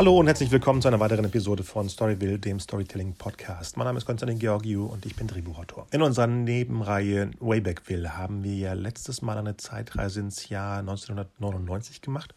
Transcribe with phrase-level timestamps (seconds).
[0.00, 3.76] Hallo und herzlich willkommen zu einer weiteren Episode von Storyville, dem Storytelling Podcast.
[3.76, 5.88] Mein Name ist Konstantin Georgiou und ich bin Drehbuchautor.
[5.90, 12.34] In unserer Nebenreihe Waybackville haben wir ja letztes Mal eine Zeitreise ins Jahr 1999 gemacht.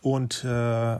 [0.00, 0.96] Und äh,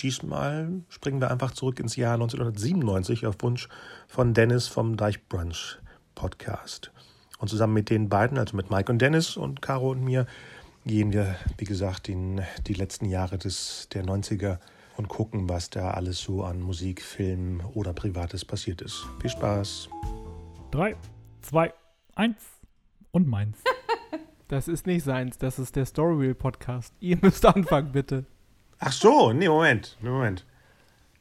[0.00, 3.68] diesmal springen wir einfach zurück ins Jahr 1997 auf Wunsch
[4.08, 5.78] von Dennis vom Deichbrunch
[6.16, 6.90] Podcast.
[7.38, 10.26] Und zusammen mit den beiden, also mit Mike und Dennis und Caro und mir,
[10.84, 14.58] gehen wir, wie gesagt, in die letzten Jahre des, der 90er
[14.96, 19.06] und gucken, was da alles so an Musik, Film oder Privates passiert ist.
[19.20, 19.88] Viel Spaß.
[20.70, 20.96] Drei,
[21.42, 21.72] zwei,
[22.14, 22.42] eins
[23.10, 23.58] und meins.
[24.48, 26.94] Das ist nicht seins, das ist der Storywheel Podcast.
[27.00, 28.26] Ihr müsst anfangen, bitte.
[28.78, 30.46] Ach so, nee, Moment, nee, Moment.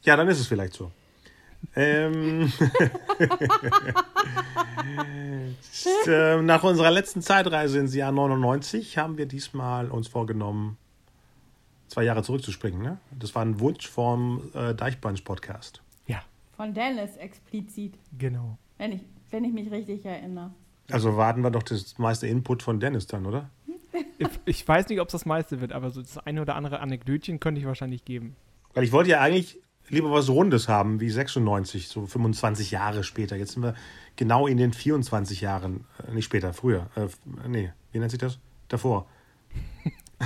[0.04, 0.92] Ja, dann ist es vielleicht so.
[1.76, 2.54] Ähm,
[6.06, 10.78] äh, nach unserer letzten Zeitreise ins Jahr 99 haben wir diesmal uns vorgenommen,
[11.88, 12.82] zwei Jahre zurückzuspringen.
[12.82, 12.98] Ne?
[13.18, 15.82] Das war ein Wunsch vom äh, Deichbrunch-Podcast.
[16.08, 16.22] Ja.
[16.56, 18.58] Von Dennis explizit, Genau.
[18.78, 20.52] wenn ich, wenn ich mich richtig erinnere.
[20.92, 23.50] Also warten wir doch das meiste Input von Dennis dann, oder?
[24.18, 26.80] Ich, ich weiß nicht, ob es das meiste wird, aber so das eine oder andere
[26.80, 28.36] Anekdötchen könnte ich wahrscheinlich geben.
[28.74, 29.58] Weil ich wollte ja eigentlich
[29.90, 33.36] lieber was Rundes haben, wie 96, so 25 Jahre später.
[33.36, 33.74] Jetzt sind wir
[34.16, 36.88] genau in den 24 Jahren, äh, nicht später, früher.
[36.96, 37.08] Äh,
[37.48, 38.40] nee, wie nennt sich das?
[38.68, 39.08] Davor.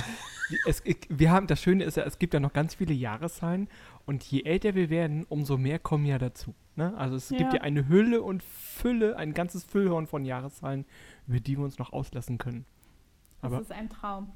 [0.66, 3.68] Es, ich, wir haben, das Schöne ist ja, es gibt ja noch ganz viele Jahreszahlen
[4.06, 6.54] und je älter wir werden, umso mehr kommen ja dazu.
[6.76, 6.96] Ne?
[6.96, 7.54] Also es gibt Ja.
[7.54, 10.84] ja eine Hülle und Fülle, ein ganzes Füllhorn von Jahreszahlen,
[11.26, 12.64] über die wir uns noch auslassen können.
[13.42, 14.30] Das Aber ist ein Traum.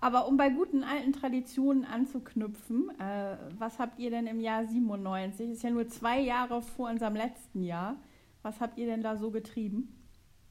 [0.00, 5.50] Aber um bei guten alten Traditionen anzuknüpfen, äh, was habt ihr denn im Jahr 97?
[5.50, 7.96] Ist ja nur zwei Jahre vor unserem letzten Jahr.
[8.42, 9.94] Was habt ihr denn da so getrieben?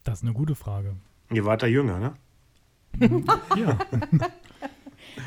[0.04, 0.96] Das ist eine gute Frage.
[1.30, 2.14] Ihr wart da jünger, ne?
[3.56, 3.78] Ja,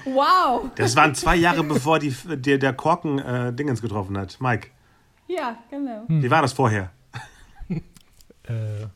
[0.06, 0.70] Wow!
[0.76, 4.38] Das waren zwei Jahre bevor die, der, der Korken äh, Dingens getroffen hat.
[4.42, 4.70] Mike,
[5.28, 6.04] Ja, genau.
[6.08, 6.92] wie war das vorher?
[7.70, 8.88] äh,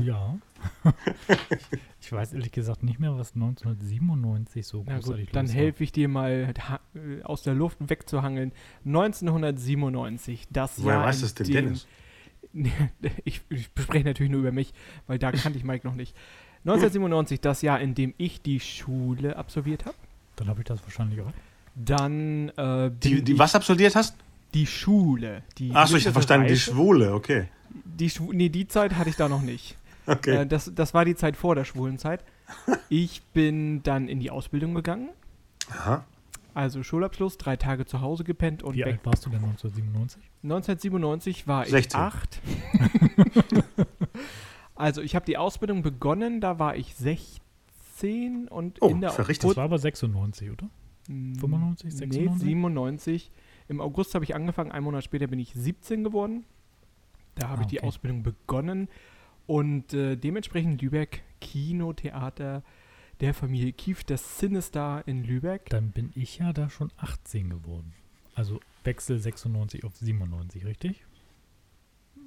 [0.00, 0.38] ja.
[2.00, 5.84] ich weiß ehrlich gesagt nicht mehr, was 1997 so na gut, großartig dann los helfe
[5.84, 6.52] ich dir mal
[6.94, 8.52] äh, aus der Luft wegzuhangeln.
[8.84, 11.04] 1997, das Woher Jahr.
[11.06, 11.86] weiß in das denn dem- Dennis?
[13.24, 14.72] ich, ich spreche natürlich nur über mich,
[15.06, 16.16] weil da kannte ich Mike noch nicht.
[16.64, 19.96] 1997, das Jahr, in dem ich die Schule absolviert habe.
[20.40, 21.30] Dann habe ich das wahrscheinlich auch.
[21.76, 24.16] Dann äh, Die, die ich- was absolviert hast?
[24.54, 25.42] Die Schule.
[25.58, 26.72] Die Achso, ich habe verstanden, die Reife.
[26.72, 27.48] Schwule, okay.
[27.84, 29.76] Die Schwu nee, die Zeit hatte ich da noch nicht.
[30.06, 30.38] Okay.
[30.38, 32.24] Äh, das, das war die Zeit vor der schwulen Zeit.
[32.88, 35.10] Ich bin dann in die Ausbildung gegangen.
[35.70, 36.04] Aha.
[36.52, 38.86] Also Schulabschluss, drei Tage zu Hause gepennt und Wie weg.
[38.94, 40.20] alt warst du denn 1997?
[40.42, 42.00] 1997 war ich 16.
[42.00, 42.40] acht.
[44.74, 47.40] also ich habe die Ausbildung begonnen, da war ich 16
[48.50, 49.50] und Oh, in der verrichtet.
[49.50, 50.68] Das war aber 96, oder?
[51.06, 52.42] 95, Nee, 96?
[52.48, 53.30] 97.
[53.68, 56.44] Im August habe ich angefangen, einen Monat später bin ich 17 geworden.
[57.36, 57.86] Da habe Ah, ich die okay.
[57.88, 58.88] Ausbildung begonnen
[59.46, 62.62] und äh, dementsprechend Lübeck, Kino, Theater
[63.20, 65.66] der Familie Kief, das Sinister in Lübeck.
[65.70, 67.92] Dann bin ich ja da schon 18 geworden.
[68.34, 71.04] Also Wechsel 96 auf 97, richtig?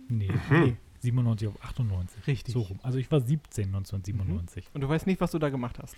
[0.07, 0.77] Nee, Hm.
[1.03, 2.27] 97 auf 98.
[2.27, 2.53] Richtig.
[2.53, 2.79] So rum.
[2.81, 4.65] Also ich war 17 1997.
[4.73, 5.95] Und du weißt nicht, was du da gemacht hast.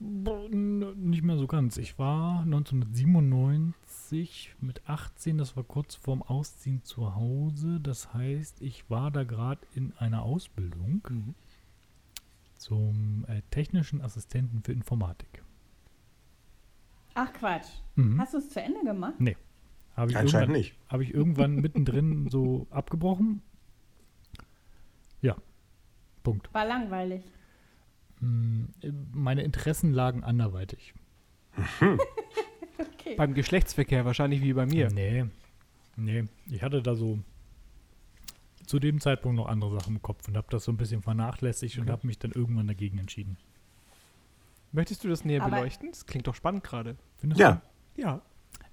[0.00, 1.76] Nicht mehr so ganz.
[1.76, 7.80] Ich war 1997 mit 18, das war kurz vorm Ausziehen zu Hause.
[7.80, 11.34] Das heißt, ich war da gerade in einer Ausbildung
[12.56, 15.42] zum äh, technischen Assistenten für Informatik.
[17.14, 17.68] Ach Quatsch.
[17.96, 18.18] Mhm.
[18.18, 19.20] Hast du es zu Ende gemacht?
[19.96, 20.74] Habe ich, Anscheinend irgendwann- nicht.
[20.88, 23.42] habe ich irgendwann mittendrin so abgebrochen.
[25.22, 25.36] Ja,
[26.22, 26.52] Punkt.
[26.54, 27.22] War langweilig.
[28.20, 28.64] Mm,
[29.12, 30.94] Meine Interessen lagen anderweitig.
[32.78, 33.14] Okay.
[33.16, 34.88] Beim Geschlechtsverkehr wahrscheinlich wie bei mir.
[34.90, 35.26] Nee,
[35.96, 36.24] nee.
[36.50, 37.18] Ich hatte da so
[38.66, 41.76] zu dem Zeitpunkt noch andere Sachen im Kopf und habe das so ein bisschen vernachlässigt
[41.76, 41.92] und Okay.
[41.92, 43.36] habe mich dann irgendwann dagegen entschieden.
[44.72, 45.90] Möchtest du das näher Aber- beleuchten?
[45.90, 46.96] Das klingt doch spannend gerade.
[47.18, 47.60] Findest Ja.
[47.96, 48.00] du?
[48.02, 48.22] Ja.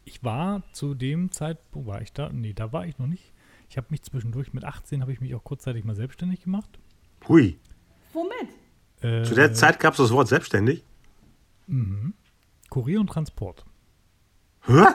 [0.08, 2.30] Ich war zu dem Zeitpunkt, war ich da?
[2.32, 3.34] Nee, da war ich noch nicht.
[3.70, 6.80] Ich habe mich zwischendurch mit 18 habe ich mich auch kurzzeitig mal selbstständig gemacht.
[7.28, 7.60] Hui.
[8.14, 8.32] Womit?
[9.02, 10.86] Äh, Zu der Zeit gab es das Wort selbstständig.
[11.68, 12.14] Mhm.
[12.70, 13.66] Kurier und Transport.
[14.62, 14.86] Hä?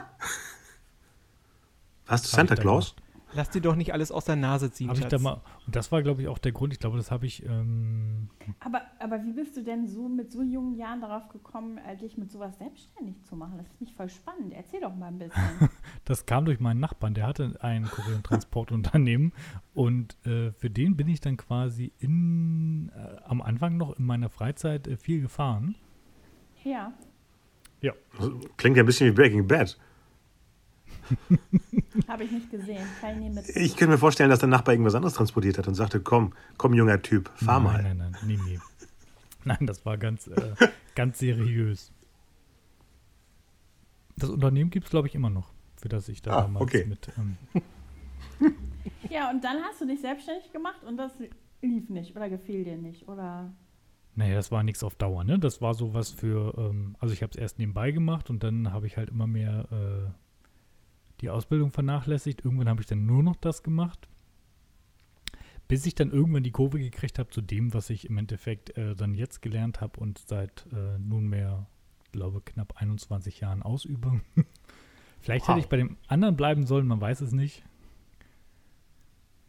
[2.07, 2.95] Warst du Santa Claus?
[3.35, 5.91] Lass dir doch nicht alles aus der Nase ziehen, Habe ich da mal, und das
[5.91, 6.73] war, glaube ich, auch der Grund.
[6.73, 8.29] Ich glaube, das habe ich, ähm,
[8.61, 12.19] Aber, aber wie bist du denn so mit so jungen Jahren darauf gekommen, äh, dich
[12.19, 13.59] mit sowas selbstständig zu machen?
[13.59, 14.53] Das finde ich voll spannend.
[14.53, 15.71] Erzähl doch mal ein bisschen.
[16.05, 17.15] das kam durch meinen Nachbarn.
[17.15, 19.33] Der hatte ein Kurier- und Transportunternehmen
[19.75, 24.29] und äh, für den bin ich dann quasi in, äh, am Anfang noch in meiner
[24.29, 25.75] Freizeit äh, viel gefahren.
[26.65, 26.93] ja.
[27.81, 27.93] Ja.
[28.57, 29.77] Klingt ja ein bisschen wie Breaking Bad.
[32.09, 32.87] Habe ich nicht gesehen.
[33.01, 33.23] Kann
[33.55, 36.75] ich könnte mir vorstellen, dass der Nachbar irgendwas anderes transportiert hat und sagte, komm, komm,
[36.75, 37.83] junger Typ, fahr nein, mal.
[37.83, 38.59] Nein, nein, nee, nee.
[39.45, 40.55] Nein, das war ganz, äh,
[40.95, 41.91] ganz seriös.
[44.17, 46.85] Das Unternehmen gibt es, glaube ich, immer noch, für das ich da Ah, damals okay.
[46.87, 47.09] mit.
[47.19, 47.37] Ähm,
[49.11, 51.13] Ja, und dann hast du dich selbstständig gemacht und das
[51.61, 53.53] lief nicht oder gefiel dir nicht oder.
[54.15, 55.39] naja, das war nichts auf Dauer, ne?
[55.39, 58.87] Das war sowas für, ähm, also ich habe es erst nebenbei gemacht und dann habe
[58.87, 60.11] ich halt immer mehr äh,
[61.23, 62.45] die Ausbildung vernachlässigt.
[62.45, 64.09] Irgendwann habe ich dann nur noch das gemacht.
[65.69, 68.95] Bis ich dann irgendwann die Kurve gekriegt habe zu dem, was ich im Endeffekt äh,
[68.95, 71.67] dann jetzt gelernt habe und seit äh, nunmehr,
[72.11, 74.21] glaube knapp 21 Jahren ausübe.
[75.21, 75.55] Vielleicht Wow.
[75.55, 77.63] hätte ich bei dem anderen bleiben sollen, man weiß es nicht.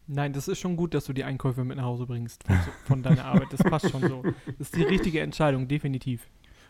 [0.05, 3.03] Nein, das ist schon gut, dass du die Einkäufe mit nach Hause bringst von, von
[3.03, 3.51] deiner Arbeit.
[3.51, 4.21] Das passt schon so.
[4.45, 6.27] Das ist die richtige Entscheidung, definitiv.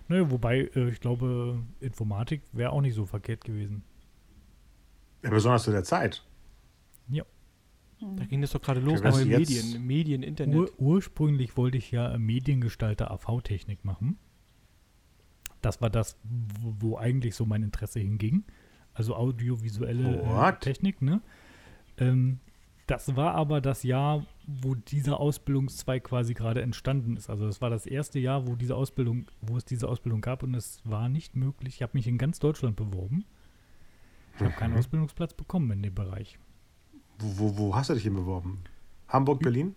[0.08, 3.84] Naja, wobei, äh, ich glaube, Informatik wäre auch nicht so verkehrt gewesen.
[5.24, 6.24] Ja, besonders zu der Zeit.
[8.18, 10.56] Da ging das doch gerade los, neue Medien, Medien, Internet.
[10.56, 14.18] Ur ursprünglich wollte ich ja Mediengestalter AV-Technik machen.
[15.62, 18.44] Das war das, wo, eigentlich so mein Interesse hinging.
[18.94, 20.60] Also audiovisuelle äh?
[20.60, 21.22] Technik, ne?
[21.98, 22.40] Ähm,
[22.86, 27.30] das war aber das Jahr, wo dieser Ausbildungszweig quasi gerade entstanden ist.
[27.30, 30.54] Also das war das erste Jahr, wo diese Ausbildung, wo es diese Ausbildung gab und
[30.54, 31.76] es war nicht möglich.
[31.76, 33.24] Ich habe mich in ganz Deutschland beworben.
[34.36, 36.40] Ich habe keinen Ausbildungsplatz bekommen in dem Bereich.
[37.20, 38.60] Wo, wo, wo hast du dich hin beworben?
[39.08, 39.76] Hamburg, Berlin?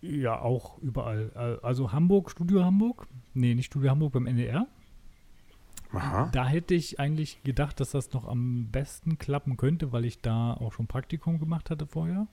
[0.00, 1.32] Ja, auch überall.
[1.34, 3.06] Äh, Also Hamburg, Studio Hamburg.
[3.34, 4.66] Nee, nicht Studio Hamburg beim NDR.
[5.92, 6.28] Aha.
[6.32, 10.52] Da hätte ich eigentlich gedacht, dass das noch am besten klappen könnte, weil ich da
[10.52, 12.26] auch schon Praktikum gemacht hatte vorher.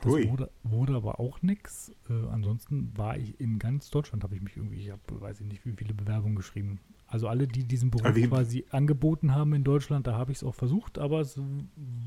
[0.00, 1.92] Das wurde, wurde aber auch nichts.
[2.08, 5.46] Äh, ansonsten war ich in ganz Deutschland, habe ich mich irgendwie, ich habe, weiß ich
[5.46, 6.78] nicht, wie viele Bewerbungen geschrieben.
[7.08, 10.44] Also alle, die diesen Beruf Aber quasi angeboten haben in Deutschland, da habe ich es
[10.44, 11.40] auch versucht, aber es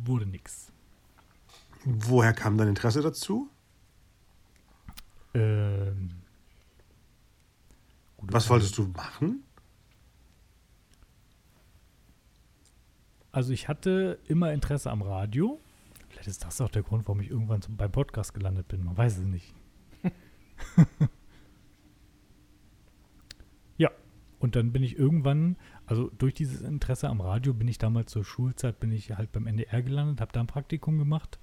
[0.05, 0.71] wurde nichts.
[1.83, 3.49] Woher kam dein Interesse dazu?
[5.33, 6.11] Ähm,
[8.17, 9.43] Was wolltest du machen?
[13.31, 15.59] Also ich hatte immer Interesse am Radio.
[16.09, 18.83] Vielleicht ist das auch der Grund, warum ich irgendwann zum, beim Podcast gelandet bin.
[18.83, 19.55] Man weiß es nicht.
[23.77, 23.89] ja,
[24.41, 25.55] und dann bin ich irgendwann,
[25.85, 29.45] also durch dieses Interesse am Radio bin ich damals zur Schulzeit, bin ich halt beim
[29.45, 31.39] NDR gelandet, habe da ein Praktikum gemacht.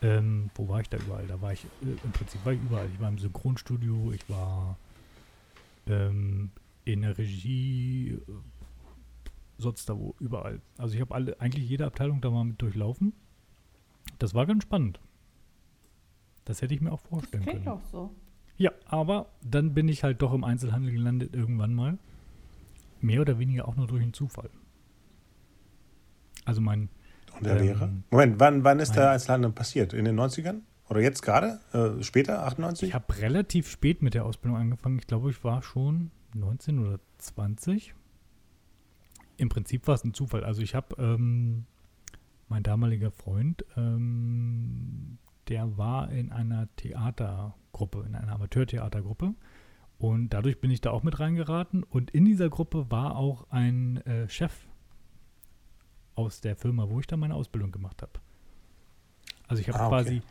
[0.00, 1.26] Ähm, wo war ich da überall?
[1.26, 2.88] Da war ich, äh, im Prinzip war ich überall.
[2.92, 4.78] Ich war im Synchronstudio, ich war
[5.88, 6.52] ähm,
[6.84, 8.20] in der Regie, äh,
[9.58, 10.60] sonst da wo, überall.
[10.78, 13.12] Also ich habe alle, eigentlich jede Abteilung da mal mit durchlaufen.
[14.20, 15.00] Das war ganz spannend.
[16.44, 17.80] Das hätte ich mir auch Das vorstellen klingt können.
[17.80, 18.14] doch so.
[18.56, 21.98] Ja, aber dann bin ich halt doch im Einzelhandel gelandet irgendwann mal.
[23.00, 24.50] Mehr oder weniger auch nur durch einen Zufall.
[26.44, 26.88] Also mein,
[27.36, 27.90] Und der Ähm, Lehrer?
[28.10, 29.92] Moment, wann, wann ist der Einzelhandel passiert?
[29.92, 30.60] In den 90ern?
[30.88, 31.60] Oder jetzt gerade?
[31.72, 32.44] Äh, später?
[32.46, 32.88] 98?
[32.88, 34.98] ich habe relativ spät mit der Ausbildung angefangen.
[34.98, 37.94] Ich glaube, ich war schon 19 oder 20.
[39.36, 40.44] Im Prinzip war es ein Zufall.
[40.44, 41.64] Also ich habe, ähm,
[42.48, 46.68] mein damaliger Freund, ähm, der war in einer
[47.74, 49.34] Theatergruppe, in einer Amateurtheatergruppe.
[49.98, 51.82] Und dadurch bin ich da auch mit reingeraten.
[51.82, 54.52] Und in dieser Gruppe war auch ein äh, Chef
[56.14, 58.12] aus der Firma, wo ich da meine Ausbildung gemacht habe.
[59.48, 59.94] Also ich habe Ah, okay.
[59.94, 60.22] quasi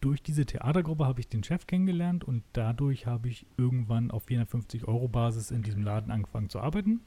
[0.00, 4.88] durch diese Theatergruppe habe ich den Chef kennengelernt und dadurch habe ich irgendwann auf 450
[4.88, 7.00] Euro Basis in diesem Laden angefangen zu arbeiten.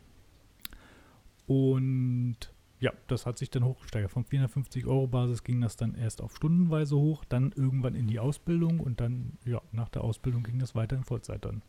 [1.48, 2.38] Und
[2.80, 4.12] ja, das hat sich dann hochgesteigert.
[4.12, 8.20] Von 450 Euro Basis ging das dann erst auf stundenweise hoch, dann irgendwann in die
[8.20, 11.62] Ausbildung und dann, ja, nach der Ausbildung ging das weiter in Vollzeit dann.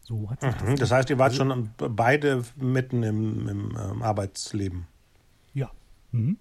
[0.00, 0.80] So hat sich Mhm, das.
[0.80, 4.86] das heißt, ihr wart Also- schon beide mitten im, im ähm, Arbeitsleben.
[5.54, 5.70] Ja.
[6.10, 6.38] Mhm.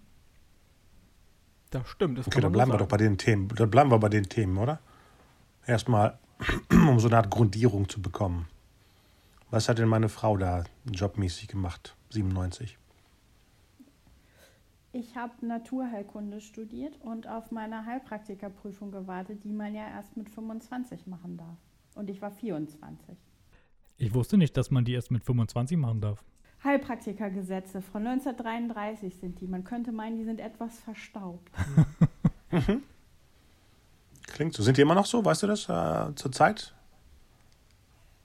[1.70, 2.18] Das stimmt.
[2.18, 3.48] Das Okay, kann dann bleiben wir doch bei den Themen.
[3.50, 4.80] Dann bleiben wir bei den Themen, oder?
[5.66, 6.18] Erstmal,
[6.72, 8.48] um so eine Art Grundierung zu bekommen.
[9.52, 11.98] Was hat denn meine Frau da jobmäßig gemacht?
[12.12, 12.78] 97.
[14.94, 21.06] Ich habe Naturheilkunde studiert und auf meine Heilpraktikerprüfung gewartet, die man ja erst mit 25
[21.06, 21.58] machen darf.
[21.96, 23.18] Und ich war 24.
[23.98, 26.24] Ich wusste nicht, dass man die erst mit 25 machen darf.
[26.64, 29.48] Heilpraktikergesetze von 1933 sind die.
[29.48, 31.52] Man könnte meinen, die sind etwas verstaubt.
[34.28, 34.64] Klingt so.
[34.64, 35.26] Sind die immer noch so?
[35.26, 36.74] Weißt du das äh, zur Zeit?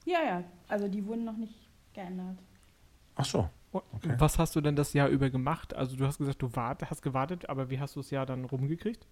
[0.05, 1.55] Ja, ja, also die wurden noch nicht
[1.95, 2.39] geändert.
[3.15, 3.49] Ach so.
[3.73, 4.15] Und Okay.
[4.19, 5.75] Was hast du denn das Jahr über gemacht?
[5.75, 8.45] Also du hast gesagt, du wart, hast gewartet, aber wie hast du das Jahr dann
[8.45, 9.07] rumgekriegt?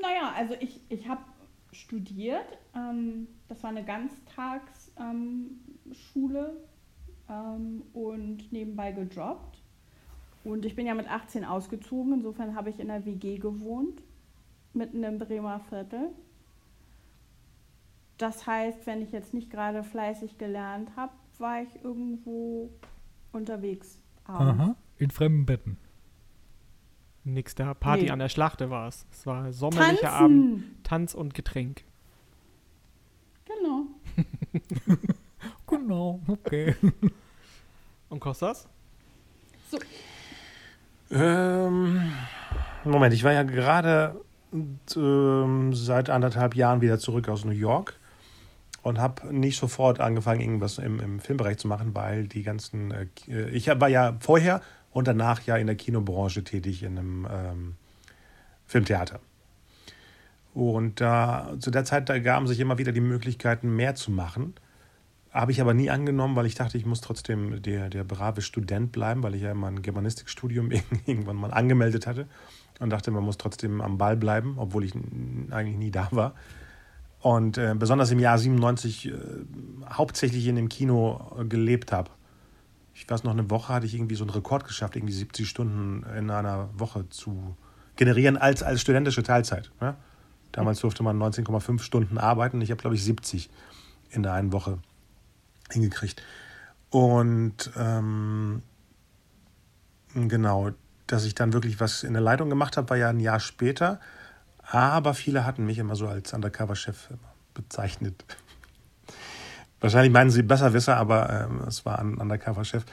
[0.00, 1.22] Naja, also ich, ich habe
[1.72, 2.58] studiert.
[2.74, 6.56] Ähm, das war eine Ganztagsschule
[7.28, 9.58] ähm, und nebenbei gejobbt.
[10.44, 14.00] Und ich bin ja mit 18 ausgezogen, insofern habe ich in der WG gewohnt,
[14.72, 16.10] mitten im Bremer Viertel.
[18.18, 22.68] Das heißt, wenn ich jetzt nicht gerade fleißig gelernt habe, war ich irgendwo
[23.32, 24.00] unterwegs.
[24.24, 24.60] Abends.
[24.60, 25.78] Aha, in fremden Betten.
[27.24, 27.74] Nix da.
[27.74, 28.10] Party nee.
[28.10, 29.06] an der Schlachte war es.
[29.12, 30.24] Es war sommerlicher Tanzen.
[30.24, 31.84] Abend, Tanz und Getränk.
[33.46, 33.86] Genau.
[35.66, 36.74] genau, okay.
[38.10, 38.66] Und Kostas?
[39.70, 39.78] So.
[41.10, 42.10] Ähm,
[42.84, 44.18] Moment, ich war ja gerade
[44.96, 47.97] ähm, seit anderthalb Jahren wieder zurück aus New York
[48.82, 52.90] und habe nicht sofort angefangen, irgendwas im, im, Filmbereich zu machen, weil die ganzen.
[52.90, 53.06] Äh,
[53.50, 57.74] ich war ja vorher und danach ja in der Kinobranche tätig in einem ähm,
[58.66, 59.20] Filmtheater.
[60.54, 64.54] Und da, zu der Zeit, da gaben sich immer wieder die Möglichkeiten, mehr zu machen.
[65.30, 68.90] Habe ich aber nie angenommen, weil ich dachte, ich muss trotzdem der, der brave Student
[68.92, 70.70] bleiben, weil ich ja immer ein Germanistikstudium
[71.06, 72.26] irgendwann mal angemeldet hatte
[72.80, 74.94] und dachte, man muss trotzdem am Ball bleiben, obwohl ich
[75.50, 76.34] eigentlich nie da war.
[77.20, 79.12] Und äh, besonders im Jahr 97 äh,
[79.90, 82.10] hauptsächlich in dem Kino äh, gelebt habe.
[82.94, 86.04] Ich weiß noch, eine Woche hatte ich irgendwie so einen Rekord geschafft, irgendwie 70 Stunden
[86.16, 87.56] in einer Woche zu
[87.96, 89.70] generieren als, als studentische Teilzeit.
[89.80, 89.96] Ne?
[90.52, 92.60] Damals durfte man 19,5 Stunden arbeiten.
[92.60, 93.50] Ich habe, glaube ich, 70
[94.10, 94.78] in der einen Woche
[95.70, 96.22] hingekriegt.
[96.90, 98.62] Und ähm,
[100.14, 100.70] genau,
[101.06, 104.00] dass ich dann wirklich was in der Leitung gemacht habe, war ja ein Jahr später.
[104.70, 107.08] Aber viele hatten mich immer so als Undercover-Chef
[107.54, 108.24] bezeichnet.
[109.80, 112.84] Wahrscheinlich meinen sie Besserwisser, aber ähm, es war ein Undercover-Chef.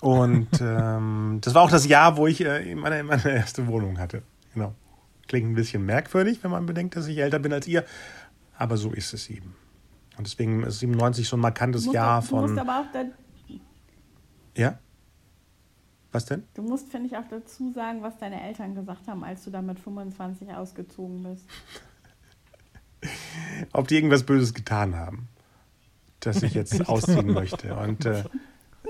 [0.00, 4.22] Und ähm, das war auch das Jahr, wo ich äh, meine, meine erste Wohnung hatte.
[4.54, 4.74] Genau.
[5.28, 7.84] Klingt ein bisschen merkwürdig, wenn man bedenkt, dass ich älter bin als ihr.
[8.56, 9.54] Aber so ist es eben.
[10.16, 12.42] Und deswegen ist 97 so ein markantes Jahr von.
[12.42, 13.12] Du musst aber auch dann.
[14.56, 14.78] Ja?
[16.12, 16.44] Was denn?
[16.54, 19.60] Du musst, finde ich, auch dazu sagen, was deine Eltern gesagt haben, als du da
[19.60, 21.44] mit 25 ausgezogen bist.
[23.72, 25.28] Ob die irgendwas Böses getan haben,
[26.20, 27.74] dass ich jetzt ausziehen möchte.
[27.78, 28.24] Und, äh,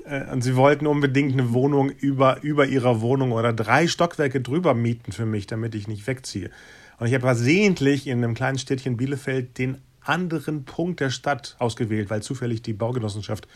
[0.05, 4.75] äh, und sie wollten unbedingt eine Wohnung über, über ihrer Wohnung oder drei Stockwerke drüber
[4.75, 6.51] mieten für mich, damit ich nicht wegziehe.
[6.99, 12.11] Und ich habe versehentlich in einem kleinen Städtchen Bielefeld den anderen Punkt der Stadt ausgewählt,
[12.11, 13.49] weil zufällig die Baugenossenschaft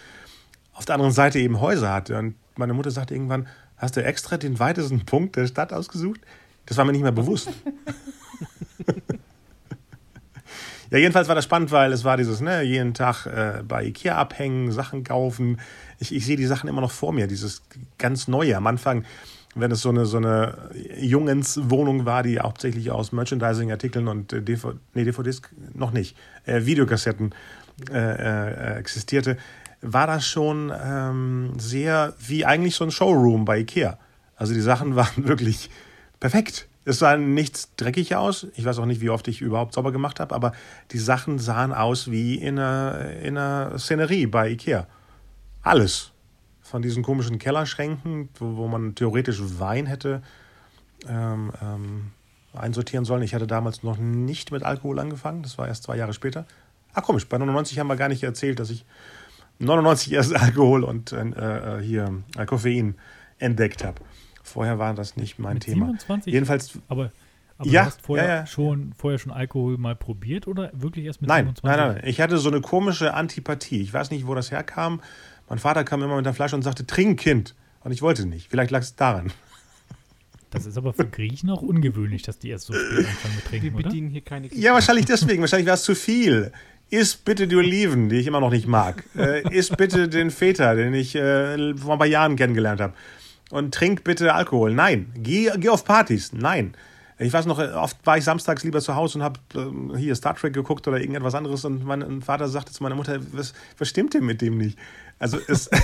[0.72, 2.18] auf der anderen Seite eben Häuser hatte.
[2.18, 6.20] Und meine Mutter sagte irgendwann, hast du extra den weitesten Punkt der Stadt ausgesucht?
[6.66, 7.48] Das war mir nicht mehr bewusst.
[10.90, 14.16] ja, jedenfalls war das spannend, weil es war dieses, ne, jeden Tag äh, bei Ikea
[14.16, 15.60] abhängen, Sachen kaufen.
[15.98, 17.62] Ich, ich sehe die Sachen immer noch vor mir, dieses
[17.98, 18.56] ganz Neue.
[18.56, 19.04] Am Anfang,
[19.54, 24.74] wenn es so eine, so eine Jungenswohnung war, die hauptsächlich aus Merchandising-Artikeln und äh, DV
[24.94, 25.42] nee, DVDs
[25.74, 26.16] noch nicht,
[26.46, 27.34] äh, Videokassetten
[27.90, 29.36] äh, äh, existierte,
[29.82, 33.98] war das schon ähm, sehr wie eigentlich so ein Showroom bei Ikea.
[34.36, 35.68] Also die Sachen waren wirklich
[36.20, 36.68] perfekt.
[36.84, 38.46] Es sah nichts dreckig aus.
[38.56, 40.52] Ich weiß auch nicht, wie oft ich überhaupt sauber gemacht habe, aber
[40.90, 44.86] die Sachen sahen aus wie in einer, in einer Szenerie bei Ikea.
[45.62, 46.10] Alles.
[46.60, 50.22] Von diesen komischen Kellerschränken, wo, wo man theoretisch Wein hätte
[51.06, 52.10] ähm, ähm,
[52.54, 53.22] einsortieren sollen.
[53.22, 55.42] Ich hatte damals noch nicht mit Alkohol angefangen.
[55.42, 56.46] Das war erst zwei Jahre später.
[56.94, 57.28] Ah, komisch.
[57.28, 58.84] Bei 99 haben wir gar nicht erzählt, dass ich
[59.62, 62.96] 99 erst Alkohol und äh, äh, hier äh, Koffein
[63.38, 64.00] entdeckt habe.
[64.42, 65.86] Vorher war das nicht mein Mit Thema.
[65.86, 66.32] 27?
[66.32, 66.78] Jedenfalls.
[66.88, 67.12] Aber,
[67.58, 68.46] aber ja, du hast vorher, ja, ja.
[68.46, 71.64] Schon, vorher schon Alkohol mal probiert oder wirklich erst mit nein, 27?
[71.64, 73.80] Nein, nein, Ich hatte so eine komische Antipathie.
[73.80, 75.00] Ich weiß nicht, wo das herkam.
[75.48, 77.54] Mein Vater kam immer mit der Flasche und sagte, trink, Kind.
[77.84, 78.48] Und ich wollte nicht.
[78.48, 79.32] Vielleicht lag es daran.
[80.50, 83.76] Das ist aber für Griechen auch ungewöhnlich, dass die erst so spät anfangen mit trinken,
[83.76, 84.12] Wir bedienen oder?
[84.12, 84.62] hier keine Griechen.
[84.62, 85.40] Ja, wahrscheinlich deswegen.
[85.40, 86.52] wahrscheinlich war es zu viel
[86.92, 89.04] iss bitte die Oliven, die ich immer noch nicht mag.
[89.16, 92.94] Äh, iss bitte den Feta, den ich äh, vor ein paar Jahren kennengelernt habe.
[93.50, 94.72] Und trink bitte Alkohol.
[94.74, 95.12] Nein.
[95.16, 96.32] Geh, geh auf Partys.
[96.32, 96.74] Nein.
[97.18, 100.34] Ich weiß noch, oft war ich samstags lieber zu Hause und habe äh, hier Star
[100.34, 104.14] Trek geguckt oder irgendetwas anderes und mein Vater sagte zu meiner Mutter, was, was stimmt
[104.14, 104.78] denn mit dem nicht?
[105.18, 105.70] Also es...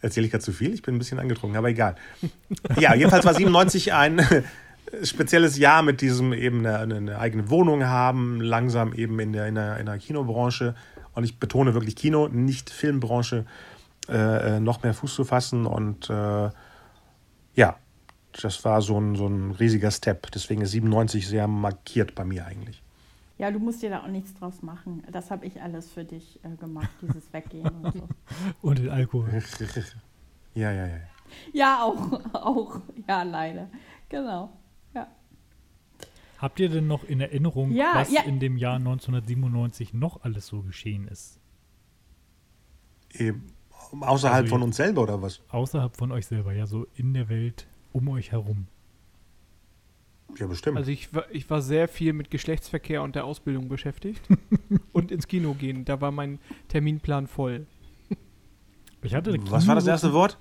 [0.00, 0.72] Erzähle ich gerade zu viel?
[0.72, 1.96] Ich bin ein bisschen angetrunken, aber egal.
[2.78, 4.24] Ja, jedenfalls war 97 ein
[5.02, 9.54] spezielles Jahr mit diesem eben eine, eine, eigene Wohnung haben, langsam eben in der, in
[9.54, 10.74] der, in der Kinobranche
[11.14, 13.46] und ich betone wirklich Kino, nicht Filmbranche,
[14.08, 16.50] äh, äh, noch mehr Fuß zu fassen und äh,
[17.54, 17.76] ja,
[18.42, 20.30] das war so ein, so ein riesiger Step.
[20.30, 22.82] Deswegen ist 97 sehr markiert bei mir eigentlich.
[23.38, 25.02] Ja, du musst dir da auch nichts draus machen.
[25.10, 28.08] Das habe ich alles für dich äh, gemacht, dieses Weggehen und so.
[28.62, 29.30] Und den Alkohol.
[30.54, 30.96] ja, ja, ja.
[31.52, 32.80] Ja, auch, auch.
[33.06, 33.68] Ja, leider.
[34.08, 34.50] Genau.
[36.38, 38.22] Habt ihr denn noch in Erinnerung, Ja, was ja.
[38.22, 41.40] in dem Jahr 1997 noch alles so geschehen ist?
[43.14, 43.52] Eben,
[44.00, 45.40] außerhalb Also von uns selber oder was?
[45.48, 48.66] Außerhalb von euch selber, ja, so in der Welt, um euch herum.
[50.38, 50.76] Ja, bestimmt.
[50.76, 54.22] Also ich war, ich war sehr viel mit Geschlechtsverkehr und der Ausbildung beschäftigt.
[54.92, 55.84] und ins Kino gehen.
[55.84, 56.38] Da war mein
[56.68, 57.66] Terminplan voll.
[59.02, 60.36] Ich hatte was war das erste Wort?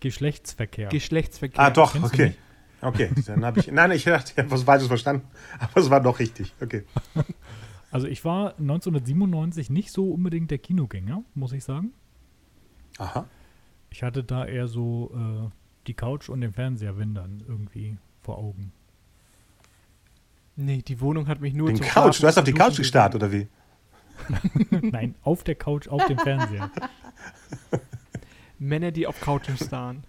[0.00, 0.88] Geschlechtsverkehr.
[0.88, 1.60] Geschlechtsverkehr.
[1.60, 2.34] Ah, doch, Kennst okay.
[2.82, 3.70] Okay, dann habe ich.
[3.70, 5.26] Nein, ich dachte, ich habe was Falsches verstanden.
[5.60, 6.52] Aber es war doch richtig.
[6.60, 6.84] Okay.
[7.92, 11.92] also ich war 1997 nicht so unbedingt der Kinogänger, muss ich sagen.
[12.98, 13.26] Aha.
[13.90, 15.50] Ich hatte da eher so äh,
[15.86, 18.72] die Couch und den Fernseher, wenn dann, irgendwie vor Augen.
[20.56, 22.76] Nee, die Wohnung hat mich nur Den zum Couch, Schlafen du hast auf die Couch
[22.76, 23.48] gestarrt, oder wie?
[24.82, 26.70] Nein, auf der Couch, auf dem Fernseher.
[28.58, 30.04] Männer, die auf Couchen starren.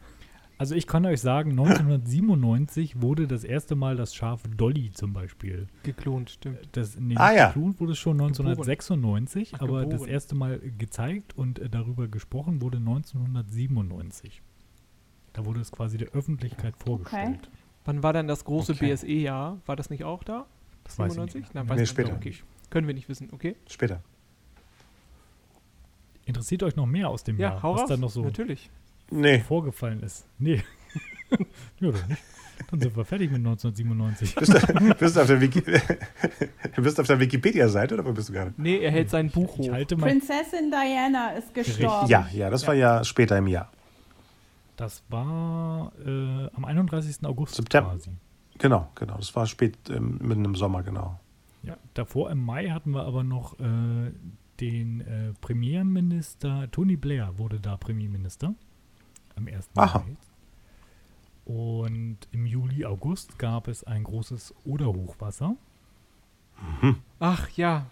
[0.64, 5.68] Also ich kann euch sagen, 1997 wurde das erste Mal das Schaf Dolly zum Beispiel.
[5.84, 6.70] Geklont, stimmt.
[6.72, 7.48] Das, nee, Ah, nicht ja.
[7.48, 12.62] geklont wurde es schon 1996, Ach, aber das erste Mal gezeigt und äh, darüber gesprochen
[12.62, 14.42] wurde 1997.
[15.34, 17.50] Da wurde es quasi der Öffentlichkeit vorgestellt.
[17.84, 18.94] Wann war dann das große Okay.
[18.94, 19.58] BSE-Jahr?
[19.66, 20.46] War das nicht auch da?
[20.86, 21.42] Das weiß ich 97?
[21.42, 21.56] nicht.
[21.56, 22.14] Nein, Nee, weiß ich später.
[22.14, 22.42] nicht.
[22.44, 22.70] Okay.
[22.70, 23.58] Können wir nicht wissen, okay?
[23.68, 24.02] Später.
[26.24, 28.00] Interessiert euch noch mehr aus dem Ja, Jahr, hau was raus.
[28.00, 28.70] noch so Natürlich.
[29.14, 29.40] Nee.
[29.40, 30.26] vorgefallen ist?
[30.40, 30.64] Nee.
[31.80, 32.22] ja, doch nicht.
[32.70, 34.36] Dann sind wir fertig mit 1997.
[34.36, 35.62] Bist du, bist du auf der, Wiki
[36.82, 38.54] bist du auf der Wikipedia-Seite oder wo bist du gerade?
[38.58, 39.74] Nee, er hält sein Buch Ich hoch.
[39.74, 42.08] halte mein, Prinzessin Diana ist gestorben.
[42.10, 43.72] Ja, ja, das war ja später im Jahr.
[44.78, 47.26] das war äh, am 31.
[47.26, 47.92] August September.
[47.92, 48.12] quasi.
[48.60, 49.18] Genau, genau.
[49.18, 51.20] Das war spät ähm, mitten im Sommer, genau.
[51.64, 54.12] Ja, davor im Mai hatten wir aber noch äh,
[54.60, 58.54] den äh, Premierminister, Tony Blair wurde da Premierminister
[59.36, 59.70] am 1.
[59.76, 60.00] Aha.
[60.00, 60.16] Mai.
[61.46, 65.56] Und im Juli, August gab es ein großes Oderhochwasser.
[67.20, 67.88] Ach ja,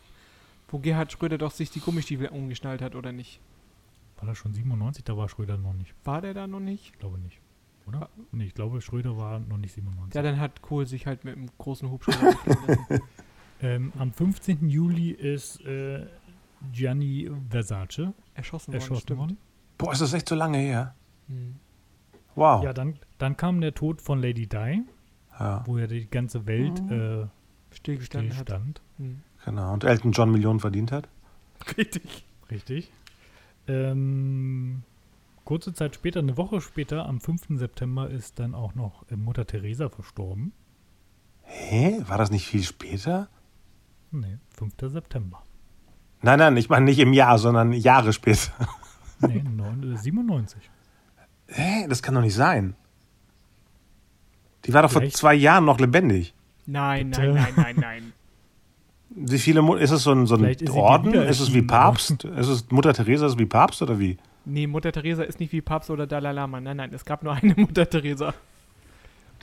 [0.70, 3.42] wo Gerhard Schröder doch sich die Gummistiefel umgeschnallt hat, oder nicht?
[4.18, 5.04] War das schon 97?
[5.04, 5.94] Da war Schröder noch nicht.
[6.06, 6.92] War der da noch nicht?
[6.94, 7.40] Ich glaube nicht.
[7.88, 8.10] Oder?
[8.32, 10.14] Nee, ich glaube, Schröder war noch nicht 97.
[10.14, 13.02] Ja, dann hat Kohl sich halt mit einem großen Hubschrauber lassen.
[13.62, 14.70] ähm, am 15.
[14.70, 16.06] Juli ist äh,
[16.72, 19.20] Gianni Versace Erschossen worden, erschossen stimmt.
[19.20, 19.38] worden.
[19.78, 20.96] Boah, ist das echt so lange her?
[21.32, 21.56] Hm.
[22.36, 22.64] Wow.
[22.64, 24.84] Ja, dann, dann kam der Tod von Lady Di,
[25.40, 27.28] Ja, wo ja die ganze Welt äh,
[27.72, 28.48] Stillgestanden hat.
[28.48, 28.82] stillstand.
[28.98, 29.22] Hm.
[29.46, 29.74] genau.
[29.74, 31.08] Und Elton John Millionen verdient hat?
[31.78, 32.26] Richtig.
[32.50, 32.92] Richtig.
[33.68, 34.84] Ähm,
[35.46, 37.58] kurze Zeit später, eine Woche später, am 5.
[37.60, 40.52] September, ist dann auch noch äh, Mutter Teresa verstorben.
[41.44, 42.02] Hä?
[42.08, 43.30] War das nicht viel später?
[44.12, 44.74] Nee, 5.
[44.92, 45.44] September.
[46.22, 48.52] Nein, nein, ich meine nicht im Jahr, sondern Jahre später.
[49.20, 50.70] Nee, 9, äh, 97.
[51.52, 51.86] Hä?
[51.88, 52.76] Das kann doch nicht sein.
[54.66, 56.34] Die war doch vor Vielleicht- zwei Jahren noch lebendig.
[56.66, 57.34] Nein, Bitte.
[57.34, 58.14] nein, nein, nein, nein.
[59.14, 61.14] Wie viele Mu ist es so ein, so ein Vielleicht Orden?
[61.14, 62.24] Ist es wie erschienen, Papst?
[62.24, 64.18] Ist es Mutter Teresa ist wie Papst oder wie?
[64.46, 66.62] Nee, Mutter Teresa ist nicht wie Papst oder Dalai Lama.
[66.62, 68.34] Nein, nein, es gab nur eine Mutter Teresa.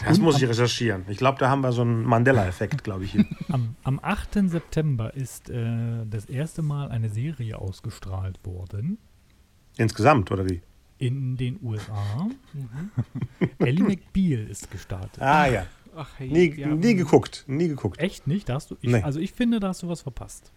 [0.07, 1.05] Das muss ich recherchieren.
[1.09, 3.13] Ich glaube, da haben wir so einen Mandela-Effekt, glaube ich.
[3.13, 3.27] Hier.
[3.51, 4.49] Am, am 8.
[4.49, 8.99] September ist äh, das erste Mal eine Serie ausgestrahlt worden
[9.77, 10.63] Insgesamt, oder wie?
[10.99, 12.29] In den USA.
[13.59, 15.23] Ellie McBeal ist gestartet.
[15.23, 15.67] Ah ja.
[15.97, 16.29] Ach, hey.
[16.31, 17.45] Nie, ja, nie geguckt.
[17.47, 17.99] Nie geguckt.
[17.99, 18.49] Echt nicht?
[18.49, 19.03] Da hast du, ich, Nee.
[19.03, 20.53] Also ich finde, da hast du was verpasst.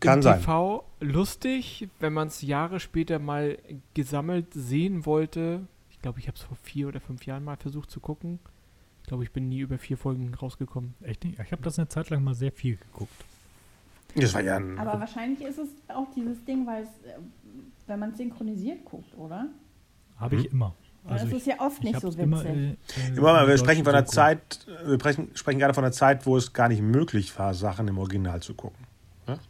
[0.00, 0.40] Kann Im sein.
[0.40, 3.58] TV lustig, wenn man es Jahre später mal
[3.94, 5.66] gesammelt sehen wollte.
[5.90, 8.40] Ich glaube, ich habe es vor vier oder fünf Jahren mal versucht zu gucken.
[9.02, 10.94] Ich glaube, ich bin nie über vier Folgen rausgekommen.
[11.02, 11.38] Echt nicht?
[11.38, 13.24] Ich habe das eine Zeit lang mal sehr viel geguckt.
[14.14, 14.78] Das war ja ein.
[14.78, 17.18] Aber wahrscheinlich ist es auch dieses Ding, weil es, äh,
[17.86, 19.46] wenn man es synchronisiert guckt, oder?
[20.16, 20.74] Habe ich immer.
[21.04, 22.22] Weil Also es ich, ist ja oft ich nicht so witzig.
[22.22, 22.76] immer, äh, äh,
[23.16, 24.10] Immer mal, in wir der sprechen von Synchro.
[24.10, 27.86] Zeit, wir sprechen, sprechen gerade von einer Zeit, wo es gar nicht möglich war, Sachen
[27.88, 28.84] im Original zu gucken.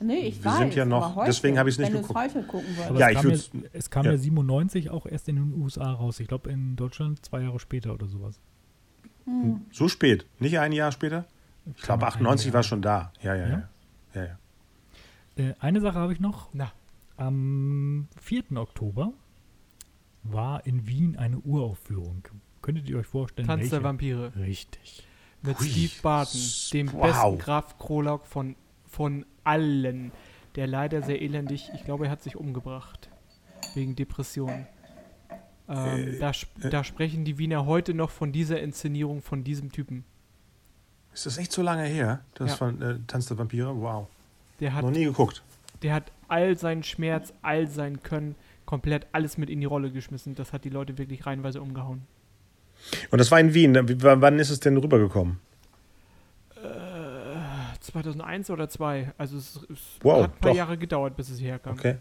[0.01, 0.59] nee, ich wir weiß.
[0.59, 2.19] sind ja noch- heute, deswegen habe ich's nicht wenn geguckt.
[2.27, 3.01] Es heute gucken würdest.
[3.01, 4.11] Ja, es, ich kam ja, es kam ja.
[4.13, 4.19] ja.
[4.19, 6.21] 97 auch erst in den USA raus.
[6.21, 8.39] Ich glaube in Deutschland zwei Jahre später oder sowas.
[9.25, 9.63] Hm.
[9.73, 11.25] So spät, nicht ein Jahr später?
[11.77, 12.55] Ich glaube, Kann ein 98 Jahr.
[12.55, 13.13] war schon da.
[13.23, 13.49] Ja, ja, ja.
[13.49, 13.69] Ja?
[14.15, 14.39] ja, ja.
[15.39, 16.49] Äh, eine Sache habe ich noch.
[16.53, 16.71] Na,
[17.17, 18.45] Am 4.
[18.57, 19.13] Oktober
[20.23, 22.23] war in Wien eine Uraufführung.
[22.63, 23.71] Könntet ihr euch vorstellen, Tanz welche?
[23.77, 24.33] der Vampire.
[24.37, 25.05] Richtig.
[25.43, 25.67] Mit Ui.
[25.69, 26.41] Steve Barton,
[26.73, 27.03] dem Wow.
[27.03, 30.13] besten Graf Krolak von, von allen.
[30.57, 33.09] Der leider sehr elendig, ich glaube, er hat sich umgebracht.
[33.75, 34.67] Wegen Depression.
[35.69, 39.71] Ähm, Äh, da, sp da sprechen die Wiener heute noch von dieser Inszenierung von diesem
[39.71, 40.05] Typen.
[41.13, 42.25] Ist das echt so lange her?
[42.35, 42.57] Das Ja.
[42.57, 43.77] von äh, Tanz der Vampire?
[43.81, 44.09] Wow.
[44.61, 45.43] Der hat, Noch nie geguckt.
[45.83, 48.35] der hat all seinen Schmerz, all sein Können,
[48.67, 50.35] komplett alles mit in die Rolle geschmissen.
[50.35, 52.03] Das hat die Leute wirklich reihenweise umgehauen.
[53.11, 53.75] Und das war in Wien.
[54.03, 55.39] Wann ist es denn rübergekommen?
[57.81, 59.13] 2001 oder 2.
[59.17, 60.57] Also es, es Wow, hat ein paar doch.
[60.57, 61.73] Jahre gedauert, bis es hierher kam.
[61.75, 61.97] Okay.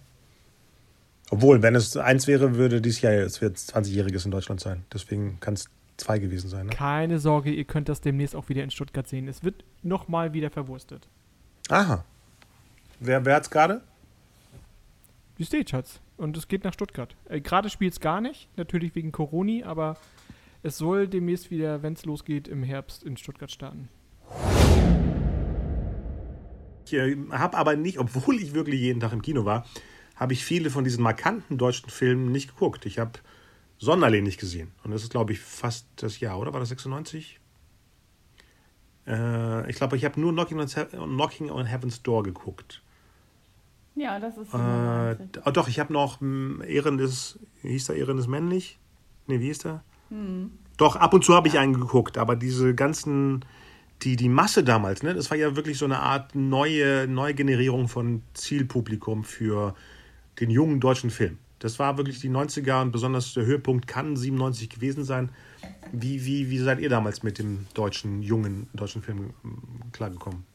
[1.30, 4.86] Obwohl, wenn es eins wäre, würde dieses Jahr es wird 20-Jähriges in Deutschland sein.
[4.94, 6.68] Deswegen kann es zwei gewesen sein.
[6.68, 6.72] Ne?
[6.74, 9.28] Keine Sorge, ihr könnt das demnächst auch wieder in Stuttgart sehen.
[9.28, 11.08] Es wird nochmal wieder verwurstet.
[11.70, 12.06] Aha.
[13.00, 13.82] Wer, wer hat's gerade?
[15.38, 16.00] Die Stage hat's.
[16.18, 17.16] Und es geht nach Stuttgart.
[17.30, 19.98] Äh, Gerade spielt es gar nicht, natürlich wegen Coroni, aber
[20.64, 23.90] es soll demnächst wieder, wenn es losgeht, im Herbst in Stuttgart starten.
[26.86, 29.66] Ich äh, habe aber nicht, obwohl ich wirklich jeden Tag im Kino war,
[30.16, 32.88] habe ich viele von diesen markanten deutschen Filmen nicht geguckt.
[32.88, 33.12] Ich habe
[33.78, 34.72] Sonderling nicht gesehen.
[34.84, 36.54] Und das ist, glaube ich, fast das Jahr, oder?
[36.54, 37.40] War das 96?
[39.06, 42.82] Äh, ich glaube, ich habe nur Knocking on, He- Knocking on Heaven's Door geguckt.
[43.98, 45.42] Ja, das ist Äh, 97.
[45.46, 48.78] oh, doch, ich habe noch hm, Ehren des, hieß der Ehren des Männlich?
[49.26, 49.84] Nee, wie hieß der?
[50.78, 53.44] Doch, ab und zu habe ich einen geguckt, aber diese ganzen,
[54.04, 58.22] die, die Masse damals, ne, das war ja wirklich so eine Art neue Neugenerierung von
[58.36, 59.74] Zielpublikum für
[60.40, 61.40] den jungen deutschen Film.
[61.60, 65.30] Das war wirklich die 90er und besonders der Höhepunkt kann 97 gewesen sein.
[65.92, 70.46] Wie, wie, wie seid ihr damals mit dem deutschen, jungen deutschen Film hm, klargekommen?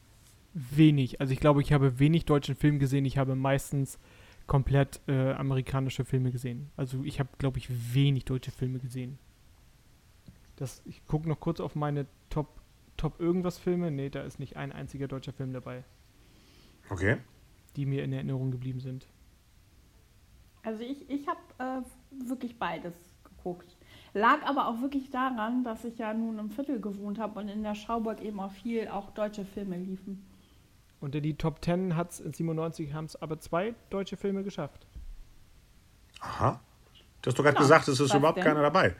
[0.53, 1.19] Wenig.
[1.19, 3.05] Also ich glaube, ich habe wenig deutschen Film gesehen.
[3.05, 3.97] Ich habe meistens
[4.45, 6.69] komplett äh, amerikanische Filme gesehen.
[6.75, 9.17] Also ich habe, glaube ich, wenig deutsche Filme gesehen.
[10.57, 12.61] Das, ich gucke noch kurz auf meine Top,
[12.97, 13.89] Top irgendwas Filme.
[13.89, 15.83] Nee, da ist nicht ein einziger deutscher Film dabei,
[16.89, 17.17] Okay.
[17.75, 19.07] die mir in Erinnerung geblieben sind.
[20.61, 23.75] Also ich, ich habe äh, wirklich beides geguckt.
[24.13, 27.63] Lag aber auch wirklich daran, dass ich ja nun im Viertel gewohnt habe und in
[27.63, 30.23] der Schauburg eben auch viel auch deutsche Filme liefen.
[31.03, 34.87] Unter die Top 10 hat es in 97 haben es aber zwei deutsche Filme geschafft.
[36.21, 36.61] Aha.
[37.21, 38.45] Du hast doch gerade Ja, gesagt, es ist überhaupt denn?
[38.45, 38.95] keiner dabei.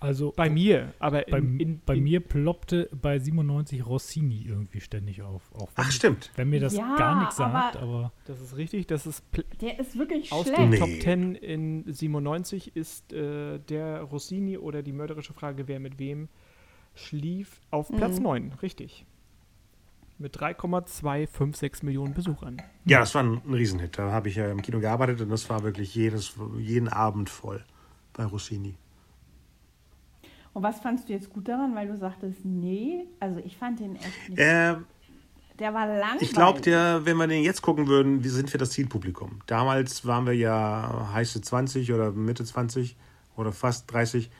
[0.00, 4.80] Also Bei mir, aber bei, in, in, bei in, mir ploppte bei 97 Rossini irgendwie
[4.80, 5.42] ständig auf.
[5.76, 6.32] Ach, stimmt.
[6.34, 9.22] wenn mir das Ja, gar nichts aber- sagt, aber Das ist richtig, das ist
[9.60, 10.58] Der ist wirklich Aus schlecht.
[10.58, 10.78] den Nee.
[10.78, 16.28] Top 10 in 97 ist äh, der Rossini oder die mörderische Frage, wer mit wem
[16.96, 18.22] schlief, auf Platz Mhm.
[18.24, 19.06] 9, richtig.
[20.18, 22.62] Mit 3,256 Millionen Besuchern.
[22.84, 23.98] Ja, das war ein, ein Riesenhit.
[23.98, 27.64] Da habe ich ja im Kino gearbeitet und das war wirklich jedes, jeden Abend voll
[28.12, 28.76] bei Rossini.
[30.52, 33.96] Und was fandst du jetzt gut daran, weil du sagtest, nee, also ich fand den
[33.96, 34.38] echt nicht.
[34.38, 34.76] Äh,
[35.58, 36.22] der war langweilig.
[36.22, 39.40] ich glaube, der, wenn wir den jetzt gucken würden, wie sind wir das Zielpublikum?
[39.46, 42.96] Damals waren wir ja heiße 20 oder Mitte 20
[43.36, 44.30] oder fast 30.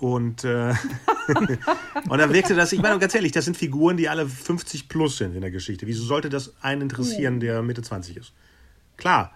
[0.00, 0.70] Und, äh,
[2.08, 5.18] und da wirkte das, ich meine ganz ehrlich, das sind Figuren, die alle 50 plus
[5.18, 5.86] sind in der Geschichte.
[5.86, 8.32] Wieso sollte das einen interessieren, der Mitte 20 ist?
[8.96, 9.34] Klar,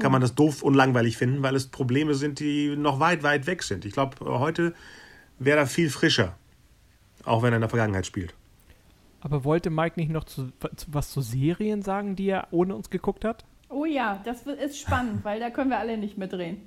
[0.00, 3.46] kann man das doof und langweilig finden, weil es Probleme sind, die noch weit, weit
[3.46, 3.84] weg sind.
[3.84, 4.74] Ich glaube, heute
[5.38, 6.36] wäre er viel frischer,
[7.24, 8.34] auch wenn er in der Vergangenheit spielt.
[9.20, 10.50] Aber wollte Mike nicht noch zu,
[10.88, 13.44] was zu Serien sagen, die er ohne uns geguckt hat?
[13.68, 16.62] Oh ja, das ist spannend, weil da können wir alle nicht mitreden.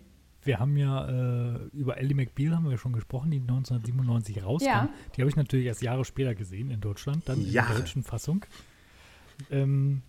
[0.45, 1.07] Wir haben ja
[1.55, 4.65] äh, über Ellie McBeal haben wir schon gesprochen, die 1997 rauskam.
[4.65, 4.89] Ja.
[5.15, 7.73] Die habe ich natürlich erst Jahre später gesehen in Deutschland, dann in Jahre.
[7.73, 8.45] der deutschen Fassung.
[9.49, 10.01] Ähm,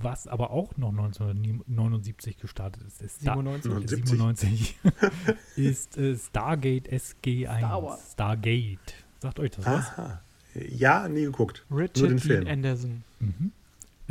[0.00, 4.06] was aber auch noch 1979 gestartet ist, ist Star 97.
[4.06, 4.76] 77.
[4.82, 7.58] 97 ist äh, Stargate SG1.
[7.58, 7.98] Star.
[8.10, 8.94] Stargate.
[9.20, 9.86] Sagt euch das was?
[9.98, 10.22] Aha.
[10.54, 11.64] Ja, nie geguckt.
[11.68, 12.46] Nur Richard den Dean Film.
[12.48, 13.04] Anderson.
[13.20, 13.52] Mhm.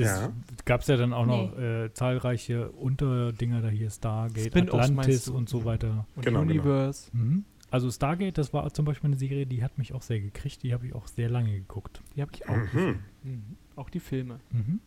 [0.05, 0.31] Ja.
[0.65, 5.65] Gab es ja dann auch noch äh, zahlreiche Unterdinger da hier, Stargate, Atlantis und so
[5.65, 6.05] weiter.
[6.15, 6.51] Und Genau, genau.
[6.51, 7.09] Universe.
[7.13, 7.45] Mhm.
[7.69, 10.73] Also Stargate, das war zum Beispiel eine Serie, die hat mich auch sehr gekriegt, die
[10.73, 12.01] habe ich auch sehr lange geguckt.
[12.15, 12.65] Die habe ich auch Mhm.
[12.71, 12.99] gesehen.
[13.23, 13.43] Mhm.
[13.77, 14.39] Auch die Filme.
[14.51, 14.79] Mhm.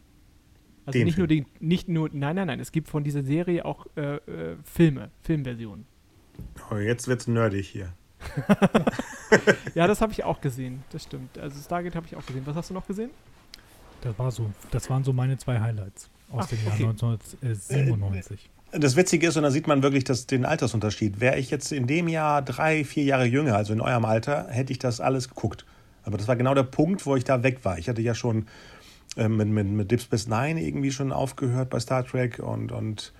[0.87, 3.65] Also Den nicht nur die, nicht nur, nein, nein, nein, es gibt von dieser Serie
[3.65, 5.87] auch äh, äh, Filme, Filmversionen.
[6.71, 7.93] Oh, jetzt wird's nerdig hier.
[9.75, 11.39] Ja, das habe ich auch gesehen, das stimmt.
[11.39, 12.43] Also Stargate habe ich auch gesehen.
[12.47, 13.11] Was hast du noch gesehen?
[14.05, 16.85] Das war so, das waren so meine zwei Highlights aus Ach, dem Jahr okay.
[16.85, 18.51] 1997.
[18.73, 21.21] Das Witzige ist, und da sieht man wirklich das, den Altersunterschied.
[21.21, 24.73] Wäre ich jetzt in dem Jahr drei, vier Jahre jünger, also in eurem Alter, hätte
[24.73, 25.65] ich das alles geguckt.
[26.03, 27.79] Aber das war genau der Punkt, wo ich da weg war.
[27.79, 28.47] Ich hatte ja schon
[29.17, 33.13] äh, mit, mit, mit Deep Space Nine irgendwie schon aufgehört bei Star Trek und, und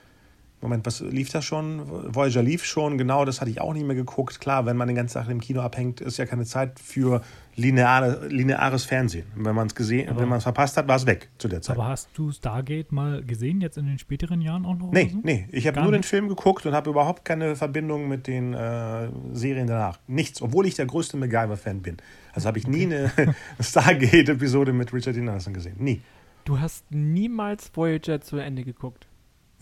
[0.65, 1.83] Moment, was lief das schon?
[2.15, 4.41] Voyager lief schon, genau, das hatte ich auch nicht mehr geguckt.
[4.41, 7.21] Klar, wenn man den ganzen Tag im Kino abhängt, ist ja keine Zeit für
[7.55, 9.27] lineare, lineares Fernsehen.
[9.37, 11.61] Wenn man es gesehen, Aber- wenn man es verpasst hat, war es weg zu der
[11.63, 11.77] Zeit.
[11.77, 14.91] Aber hast du Stargate mal gesehen, jetzt in den späteren Jahren auch noch?
[14.91, 15.21] Nee, so?
[15.23, 16.09] nee, ich habe nur den nicht?
[16.09, 20.01] Film geguckt und habe überhaupt keine Verbindung mit den äh, Serien danach.
[20.07, 21.99] Nichts, obwohl ich der größte MacGyver-Fan bin.
[22.33, 23.13] Also habe ich nie eine
[23.61, 25.77] Stargate-Episode mit Richard Dean Anderson gesehen.
[25.79, 26.01] Nie.
[26.45, 29.07] Du hast niemals Voyager zu Ende geguckt.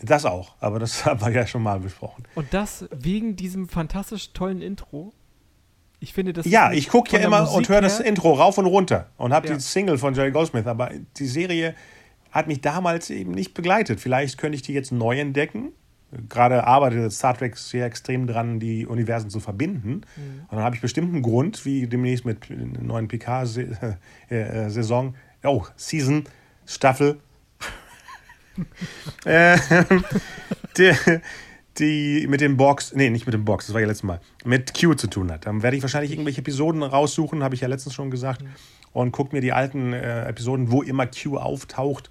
[0.01, 2.23] Das auch, aber das haben wir ja schon mal besprochen.
[2.35, 5.13] Und das wegen diesem fantastisch tollen Intro.
[5.99, 8.65] Ich finde, das Ja, ich gucke ja immer und Musik höre das Intro rauf und
[8.65, 9.53] runter und habe Ja.
[9.55, 11.75] die Single von Jerry Goldsmith, aber die Serie
[12.31, 14.01] hat mich damals eben nicht begleitet.
[14.01, 15.71] Vielleicht könnte ich die jetzt neu entdecken.
[16.29, 20.01] Gerade arbeitet Star Trek sehr extrem dran, die Universen zu verbinden.
[20.17, 23.07] Und dann habe ich bestimmt einen Grund, wie demnächst mit neuen
[24.29, 26.25] PK-Saison, oh, Season,
[26.65, 27.19] Staffel,
[29.25, 29.57] äh,
[30.77, 30.93] die,
[31.77, 34.73] die mit dem Box, nee, nicht mit dem Box, das war ja letztes Mal, mit
[34.79, 35.45] Q zu tun hat.
[35.45, 38.43] Dann werde ich wahrscheinlich irgendwelche Episoden raussuchen, habe ich ja letztens schon gesagt,
[38.91, 42.09] und gucke mir die alten äh, Episoden, wo immer Q auftaucht,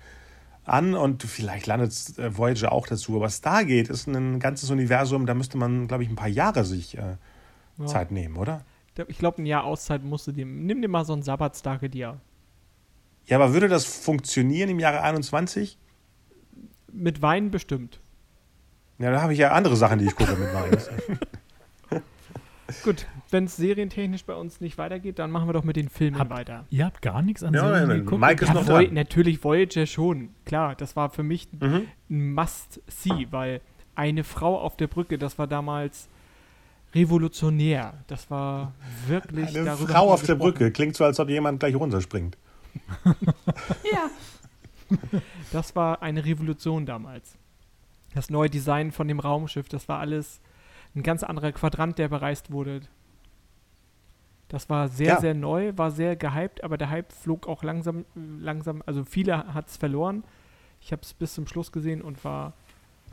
[0.64, 3.16] an und vielleicht landet äh, Voyager auch dazu.
[3.16, 6.96] Aber Stargate ist ein ganzes Universum, da müsste man, glaube ich, ein paar Jahre sich
[6.96, 7.16] äh,
[7.78, 7.86] Ja.
[7.86, 8.64] Zeit nehmen, oder?
[9.08, 10.44] Ich glaube, ein Jahr Auszeit musst du dir.
[10.44, 12.20] Nimm dir mal so einen Sabbatstarget Jahr.
[13.26, 15.78] Ja, aber würde das funktionieren im Jahre 21?
[16.92, 18.00] Mit Wein bestimmt.
[18.98, 20.76] Ja, da habe ich ja andere Sachen, die ich gucke mit Wein.
[22.84, 26.18] Gut, wenn es serientechnisch bei uns nicht weitergeht, dann machen wir doch mit den Filmen
[26.18, 26.64] Hab- weiter.
[26.70, 28.20] Ihr habt gar nichts an Ja, Serien nein, geguckt?
[28.20, 28.94] Mike ist Ja, noch Voy dran.
[28.94, 30.30] natürlich Voyager schon.
[30.46, 31.86] Klar, das war für mich Mhm.
[32.10, 33.60] ein Must-See, weil
[33.94, 36.08] eine Frau auf der Brücke, das war damals
[36.94, 37.94] revolutionär.
[38.06, 38.72] Das war
[39.06, 40.52] wirklich Eine darüber Frau auf der gesprochen.
[40.52, 40.70] Brücke.
[40.70, 42.38] Klingt so, als ob jemand gleich runterspringt.
[43.92, 44.08] Ja,
[45.52, 47.36] Das war eine Revolution damals.
[48.14, 50.40] Das neue Design von dem Raumschiff, das war alles
[50.94, 52.82] ein ganz anderer Quadrant, der bereist wurde.
[54.48, 55.20] Das war sehr, Ja.
[55.20, 59.68] sehr neu, war sehr gehypt, aber der Hype flog auch langsam, langsam, also viele hat
[59.68, 60.24] es verloren.
[60.80, 62.52] Ich habe es bis zum Schluss gesehen und war,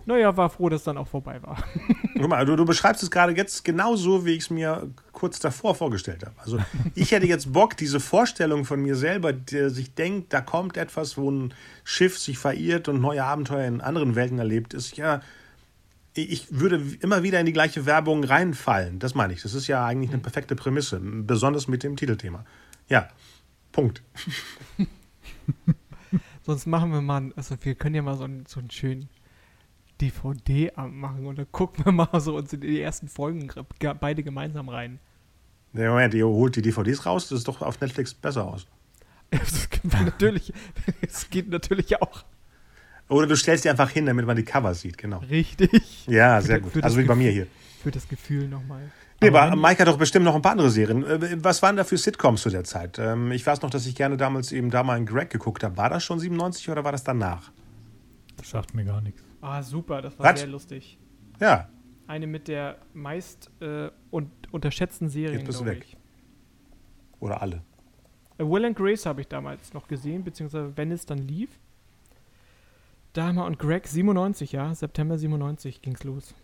[0.06, 1.58] naja, war froh, dass es dann auch vorbei war.
[2.16, 5.76] Guck mal, du, du beschreibst es gerade jetzt genauso, wie ich es mir kurz davor
[5.76, 6.36] vorgestellt habe.
[6.40, 6.60] Also
[6.96, 11.18] ich hätte jetzt Bock, diese Vorstellung von mir selber, der sich denkt, da kommt etwas,
[11.18, 15.22] wo ein Schiff sich verirrt und neue Abenteuer in anderen Welten erlebt, ist ja,
[16.14, 19.00] ich würde immer wieder in die gleiche Werbung reinfallen.
[19.00, 19.42] Das meine ich.
[19.42, 22.46] Das ist ja eigentlich eine perfekte Prämisse, besonders mit dem Titelthema.
[22.88, 23.10] Ja,
[23.72, 24.02] Punkt.
[26.46, 29.08] Sonst machen wir mal, also wir können ja mal so einen, so einen schönen
[30.02, 34.24] DVD-Abend machen und dann gucken wir mal so uns in die ersten Folgen ge- beide
[34.24, 35.00] gemeinsam rein.
[35.74, 38.66] Nee, Moment, ihr holt die DVDs raus, das ist doch auf Netflix besser aus.
[39.32, 40.52] Das geht natürlich,
[41.02, 42.24] es geht natürlich auch
[43.10, 45.20] Oder du stellst die einfach hin, damit man die Cover sieht, genau.
[45.20, 46.76] richtig Ja, Für sehr das- gut.
[46.78, 47.46] das Also wie bei mir hier.
[47.84, 48.90] für das Gefühl nochmal.
[49.22, 51.04] Nee, Aber Mike hat doch bestimmt noch ein paar andere Serien.
[51.06, 52.98] Äh, Was waren da für Sitcoms zu der Zeit?
[52.98, 55.76] Ähm, Ich weiß noch, dass ich gerne damals eben da mal in Greg geguckt habe.
[55.78, 57.52] War das schon 97 oder war das danach?
[58.38, 59.22] Das sagt mir gar nichts.
[59.42, 60.40] Ah, super, das war Was?
[60.40, 60.98] sehr lustig.
[61.40, 61.70] Ja,
[62.08, 65.86] Eine mit der meist äh, un unterschätzten Serien, Jetzt bist du weg.
[65.86, 65.98] ich.
[67.20, 67.64] oder alle.
[68.38, 71.60] Äh, Will and Grace habe ich damals noch gesehen, beziehungsweise wenn es dann lief.
[73.14, 76.36] Dama und Greg, 97, ja, September 97 ging's los.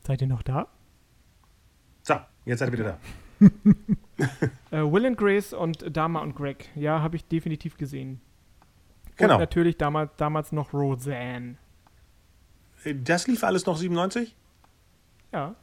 [0.00, 0.68] Seid ihr noch da?
[2.02, 2.14] So,
[2.46, 2.98] jetzt seid ihr wieder
[3.40, 3.46] da.
[4.70, 8.20] Äh, Will and Grace und Dama und Greg, ja, habe ich definitiv gesehen.
[9.16, 9.34] Genau.
[9.34, 11.56] Und natürlich damals, damals noch Roseanne.
[12.84, 14.36] Äh, Das lief alles noch 97?
[15.32, 15.54] Ja,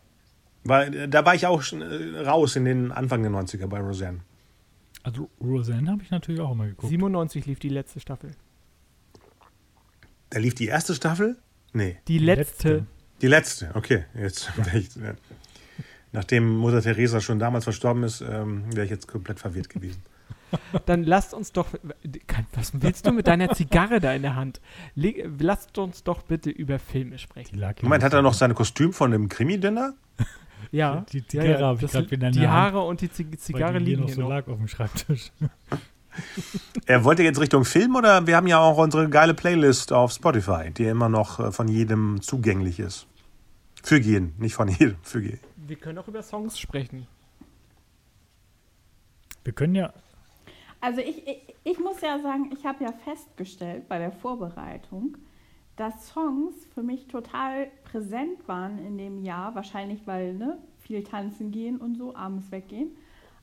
[0.63, 3.79] Weil äh, da war ich auch schon äh, raus in den Anfang der 90er bei
[3.79, 4.19] Roseanne.
[5.03, 6.89] Also Roseanne habe ich natürlich auch immer geguckt.
[6.89, 8.31] 97 lief die letzte Staffel.
[10.31, 11.37] Da lief die erste Staffel?
[11.73, 12.85] Nee, Die letzte.
[13.21, 13.69] die letzte.
[13.75, 14.49] Okay, jetzt.
[14.73, 15.13] Äh,
[16.11, 20.01] nachdem Mutter Teresa schon damals verstorben ist, ähm, wäre ich jetzt komplett verwirrt gewesen.
[20.85, 21.67] Dann lasst uns doch.
[22.53, 24.61] Was willst du mit deiner Zigarre da in der Hand?
[24.95, 27.61] Leg, lasst uns doch bitte über Filme sprechen.
[27.81, 29.93] Moment, hat er noch sein Kostüm von dem Krimi-Dinner?
[30.71, 33.85] Ja, Die Zigarre habe ich das- gerade wieder Die Haare und die Zig Zigarre die
[33.85, 34.29] hier liegen noch hier so noch.
[34.29, 35.31] lag auf dem Schreibtisch.
[36.85, 40.71] Er wollte jetzt Richtung Film oder wir haben ja auch unsere geile Playlist auf Spotify,
[40.71, 43.07] die immer noch äh, von jedem zugänglich ist.
[43.83, 45.39] Für jeden, nicht von jedem, für jeden.
[45.67, 47.07] Wir können auch über Songs sprechen.
[49.43, 49.93] Wir können ja,
[50.85, 55.17] also ich, ich, ich muss ja sagen, ich habe ja festgestellt bei der Vorbereitung,
[55.75, 59.55] dass Songs für mich total präsent waren in dem Jahr.
[59.55, 62.95] Wahrscheinlich, weil ne, viel tanzen gehen und so, abends weggehen.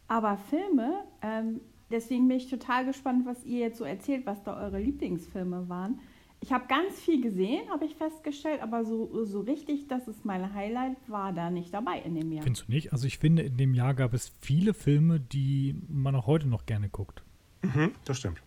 [0.06, 4.62] Aber Filme, ähm, deswegen bin ich total gespannt, was ihr jetzt so erzählt, was da
[4.62, 5.98] eure Lieblingsfilme waren.
[6.42, 10.52] Ich habe ganz viel gesehen, habe ich festgestellt, aber so, so richtig, das ist mein
[10.52, 12.42] Highlight, war da nicht dabei in dem Jahr.
[12.42, 12.92] findest du nicht?
[12.92, 16.66] Also ich finde, in dem Jahr gab es viele Filme, die man auch heute noch
[16.66, 17.22] gerne guckt.
[17.62, 18.42] Mhm, das stimmt.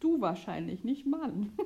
[0.00, 1.50] Du wahrscheinlich, nicht Mann.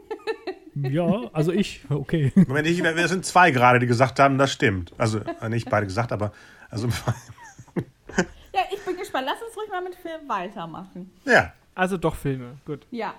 [0.76, 2.32] Ja, also ich, okay.
[2.36, 4.92] Moment, ich, wir sind zwei gerade, die gesagt haben, das stimmt.
[4.98, 6.32] Also äh, nicht beide gesagt, aber
[6.70, 6.88] also
[8.54, 9.26] Ja, ich bin gespannt.
[9.28, 11.10] Lass uns ruhig mal mit Film weitermachen.
[11.24, 11.52] ja.
[11.74, 12.86] Also doch Filme, gut.
[12.90, 13.14] Ja.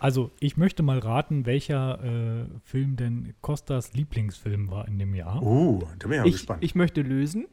[0.00, 5.42] Also, ich möchte mal raten, welcher äh, Film denn Costas Lieblingsfilm war in dem Jahr.
[5.42, 6.64] Uh, da bin ich auch Ich, gespannt.
[6.64, 7.46] ich möchte lösen.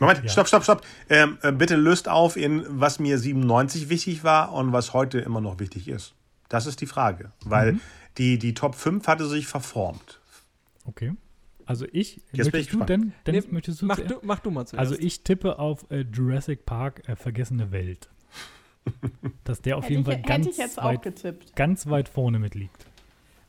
[0.00, 0.28] Moment, Ja.
[0.28, 0.82] stopp, stopp, stopp.
[1.08, 5.40] Ähm, äh, bitte löst auf in, was mir 97 wichtig war und was heute immer
[5.40, 6.14] noch wichtig ist.
[6.48, 7.30] Das ist die Frage.
[7.44, 7.80] Weil Mhm.
[8.18, 10.20] die, die Top 5 hatte sich verformt.
[10.84, 11.12] Okay.
[11.64, 12.90] Also ich, Jetzt bin ich möchtest du gespannt.
[12.90, 14.80] denn, Dennis, Nee, möchtest du Mach du, mach du mal zuerst.
[14.80, 18.08] Also ich tippe auf äh, Jurassic Park, äh, Vergessene Welt.
[19.44, 22.86] Dass der auf Hätte jeden Fall ganz ich jetzt auch weit, ganz weit vorne mitliegt.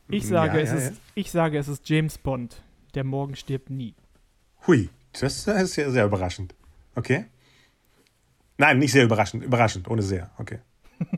[0.08, 0.96] ich, sage, Ja, es ja, ist, ja.
[1.14, 2.62] ich sage, es ist James Bond.
[2.94, 3.94] Der Morgen stirbt nie.
[4.66, 6.54] Hui, das ist ja sehr überraschend.
[6.94, 7.26] Okay.
[8.58, 9.44] Nein, nicht sehr überraschend.
[9.44, 10.30] Überraschend, ohne sehr.
[10.38, 10.58] Okay.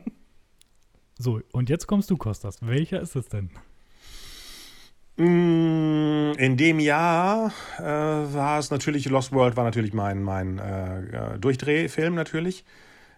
[1.19, 2.57] So, und jetzt kommst du, Kostas.
[2.61, 3.49] Welcher ist es denn?
[5.15, 11.35] Mm, In dem Jahr äh, war es natürlich, Lost World war natürlich mein, mein äh,
[11.35, 12.65] äh, Durchdrehfilm natürlich.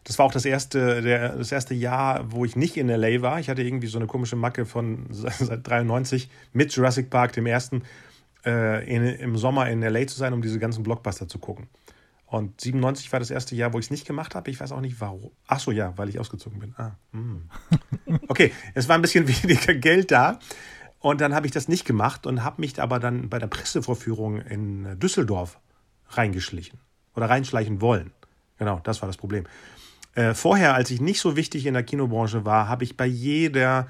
[0.05, 3.39] Das war auch das erste, der, das erste Jahr, wo ich nicht in LA war.
[3.39, 7.81] Ich hatte irgendwie so eine komische Macke von seit 93 mit Jurassic Park, dem ersten,
[8.45, 11.67] äh, in, im Sommer in LA zu sein, um diese ganzen Blockbuster zu gucken.
[12.27, 14.49] Und 97 war das erste Jahr, wo ich es nicht gemacht habe.
[14.51, 15.31] Ich weiß auch nicht warum.
[15.47, 16.75] Ach so, ja, weil ich ausgezogen bin.
[16.77, 17.49] Ah, hm.
[18.27, 20.39] Okay, es war ein bisschen weniger Geld da.
[20.99, 24.41] Und dann habe ich das nicht gemacht und habe mich aber dann bei der Pressevorführung
[24.41, 25.59] in Düsseldorf
[26.09, 26.79] reingeschlichen
[27.15, 28.11] oder reinschleichen wollen.
[28.57, 29.45] Genau, das war das Problem.
[30.15, 33.87] Äh, vorher, als ich nicht so wichtig in der Kinobranche war, habe ich bei jeder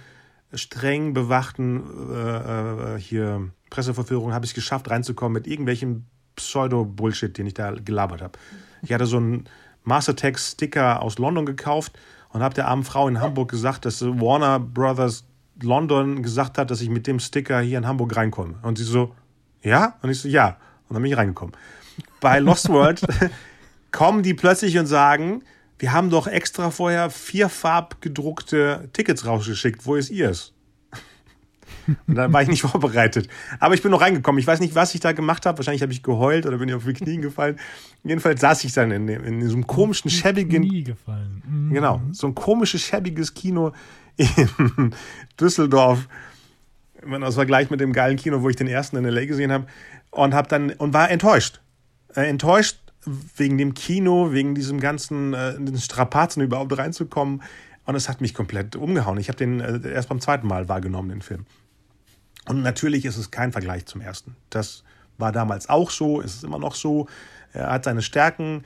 [0.54, 7.48] streng bewachten äh, äh, hier Presseverführung habe ich es geschafft reinzukommen mit irgendwelchem Pseudo-Bullshit, den
[7.48, 8.38] ich da gelabert habe.
[8.82, 9.46] Ich hatte so einen
[9.84, 11.98] Mastertext-Sticker aus London gekauft
[12.30, 15.26] und habe der armen Frau in Hamburg gesagt, dass Warner Brothers
[15.62, 18.56] London gesagt hat, dass ich mit dem Sticker hier in Hamburg reinkomme.
[18.62, 19.14] Und sie so,
[19.62, 19.96] ja?
[20.02, 20.58] Und ich so, ja.
[20.88, 21.56] Und dann bin ich reingekommen.
[22.20, 23.02] Bei Lost World
[23.92, 25.44] kommen die plötzlich und sagen,
[25.78, 29.86] wir haben doch extra vorher vierfarb gedruckte Tickets rausgeschickt.
[29.86, 30.54] Wo ist ihrs?
[32.08, 33.28] Und dann war ich nicht vorbereitet.
[33.60, 34.40] Aber ich bin noch reingekommen.
[34.40, 35.58] Ich weiß nicht, was ich da gemacht habe.
[35.58, 37.60] Wahrscheinlich habe ich geheult oder bin ich auf die Knien gefallen.
[38.04, 41.44] Jedenfalls saß ich dann in, in diesem komischen, schäbigen Nie gefallen.
[41.48, 41.74] Mhm.
[41.74, 43.74] Genau, so ein komisches, schäbiges Kino
[44.16, 44.94] in
[45.40, 46.08] Düsseldorf.
[47.02, 49.68] Wenn das Vergleich mit dem geilen Kino, wo ich den ersten in LA gesehen habe.
[50.12, 51.62] Und hab dann und war enttäuscht.
[52.16, 57.42] Äh, enttäuscht wegen dem Kino, wegen diesem ganzen äh, den Strapazen überhaupt reinzukommen.
[57.86, 59.20] Und es hat mich komplett umgehauen.
[59.20, 61.46] Ich habe den äh, erst beim zweiten Mal wahrgenommen, den Film.
[62.48, 64.36] Und natürlich ist es kein Vergleich zum ersten.
[64.50, 64.84] Das
[65.18, 67.08] war damals auch so, ist es immer noch so.
[67.54, 68.64] Er hat seine Stärken.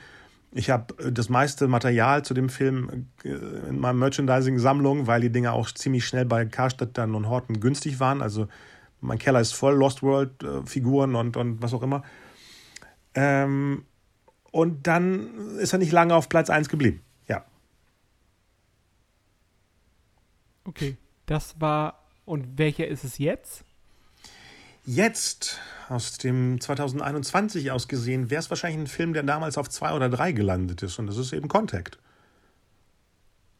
[0.52, 3.28] Ich habe äh, das meiste Material zu dem Film äh,
[3.68, 8.00] in meiner Merchandising-Sammlung, weil die Dinger auch ziemlich schnell bei Karstadt dann und Horten günstig
[8.00, 8.22] waren.
[8.22, 8.48] Also
[9.00, 12.02] mein Keller ist voll Lost World-Figuren und, und was auch immer.
[13.14, 13.84] Ähm,
[14.50, 17.02] und dann ist er nicht lange auf Platz 1 geblieben.
[17.28, 17.44] Ja.
[20.64, 20.96] Okay.
[21.26, 21.96] Das war.
[22.24, 23.64] Und welcher ist es jetzt?
[24.84, 25.58] Jetzt,
[25.88, 30.08] aus dem 2021 aus gesehen, wäre es wahrscheinlich ein Film, der damals auf zwei oder
[30.08, 30.98] drei gelandet ist.
[30.98, 31.98] Und das ist eben Contact.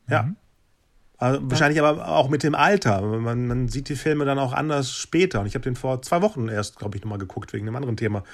[0.09, 0.35] Ja.
[1.19, 3.03] Also wahrscheinlich aber auch mit dem Alter.
[3.03, 5.41] Man, man sieht die Filme dann auch anders später.
[5.41, 7.99] Und ich habe den vor zwei Wochen erst, glaube ich, nochmal geguckt, wegen einem anderen
[7.99, 8.25] Thema.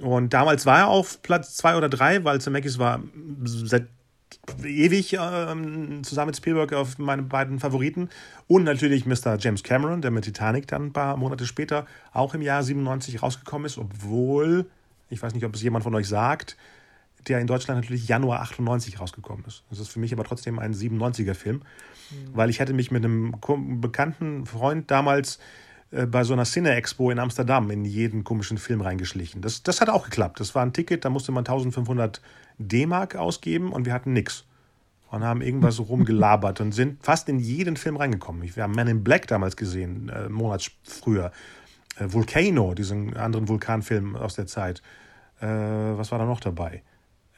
[0.00, 3.00] Und damals war er auf Platz zwei oder drei, weil Zemeckis war
[3.44, 3.86] seit
[4.64, 8.10] ewig ähm, zusammen mit Spielberg auf meine beiden Favoriten.
[8.46, 9.36] Und natürlich Mr.
[9.38, 13.66] James Cameron, der mit Titanic dann ein paar Monate später auch im Jahr 97 rausgekommen
[13.66, 14.66] ist, obwohl,
[15.10, 16.56] ich weiß nicht, ob es jemand von euch sagt,
[17.28, 19.64] der in Deutschland natürlich Januar 98 rausgekommen ist.
[19.70, 21.62] Das ist für mich aber trotzdem ein 97er-Film,
[22.32, 23.34] weil ich hätte mich mit einem
[23.80, 25.40] bekannten Freund damals
[25.90, 29.40] bei so einer Cine-Expo in Amsterdam in jeden komischen Film reingeschlichen.
[29.40, 30.40] Das, das hat auch geklappt.
[30.40, 32.20] Das war ein Ticket, da musste man 1500
[32.58, 34.44] D-Mark ausgeben und wir hatten nix.
[35.08, 38.42] Und haben irgendwas rumgelabert und sind fast in jeden Film reingekommen.
[38.42, 41.30] Wir haben Man in Black damals gesehen, äh, einen Monat früher.
[41.96, 44.82] Äh, Volcano, diesen anderen Vulkanfilm aus der Zeit.
[45.40, 46.82] Äh, was war da noch dabei?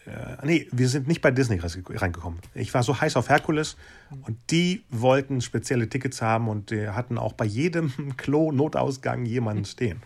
[0.07, 2.41] Äh, nee, wir sind nicht bei Disney reingekommen.
[2.55, 3.77] Ich war so heiß auf Herkules
[4.23, 10.03] und die wollten spezielle Tickets haben und die hatten auch bei jedem Klo-Notausgang jemanden stehen.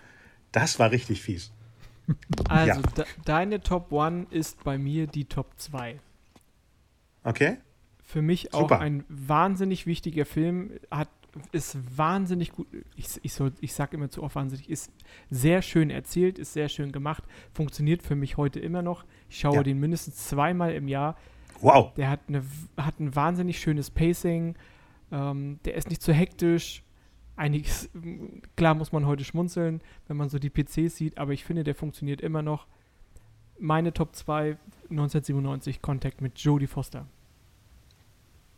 [0.50, 1.52] Das war richtig fies.
[2.48, 2.86] Also, Ja.
[2.96, 6.00] de deine Top 1 ist bei mir die Top 2.
[7.24, 7.58] Okay?
[8.02, 8.80] Für mich auch Super.
[8.80, 10.72] ein wahnsinnig wichtiger Film.
[10.90, 11.08] Hat,
[11.52, 12.66] ist wahnsinnig gut.
[12.96, 14.68] Ich, ich, ich sag immer zu oft wahnsinnig.
[14.68, 14.92] Ist
[15.30, 17.24] sehr schön erzählt, ist sehr schön gemacht.
[17.52, 19.04] Funktioniert für mich heute immer noch.
[19.28, 19.62] Ich schaue Ja.
[19.62, 21.16] den mindestens zweimal im Jahr.
[21.60, 21.94] Wow.
[21.94, 22.44] Der hat, eine,
[22.76, 24.56] hat ein wahnsinnig schönes Pacing.
[25.10, 26.82] Ähm, der ist nicht zu hektisch.
[27.34, 27.88] Einiges,
[28.56, 31.74] klar muss man heute schmunzeln, wenn man so die PCs sieht, aber ich finde, der
[31.74, 32.66] funktioniert immer noch.
[33.58, 34.58] Meine Top 2
[34.90, 37.06] 1997 Contact mit Jodie Foster.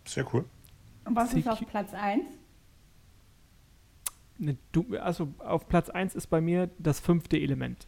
[0.05, 0.45] Sehr cool.
[1.05, 2.25] Und was ist auf Platz 1?
[4.39, 7.87] Ne, du, also auf Platz 1 ist bei mir das fünfte Element.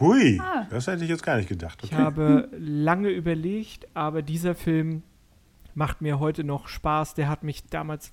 [0.00, 0.66] Hui, Ah.
[0.70, 1.80] das hätte ich jetzt gar nicht gedacht.
[1.84, 2.02] Ich Okay.
[2.02, 5.02] habe lange überlegt, aber dieser Film
[5.74, 7.14] macht mir heute noch Spaß.
[7.14, 8.12] Der hat mich damals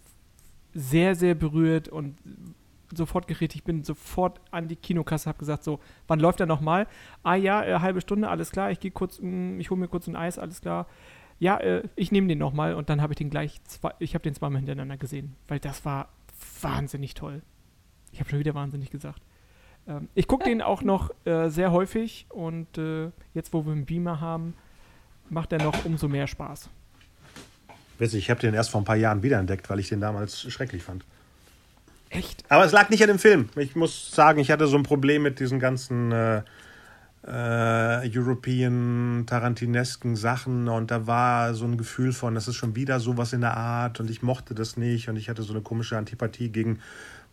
[0.73, 2.17] sehr, sehr berührt und
[2.93, 3.55] sofort geredet.
[3.55, 6.87] Ich bin sofort an die Kinokasse, habe gesagt, so, wann läuft er nochmal?
[7.23, 8.69] Ah ja, äh, halbe Stunde, alles klar.
[8.71, 10.87] Ich gehe kurz, mh, ich hole mir kurz ein Eis, alles klar.
[11.39, 14.23] Ja, äh, ich nehme den nochmal und dann habe ich den gleich, zwei, ich habe
[14.23, 16.09] den zweimal hintereinander gesehen, weil das war
[16.61, 17.41] wahnsinnig toll.
[18.11, 19.21] Ich habe schon wieder wahnsinnig gesagt.
[19.87, 23.85] Ähm, ich gucke den auch noch äh, sehr häufig und äh, jetzt, wo wir einen
[23.85, 24.53] Beamer haben,
[25.29, 26.69] macht er noch umso mehr Spaß.
[27.97, 30.83] Witzig, ich habe den erst vor ein paar Jahren wiederentdeckt, weil ich den damals schrecklich
[30.83, 31.05] fand.
[32.09, 32.43] Echt?
[32.49, 33.49] Aber es lag nicht an dem Film.
[33.55, 36.41] Ich muss sagen, ich hatte so ein Problem mit diesen ganzen äh,
[37.25, 42.99] äh, European Tarantinesken Sachen und da war so ein Gefühl von, das ist schon wieder
[42.99, 45.97] sowas in der Art und ich mochte das nicht und ich hatte so eine komische
[45.97, 46.79] Antipathie gegen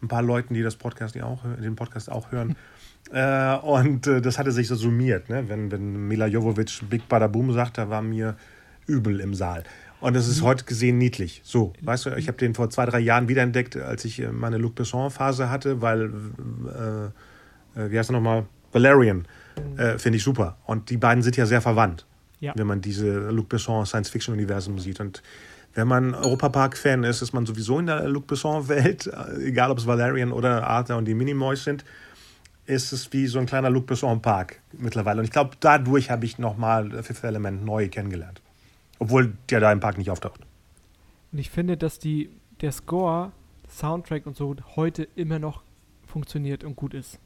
[0.02, 2.56] ein paar Leuten, die das Podcast die auch, den Podcast auch hören.
[3.12, 5.48] äh, und äh, das hatte sich so summiert, ne?
[5.48, 8.36] wenn, wenn Mila Jovovic Big Bada Boom sagt, da war mir
[8.86, 9.64] übel im Saal.
[10.00, 11.40] Und das ist heute gesehen niedlich.
[11.44, 14.58] So, weißt du, ich habe den vor zwei, drei Jahren wiederentdeckt, als ich äh, meine
[14.58, 16.10] Luc Besson-Phase hatte, weil,
[17.74, 18.46] äh, äh, wie heißt er nochmal?
[18.72, 19.26] Valerian.
[19.76, 20.56] Äh, Finde ich super.
[20.66, 22.06] Und die beiden sind ja sehr verwandt,
[22.40, 22.52] Ja.
[22.56, 25.00] wenn man diese Luc Besson Science-Fiction-Universum sieht.
[25.00, 25.22] Und
[25.74, 29.10] wenn man Europapark-Fan ist, ist man sowieso in der Luc Besson-Welt,
[29.44, 31.84] egal ob es Valerian oder Arthur und die Minimoys sind,
[32.66, 35.20] ist es wie so ein kleiner Luc Besson-Park mittlerweile.
[35.20, 38.42] Und ich glaube, dadurch habe ich nochmal Fifth Element neu kennengelernt.
[38.98, 40.40] Obwohl der da im Park nicht auftaucht.
[41.32, 42.30] Und ich finde, dass die,
[42.60, 43.32] der Score,
[43.70, 45.62] Soundtrack und so heute immer noch
[46.06, 47.18] funktioniert und gut ist.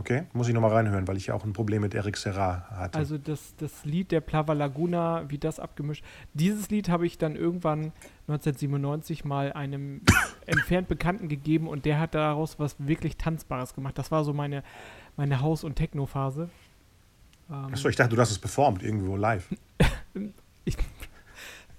[0.00, 2.98] Okay, muss ich nochmal reinhören, weil ich ja auch ein Problem mit Eric Serra hatte.
[2.98, 6.02] Also das, das Lied der Plava Laguna, wie das abgemischt.
[6.32, 7.92] Dieses Lied habe ich dann irgendwann
[8.28, 10.00] 1997 mal einem
[10.46, 13.98] entfernt Bekannten gegeben und der hat daraus was wirklich Tanzbares gemacht.
[13.98, 14.62] Das war so meine,
[15.18, 16.48] meine Haus- und Techno-Phase.
[17.50, 19.54] Ähm, Achso, ich dachte, du hast es performt irgendwo live.
[20.64, 20.78] ich,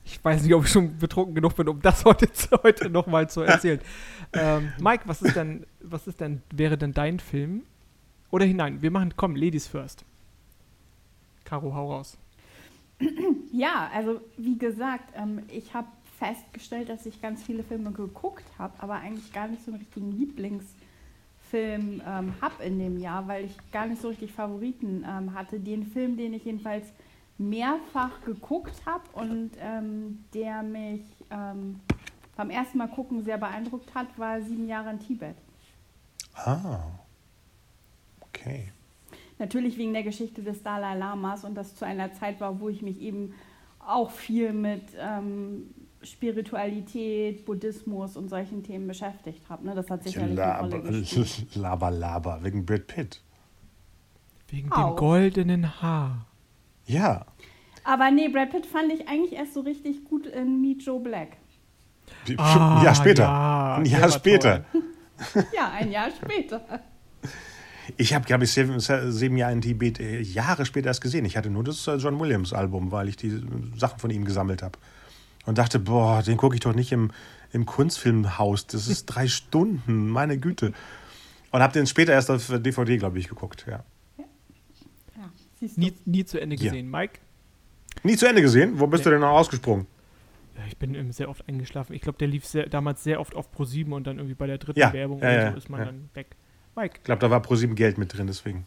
[0.06, 2.28] ich weiß nicht, ob ich schon betrunken genug bin, um das heute,
[2.62, 3.80] heute nochmal zu erzählen.
[4.34, 7.64] ähm, Mike, was ist denn, was ist denn, wäre denn dein Film?
[8.32, 10.06] Oder hinein, wir machen, komm, Ladies first.
[11.44, 12.18] Caro, hau raus.
[13.52, 18.74] Ja, also wie gesagt, ähm, ich habe festgestellt, dass ich ganz viele Filme geguckt habe,
[18.80, 23.58] aber eigentlich gar nicht so einen richtigen Lieblingsfilm ähm, habe in dem Jahr, weil ich
[23.72, 25.60] gar nicht so richtig Favoriten ähm, hatte.
[25.60, 26.88] Den Film, den ich jedenfalls
[27.38, 31.02] mehrfach geguckt habe und ähm, der mich
[31.32, 31.80] ähm,
[32.38, 35.36] beim ersten Mal gucken sehr beeindruckt hat, war Sieben Jahre in Tibet.
[36.36, 36.80] Ah.
[38.42, 38.72] Okay.
[39.40, 42.82] Natürlich wegen der Geschichte des Dalai Lamas und das zu einer Zeit war, wo ich
[42.82, 43.34] mich eben
[43.80, 45.74] auch viel mit ähm,
[46.04, 49.66] Spiritualität, Buddhismus und solchen Themen beschäftigt habe.
[49.66, 49.76] Ne?
[49.76, 51.56] Das hat sicherlich eine Laber, Rolle gespielt.
[51.56, 53.22] laber, laber, wegen Brad Pitt.
[54.50, 54.96] Wegen dem Auch.
[54.96, 56.26] goldenen Haar.
[56.86, 57.26] Ja.
[57.84, 61.38] Aber nee, Brad Pitt fand ich eigentlich erst so richtig gut in Meet Joe Black.
[62.28, 63.24] Ein Ah, Jahr später.
[63.24, 64.66] ja, ein Jahr später.
[65.56, 66.62] Ja, ein Jahr später.
[67.98, 71.26] Ich habe, glaube ich, sieben, sieben Jahre in Tibet äh, Jahre später erst gesehen.
[71.26, 73.42] Ich hatte nur das äh, John Williams Album, weil ich die äh,
[73.78, 74.78] Sachen von ihm gesammelt habe.
[75.46, 77.12] Und dachte, boah, den gucke ich doch nicht im,
[77.52, 78.68] im Kunstfilmhaus.
[78.68, 80.74] Das ist drei Stunden, meine Güte.
[81.52, 83.66] Und habe den später erst auf DVD, glaube ich, geguckt.
[83.68, 83.84] Ja.
[84.18, 84.26] Ja,
[85.60, 85.82] siehst du.
[85.82, 86.64] Nie, nie zu Ende Ja.
[86.64, 86.90] gesehen.
[86.90, 87.20] Mike?
[88.04, 88.80] Nie zu Ende gesehen?
[88.80, 89.88] Wo bist du denn noch ausgesprungen?
[90.58, 91.94] Ja, ich bin sehr oft eingeschlafen.
[91.94, 94.58] Ich glaube, der lief sehr, damals sehr oft auf Pro7 und dann irgendwie bei der
[94.60, 95.86] dritten Ja, Werbung ja, oder ja, so ist man ja.
[95.88, 96.36] dann weg.
[96.76, 96.96] Mike?
[96.98, 98.66] Ich glaube, da war ProSieben Geld mit drin, deswegen.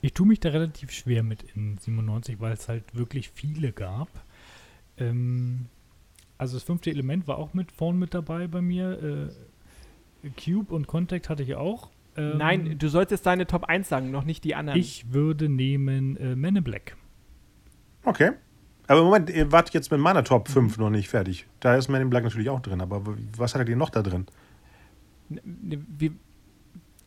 [0.00, 4.08] Ich tue mich da relativ schwer mit in 97, weil es halt wirklich viele gab.
[4.98, 5.66] Ähm,
[6.38, 9.30] also das fünfte Element war auch mit vorn mit dabei bei mir.
[10.24, 11.88] Äh, Cube und Contact hatte ich auch.
[12.16, 14.78] Ähm, Nein, du sollst jetzt deine Top 1 sagen, noch nicht die anderen.
[14.78, 16.96] Ich würde nehmen äh, Men in Black.
[18.04, 18.32] Okay.
[18.88, 21.46] Aber Moment, ihr wart jetzt mit meiner Top 5 noch nicht fertig.
[21.60, 23.02] Da ist Man in Black natürlich auch drin, aber
[23.36, 24.26] was hattet ihr noch da drin?
[25.28, 26.10] Wir,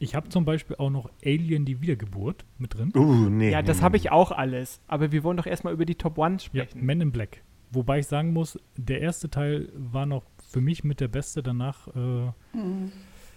[0.06, 2.92] Ich habe zum Beispiel auch noch Alien, die Wiedergeburt mit drin.
[2.96, 3.50] Uh, nee.
[3.52, 4.80] ja, das nee, habe ich auch alles.
[4.88, 6.86] Aber wir wollen doch erstmal über die Top 1 Ja, sprechen.
[6.86, 7.42] Men in Black.
[7.72, 11.42] Wobei ich sagen muss, der erste Teil war noch für mich mit der beste.
[11.44, 12.32] Danach äh,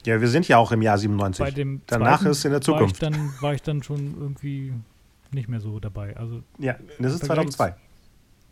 [0.07, 1.45] Ja, wir sind ja auch im Jahr 97.
[1.45, 3.03] bei dem Danach ist in der War ich, Zukunft.
[3.03, 4.73] dann, war ich dann schon irgendwie
[5.33, 6.17] nicht mehr so dabei.
[6.17, 7.75] Also ja, das ist Vergleich- 2002.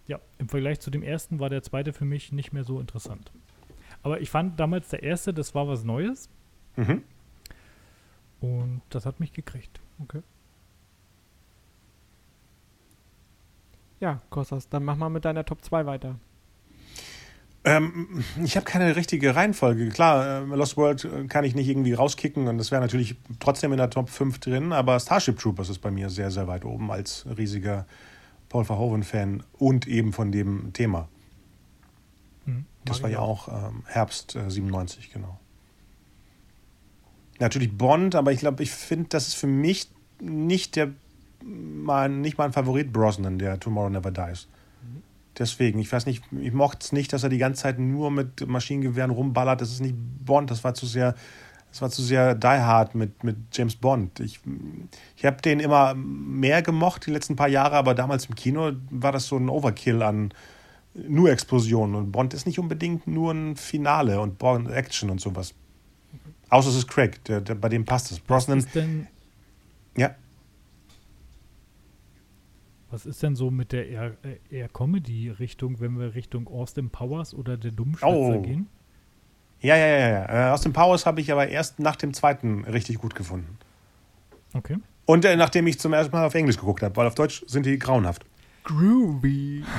[0.09, 3.31] ja, im Vergleich zu dem ersten war der zweite für mich nicht mehr so interessant.
[4.03, 6.29] Aber ich fand damals der erste, das war was Neues
[6.77, 7.03] Mhm.
[8.47, 9.81] Und das hat mich gekriegt.
[10.03, 10.23] Okay.
[14.01, 16.17] Ja, Kostas, dann mach mal mit deiner Top 2 weiter.
[17.65, 19.89] Ähm, ich habe keine richtige Reihenfolge.
[19.89, 23.73] Klar, äh, Lost World äh, kann ich nicht irgendwie rauskicken und das wäre natürlich trotzdem
[23.73, 26.93] in der Top 5 drin, aber Starship Troopers ist bei mir sehr, sehr weit oben
[26.93, 27.87] als riesiger
[28.49, 31.09] Paul Verhoeven-Fan und eben von dem Thema.
[32.45, 32.67] Mhm.
[32.85, 35.41] Das war ja auch ähm, Herbst äh, 97, genau.
[37.39, 40.93] Natürlich Bond, aber ich glaube, ich finde, das ist für mich nicht der
[41.47, 44.49] mein, nicht mein Favorit Brosnan, der Tomorrow Never Dies.
[45.39, 48.47] Deswegen, ich weiß nicht, ich mochte es nicht, dass er die ganze Zeit nur mit
[48.47, 49.61] Maschinengewehren rumballert.
[49.61, 51.15] Das ist nicht Bond, das war zu sehr,
[51.71, 54.19] das war zu sehr Die Hard mit, mit James Bond.
[54.21, 54.41] Ich,
[55.17, 59.13] ich habe den immer mehr gemocht, die letzten paar Jahre, aber damals im Kino war
[59.13, 60.33] das so ein Overkill an
[60.95, 61.95] nur Explosionen.
[61.97, 65.53] Und Bond ist nicht unbedingt nur ein Finale und Bond Action und sowas.
[66.51, 68.21] Außer es ist Craig, der, der, bei dem passt es.
[68.21, 69.07] Brosnan, ist denn,
[69.97, 70.15] ja.
[72.91, 77.35] was ist denn so mit der eher, äh, eher Comedy-Richtung, wenn wir Richtung Austin Powers
[77.35, 78.41] oder der Dummschwätzer Oh.
[78.43, 78.69] gehen?
[79.61, 80.49] Ja, ja, ja, ja.
[80.51, 83.59] Äh, Aus dem Powers habe ich aber erst nach dem zweiten richtig gut gefunden.
[84.53, 84.77] Okay.
[85.05, 87.67] Und äh, nachdem ich zum ersten Mal auf Englisch geguckt habe, weil auf Deutsch sind
[87.67, 88.25] die grauenhaft.
[88.65, 89.65] Groovy.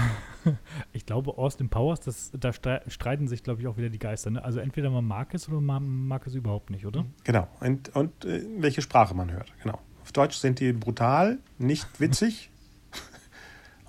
[0.93, 4.29] Ich glaube, Austin Powers, das, da stre streiten sich, glaube ich, auch wieder die Geister.
[4.29, 4.43] Ne?
[4.43, 7.05] Also entweder man mag es oder man mag es überhaupt nicht, oder?
[7.23, 7.47] Genau.
[7.59, 9.51] Und, und äh, welche Sprache man hört.
[9.63, 9.79] Genau.
[10.01, 12.49] Auf Deutsch sind die brutal, nicht witzig.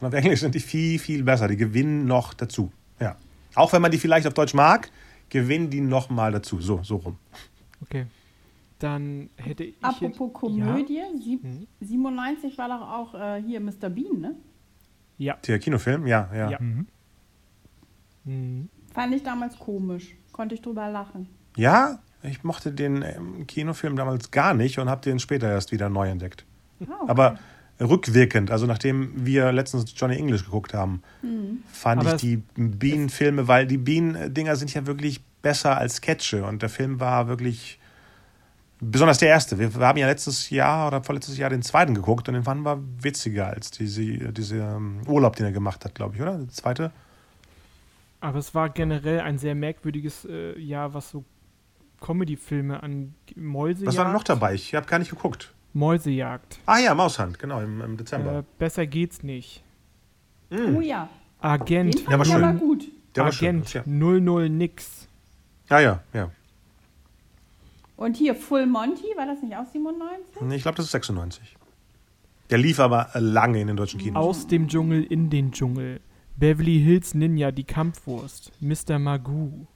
[0.01, 1.49] und auf Englisch sind die viel, viel besser.
[1.49, 2.71] Die gewinnen noch dazu.
[3.01, 3.17] Ja.
[3.55, 4.91] Auch wenn man die vielleicht auf Deutsch mag,
[5.29, 6.61] gewinnen die noch mal dazu.
[6.61, 7.17] So, so rum.
[7.83, 8.07] Okay.
[8.79, 9.75] Dann hätte ich.
[9.83, 11.67] Apropos Komödie, sieb- Mhm.
[11.81, 13.89] 97 war doch auch äh, hier Mr.
[13.91, 14.37] Bean, ne?
[15.19, 15.37] Ja.
[15.47, 16.51] Der Kinofilm, ja, ja.
[16.51, 16.59] Ja.
[16.61, 16.87] Mhm.
[18.25, 18.69] Mhm.
[18.95, 20.15] Fand ich damals komisch.
[20.33, 21.29] Konnte ich drüber lachen.
[21.57, 25.89] Ja, ich mochte den ähm, Kinofilm damals gar nicht und habe den später erst wieder
[25.89, 26.45] neu entdeckt.
[26.81, 27.11] Ah, okay.
[27.11, 27.39] Aber
[27.81, 31.03] rückwirkend, also nachdem wir letztens Johnny English geguckt haben,
[31.73, 36.63] fand Aber ich die Bienenfilme, weil die Bienen-Dinger sind ja wirklich besser als Sketche und
[36.63, 37.78] der Film war wirklich,
[38.81, 39.59] besonders der erste.
[39.59, 42.65] Wir, wir haben ja letztes Jahr oder vorletztes Jahr den zweiten geguckt und den fanden
[42.65, 46.39] wir witziger als diese, diese ähm, Urlaub, den er gemacht hat, glaube ich, oder?
[46.39, 46.93] Der zweite?
[48.21, 51.25] Aber es war generell ein sehr merkwürdiges äh, Jahr, was so
[52.01, 53.87] Comedy-Filme an Mäusejagd.
[53.89, 54.55] Was war denn noch dabei?
[54.55, 55.53] Ich habe gar nicht geguckt.
[55.73, 56.59] Mäusejagd.
[56.67, 58.45] Ah ja, Maushand, genau, im, im Äh, Dezember.
[58.59, 59.63] besser geht's nicht.
[60.51, 61.09] Oh ja,
[61.41, 62.43] Agent, fand war schön.
[62.45, 62.85] aber gut.
[63.15, 63.83] Der war schön, Agent ja.
[63.85, 65.07] 00 nix.
[65.69, 66.31] Ja, ja, ja.
[67.99, 70.41] Und hier Full Monty, war das nicht auch 97?
[70.53, 71.57] Ich glaube, das ist 96.
[72.49, 74.17] Der lief aber äh, lange in den deutschen Kinos.
[74.25, 76.01] Aus dem Dschungel in den Dschungel.
[76.37, 78.53] Beverly Hills Ninja, die Kampfwurst.
[78.61, 79.01] Mr.
[79.01, 79.67] Magoo.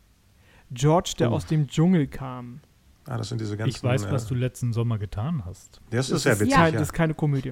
[0.70, 1.34] George, der Oh.
[1.34, 2.60] aus dem Dschungel kam.
[3.06, 3.76] Ah, das sind diese ganzen.
[3.76, 5.80] Ich weiß, was äh, du letzten Sommer getan hast.
[5.90, 6.54] Das ist sehr ist witzig.
[6.54, 6.78] kein, ja.
[6.78, 7.50] Das ist keine Komödie.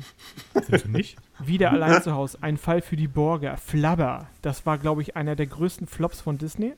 [0.52, 1.18] Findest du nicht?
[1.40, 2.38] Wieder allein zu Hause.
[2.42, 3.56] Ein Fall für die Borger.
[3.56, 4.28] Flabber.
[4.40, 6.74] Das war, glaube ich, einer der größten Flops von Disney.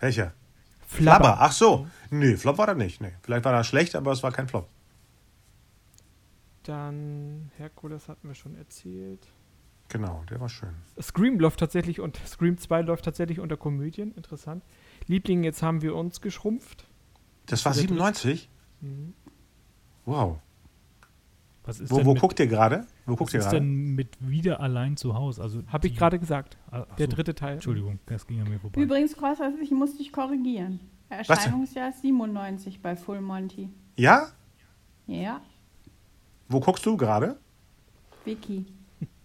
[0.00, 0.34] Welcher?
[0.90, 1.24] Flabber.
[1.24, 1.36] Flabber.
[1.40, 1.86] Ach so.
[2.10, 3.00] Nee, Flop war das nicht.
[3.00, 3.12] Nee.
[3.22, 4.68] Vielleicht war das schlecht, aber es war kein Flop.
[6.64, 9.28] Dann Herkules hatten wir schon erzählt.
[9.88, 10.74] Genau, der war schön.
[11.00, 14.12] Scream läuft tatsächlich und Scream 2 läuft tatsächlich unter Komödien.
[14.14, 14.64] Interessant.
[15.06, 16.88] Liebling, jetzt haben wir uns geschrumpft.
[17.46, 18.48] Das war der 97?
[18.80, 19.14] Mhm.
[20.04, 20.38] Wow.
[21.64, 22.86] Was ist Wo, denn wo mit, guckt ihr gerade?
[23.06, 23.58] Wo was guckt ihr ist gerade?
[23.60, 25.42] denn mit wieder allein zu Hause?
[25.42, 26.56] Also Habe ich gerade gesagt.
[26.70, 27.54] Ah, ach Der so, dritte Teil.
[27.54, 28.80] Entschuldigung, das ging an mir vorbei.
[28.80, 30.80] Übrigens, Kreuz, ich muss dich korrigieren.
[31.10, 33.68] Erscheinungsjahr ist 97 bei Full Monty.
[33.96, 34.28] Ja?
[35.06, 35.40] Ja,
[36.48, 37.38] Wo guckst du gerade?
[38.24, 38.64] Vicky.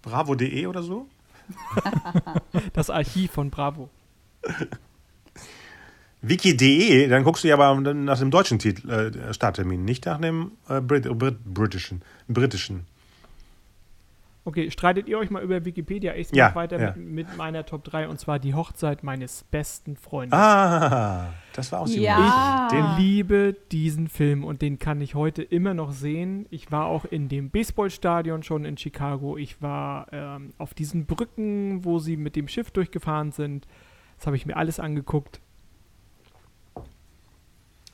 [0.01, 1.07] Bravo.de oder so?
[2.73, 3.89] Das Archiv von Bravo.
[6.21, 10.51] Wiki.de, dann guckst du ja aber nach dem deutschen Titel, äh, Starttermin, nicht nach dem
[10.67, 12.01] äh, Brit Brit britischen.
[12.27, 12.85] britischen.
[14.47, 16.13] Okay, streitet ihr euch mal über Wikipedia?
[16.13, 16.93] Ich Ja, mach weiter ja.
[16.95, 20.37] mit, mit meiner Top 3 und zwar die Hochzeit meines besten Freundes.
[20.37, 22.17] Ah, das war aus dem Ja.
[22.69, 22.95] Ich Ah.
[22.99, 26.45] liebe diesen Film und den kann ich heute immer noch sehen.
[26.51, 29.35] Ich war auch in dem Baseballstadion schon in Chicago.
[29.35, 33.65] Ich war ähm, auf diesen Brücken, wo sie mit dem Schiff durchgefahren sind.
[34.17, 35.39] Das habe ich mir alles angeguckt.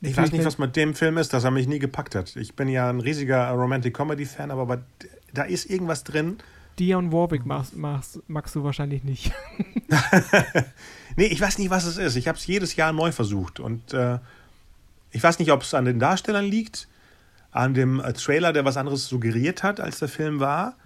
[0.02, 2.36] Ich weiß nicht, was mit dem Film ist, dass er mich nie gepackt hat.
[2.36, 4.82] Ich bin ja ein riesiger Romantic Comedy Fan, aber
[5.32, 6.38] da ist irgendwas drin.
[6.78, 9.32] Dion Warwick magst, magst, magst du wahrscheinlich nicht.
[11.16, 12.16] Nee, ich weiß nicht, was es ist.
[12.16, 14.18] Ich habe es jedes Jahr neu versucht und äh,
[15.10, 16.88] ich weiß nicht, ob es an den Darstellern liegt,
[17.50, 20.76] an dem äh, Trailer, der was anderes suggeriert hat, als der Film war.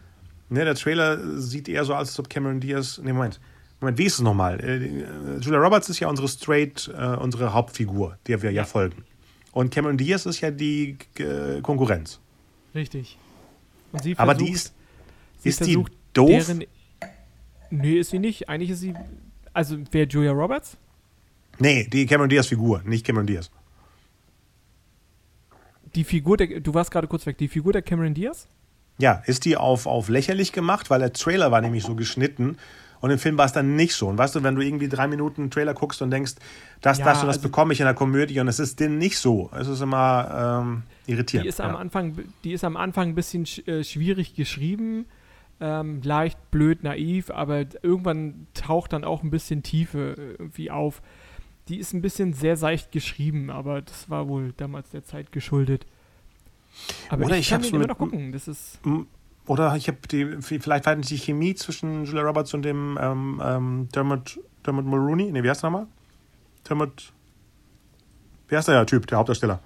[0.49, 3.01] Ne, der Trailer sieht eher so aus, als ob Cameron Diaz.
[3.03, 3.41] Nee, Moment.
[3.81, 4.61] Moment, wie ist es nochmal?
[4.61, 9.05] Äh, äh, Julia Roberts ist ja unsere Straight, äh, unsere Hauptfigur, der wir ja, folgen.
[9.53, 12.21] Und Cameron Diaz ist ja die äh, Konkurrenz.
[12.75, 13.19] Richtig.
[13.93, 14.75] Und sie Aber versucht, die ist,
[15.45, 16.47] ist die versucht, doof?
[16.47, 16.65] Deren,
[17.71, 18.49] nee, ist sie nicht.
[18.49, 18.95] Eigentlich ist sie
[19.53, 20.77] Also wer Julia Roberts?
[21.59, 23.51] Nee, die Cameron Diaz Figur, nicht Cameron Diaz.
[25.95, 28.49] Die Figur der, du warst gerade kurz weg, die Figur der Cameron Diaz?
[28.99, 32.57] Ja, ist die auf, auf lächerlich gemacht, weil der Trailer war nämlich so geschnitten
[33.01, 34.09] und im Film war es dann nicht so.
[34.09, 36.35] Und weißt du, wenn du irgendwie drei Minuten einen Trailer guckst und denkst,
[36.81, 38.99] das, Ja, das und das also- bekomme ich in der Komödie und es ist denn
[38.99, 39.51] nicht so.
[39.59, 41.45] Es ist immer ähm, irritierend.
[41.45, 41.79] Die ist am ja.
[41.79, 45.07] Anfang, die ist am Anfang ein bisschen sch äh, schwierig geschrieben,
[45.61, 51.01] ähm, leicht blöd, naiv, aber irgendwann taucht dann auch ein bisschen Tiefe äh, irgendwie auf.
[51.69, 55.85] Die ist ein bisschen sehr seicht geschrieben, aber das war wohl damals der Zeit geschuldet.
[57.09, 58.33] Aber Oder ich, ich kann den immer noch gucken.
[58.33, 58.79] Das ist
[59.47, 63.89] Oder ich habe die, vielleicht war die Chemie zwischen Julia Roberts und dem ähm, ähm,
[63.95, 65.31] Dermot, Dermot Mulroney.
[65.31, 65.87] Nee, wie heißt der nochmal?
[66.69, 67.13] Dermot.
[68.49, 69.61] Wie heißt der Typ, der Hauptdarsteller?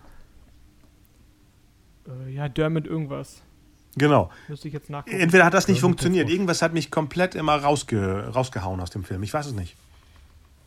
[2.27, 3.43] äh, ja Dermot irgendwas.
[3.97, 4.31] Genau.
[4.49, 5.19] Müsste ich jetzt nachgucken.
[5.19, 6.29] Entweder hat das nicht Dermot funktioniert.
[6.31, 9.23] Irgendwas hat mich komplett immer rausge rausgehauen aus dem Film.
[9.23, 9.77] Ich weiß es nicht.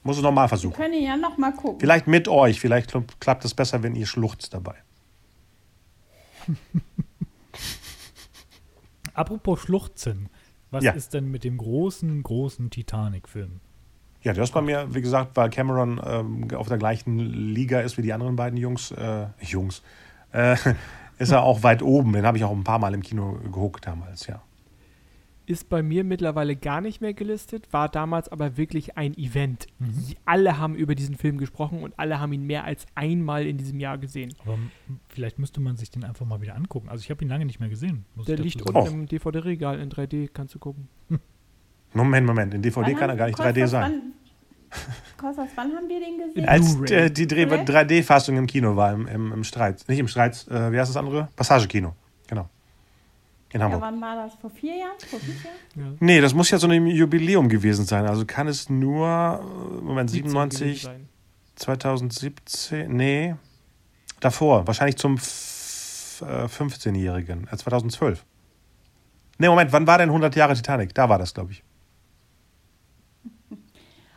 [0.03, 0.75] Muss es nochmal Wir versuchen.
[0.75, 1.79] können ja noch mal gucken.
[1.79, 2.59] Vielleicht mit euch.
[2.59, 4.75] Vielleicht kl- klappt es besser, wenn ihr schluchzt dabei.
[9.13, 10.29] Apropos Schluchzen.
[10.71, 10.93] Was Ja.
[10.93, 13.59] ist denn mit dem großen, großen Titanic-Film?
[14.23, 17.97] Ja, der ist bei mir, wie gesagt, weil Cameron ähm, auf der gleichen Liga ist
[17.97, 18.91] wie die anderen beiden Jungs.
[18.91, 19.83] Äh, Jungs.
[20.31, 20.55] Äh,
[21.19, 22.13] ist er auch weit oben.
[22.13, 24.41] Den habe ich auch ein paar Mal im Kino gehuckt damals, ja.
[25.45, 29.67] Ist bei mir mittlerweile gar nicht mehr gelistet, war damals aber wirklich ein Event.
[29.79, 33.57] Sie alle haben über diesen Film gesprochen und alle haben ihn mehr als einmal in
[33.57, 34.33] diesem Jahr gesehen.
[34.45, 34.57] Aber
[35.09, 36.87] vielleicht müsste man sich den einfach mal wieder angucken.
[36.87, 38.05] Also ich habe ihn lange nicht mehr gesehen.
[38.15, 38.77] Muss Der liegt unten.
[38.77, 38.85] Oh.
[38.87, 40.87] im DVD-Regal in 3D, kannst du gucken.
[41.93, 42.53] Moment, Moment.
[42.53, 44.01] In DVD Wann kann er gar nicht Kostas, 3D sein.
[45.17, 46.47] Kostas, wann haben wir den gesehen?
[46.47, 47.69] Als äh, die Dreh- Vielleicht?
[47.69, 49.83] 3D-Fassung im Kino war, im, im, im Streit.
[49.87, 51.27] Nicht im Streit, äh, wie heißt das andere?
[51.35, 51.93] Passagekino.
[53.53, 53.81] In ja, Hamburg.
[53.81, 54.33] wann war das?
[54.35, 54.97] Vor vier Jahren?
[55.07, 55.55] Vor fünf Jahren?
[55.91, 55.97] Ja.
[55.99, 58.05] Nee, das muss ja so ein Jubiläum gewesen sein.
[58.07, 61.09] Also kann es nur, äh, Moment, 17 97, gewesen sein.
[61.55, 63.35] 2017, nee,
[64.19, 68.25] davor, wahrscheinlich zum f- äh, 15-Jährigen, äh, 2012.
[69.37, 70.95] Nee, Moment, wann war denn 100 Jahre Titanic?
[70.95, 71.63] Da war das, glaube ich.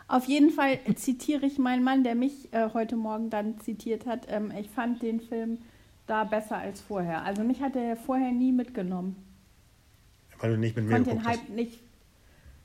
[0.09, 4.27] Auf jeden Fall zitiere ich meinen Mann, der mich äh, heute Morgen dann zitiert hat.
[4.29, 5.59] Ähm, ich fand den Film
[6.07, 7.23] da besser als vorher.
[7.25, 9.17] Also mich hat er vorher nie mitgenommen.
[10.41, 11.41] Weil du nicht mit Ich mir konnte den geguckt hast.
[11.43, 11.79] Hype nicht.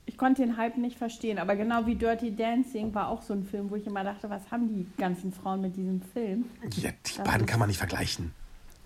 [0.04, 3.44] Ich konnte den Hype nicht verstehen, aber genau wie Dirty Dancing war auch so ein
[3.44, 6.44] Film, wo ich immer dachte, was haben die ganzen Frauen mit diesem Film?
[6.76, 8.32] Ja, die Das beiden ist- kann man nicht vergleichen.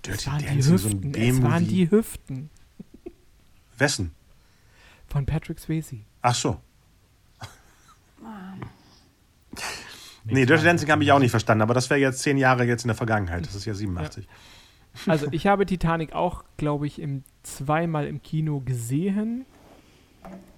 [0.05, 1.64] Dirty Dancing, so ein es waren B-Movie.
[1.64, 2.51] die Hüften
[3.78, 4.12] Wessen?
[5.09, 6.01] von Patrick Swayze.
[6.22, 6.61] Ach so.
[10.24, 10.64] Nee, Dirty.
[10.64, 12.97] Dancing habe ich auch nicht verstanden, aber das wäre jetzt zehn Jahre jetzt in der
[12.97, 13.47] Vergangenheit.
[13.47, 14.26] Das ist ja 87.
[15.07, 19.44] Also ich habe Titanic auch, glaube ich, im, zweimal im Kino gesehen.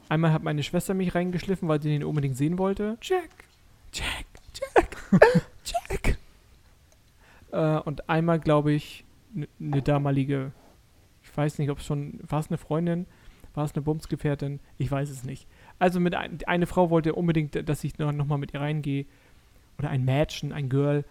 [0.09, 2.97] Einmal hat meine Schwester mich reingeschliffen, weil sie den unbedingt sehen wollte.
[3.03, 3.29] Jack,
[3.93, 4.97] Jack, Jack,
[5.65, 6.19] Jack.
[7.53, 9.05] Äh, und einmal, glaube ich,
[9.61, 10.53] eine damalige,
[11.23, 13.07] ich weiß nicht, ob es schon, war es eine Freundin,
[13.55, 15.47] war es eine Bumsgefährtin, ich weiß es nicht.
[15.79, 19.07] Also mit ein, eine Frau wollte unbedingt, dass ich noch, noch mit ihr reingehe.
[19.79, 21.05] Oder ein Mädchen, ein Girl,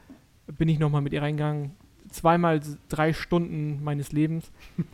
[0.47, 1.71] bin ich noch mal mit ihr reingegangen.
[2.09, 4.51] Zweimal drei Stunden meines Lebens.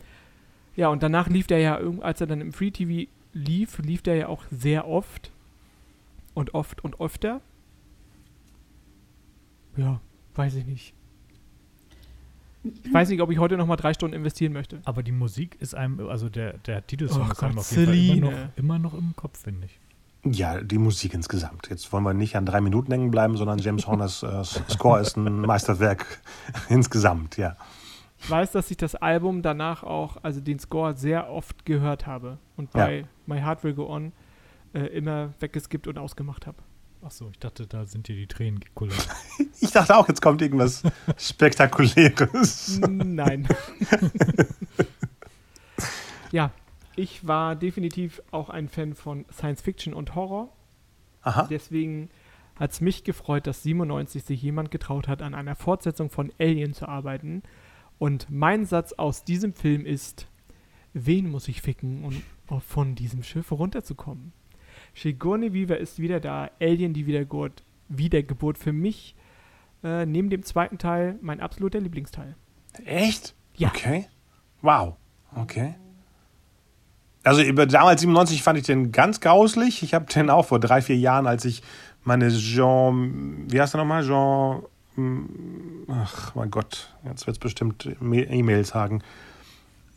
[0.76, 4.16] Ja, und danach lief der ja, als er dann im Free TV lief, lief der
[4.16, 5.30] ja auch sehr oft.
[6.34, 7.40] Und oft und öfter.
[9.76, 10.00] Ja,
[10.34, 10.94] weiß ich nicht.
[12.82, 14.80] Ich weiß nicht, ob ich heute noch mal drei Stunden investieren möchte.
[14.84, 17.86] Aber die Musik ist einem, also der, der Titelsong Oh ist einem Gott, auf jeden
[17.86, 19.78] Fall immer noch, immer noch im Kopf, finde ich.
[20.24, 21.68] Ja, die Musik insgesamt.
[21.68, 25.16] Jetzt wollen wir nicht an drei Minuten hängen bleiben, sondern James Horners äh, Score ist
[25.16, 26.20] ein Meisterwerk
[26.68, 27.56] insgesamt, ja.
[28.18, 32.38] Ich weiß, dass ich das Album danach auch, also den Score, sehr oft gehört habe.
[32.56, 34.12] Und bei My Heart Will Go On
[34.72, 36.56] äh, immer weggeskippt und ausgemacht habe.
[37.06, 39.08] Ach so, ich dachte, da sind dir die Tränen gekullert.
[39.60, 40.82] Ich dachte auch, jetzt kommt irgendwas
[41.16, 42.80] Spektakuläres.
[42.86, 43.48] Nein.
[46.32, 46.50] ja,
[46.96, 50.52] ich war definitiv auch ein Fan von Science Fiction und Horror.
[51.22, 51.46] Aha.
[51.50, 52.10] Deswegen
[52.56, 56.74] hat es mich gefreut, dass 97 sich jemand getraut hat, an einer Fortsetzung von Alien
[56.74, 57.42] zu arbeiten.
[57.98, 60.28] Und mein Satz aus diesem Film ist,
[60.92, 64.32] wen muss ich ficken, um von diesem Schiff runterzukommen?
[64.94, 69.16] Sigourney Weaver ist wieder da, Alien die Wiedergeburt, Wiedergeburt für mich,
[69.82, 72.36] äh, neben dem zweiten Teil, mein absoluter Lieblingsteil.
[72.84, 73.34] Echt?
[73.56, 73.68] Ja.
[73.68, 74.06] Okay.
[74.62, 74.96] Wow.
[75.34, 75.74] Okay.
[77.24, 79.82] Also damals 97 fand ich den ganz grauslich.
[79.82, 81.62] Ich habe den auch vor drei, vier Jahren, als ich
[82.04, 84.04] meine Jean, wie heißt er nochmal?
[84.04, 84.62] Jean,
[84.94, 89.02] hm, ach mein Gott, jetzt wird es bestimmt E-Mails sagen.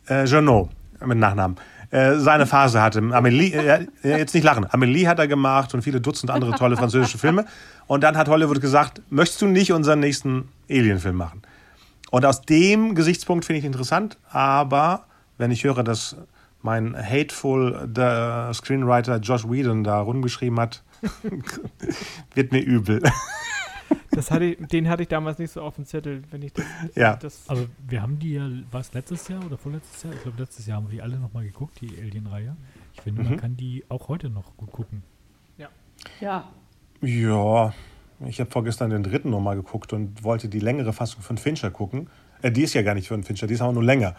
[0.08, 0.70] Äh, Jeannot
[1.04, 1.56] mit Nachnamen.
[1.90, 2.98] äh, seine Phase hatte.
[2.98, 4.66] Amelie, äh, jetzt nicht lachen.
[4.70, 7.46] Amelie hat er gemacht und viele Dutzend andere tolle französische Filme.
[7.86, 11.42] Und dann hat Hollywood gesagt, möchtest du nicht unseren nächsten Alien-Film machen?
[12.10, 15.04] Und aus dem Gesichtspunkt finde ich interessant, aber
[15.36, 16.16] wenn ich höre, dass
[16.62, 20.82] mein hateful der Screenwriter Josh Whedon da rumgeschrieben hat,
[22.34, 23.02] wird mir übel.
[24.10, 26.64] Das hatte ich, den hatte ich damals nicht so auf dem Zettel, wenn ich das.
[26.94, 27.16] Ja.
[27.16, 30.12] das Aber wir haben die ja, war es letztes Jahr oder vorletztes Jahr?
[30.12, 32.56] Ich glaube, letztes Jahr haben wir die alle nochmal geguckt, die Alien-Reihe.
[32.94, 33.36] Ich finde, man Mhm.
[33.36, 35.02] kann die auch heute noch gut gucken.
[36.20, 36.48] Ja.
[37.00, 37.72] Ja,
[38.26, 42.08] ich habe vorgestern den dritten nochmal geguckt und wollte die längere Fassung von Fincher gucken.
[42.42, 44.16] Äh, die ist ja gar nicht von Fincher, die ist aber nur länger.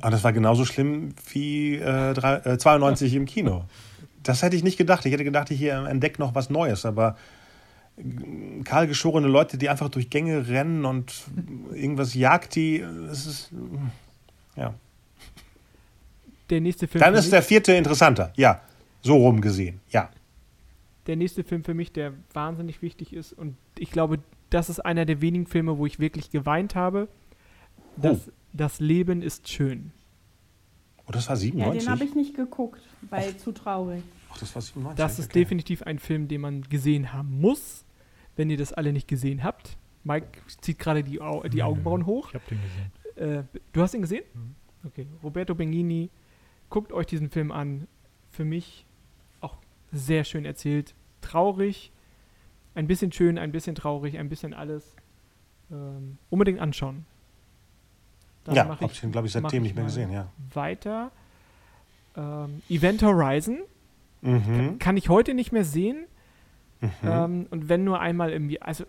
[0.00, 3.64] Aber das war genauso schlimm wie äh, drei, äh, 92 im Kino.
[4.22, 5.04] Das hätte ich nicht gedacht.
[5.04, 7.16] Ich hätte gedacht, ich hier entdecke noch was Neues, aber
[7.96, 11.12] äh, kahlgeschorene Leute, die einfach durch Gänge rennen und
[11.74, 13.50] irgendwas jagt die, das ist,
[14.56, 14.74] ja.
[16.48, 17.00] der nächste Film.
[17.00, 18.32] Dann ist der vierte interessanter.
[18.36, 18.62] Ja,
[19.02, 19.80] so rum gesehen.
[19.90, 20.08] Ja.
[21.06, 23.32] der nächste Film für mich, der wahnsinnig wichtig ist.
[23.32, 27.08] Und ich glaube, das ist einer der wenigen Filme, wo ich wirklich geweint habe.
[27.96, 28.32] Das, Oh.
[28.52, 29.92] Das Leben ist schön.
[31.06, 31.82] Oh, das war Ja, 97?
[31.84, 32.80] den habe ich nicht geguckt,
[33.10, 34.02] weil zu traurig.
[34.30, 34.96] Ach, das war 97.
[34.96, 35.40] Das ist okay.
[35.40, 37.84] definitiv ein Film, den man gesehen haben muss,
[38.36, 39.76] wenn ihr das alle nicht gesehen habt.
[40.04, 40.26] Mike
[40.60, 42.28] zieht gerade die, Au die Nee, Augenbrauen hoch.
[42.28, 43.38] Ich habe den gesehen.
[43.38, 44.24] Äh, du hast ihn gesehen?
[44.34, 44.54] Mhm.
[44.84, 45.06] Okay.
[45.22, 46.10] Roberto Benigni,
[46.70, 47.86] guckt euch diesen Film an.
[48.30, 48.86] Für mich
[49.40, 49.56] auch
[49.92, 50.94] sehr schön erzählt.
[51.20, 51.92] Traurig,
[52.74, 54.96] ein bisschen schön, ein bisschen traurig, ein bisschen alles.
[55.70, 57.04] Ähm, unbedingt anschauen.
[58.44, 60.26] Dann Ja, habe ich den, glaube ich, seitdem ich nicht mehr gesehen, ja.
[60.52, 61.10] Weiter.
[62.16, 63.58] Ähm, Event Horizon
[64.20, 64.78] Mhm.
[64.78, 66.04] kann ich heute nicht mehr sehen.
[66.80, 66.88] Mhm.
[67.04, 68.66] Ähm, und wenn nur einmal im Jahr.
[68.68, 68.84] Also,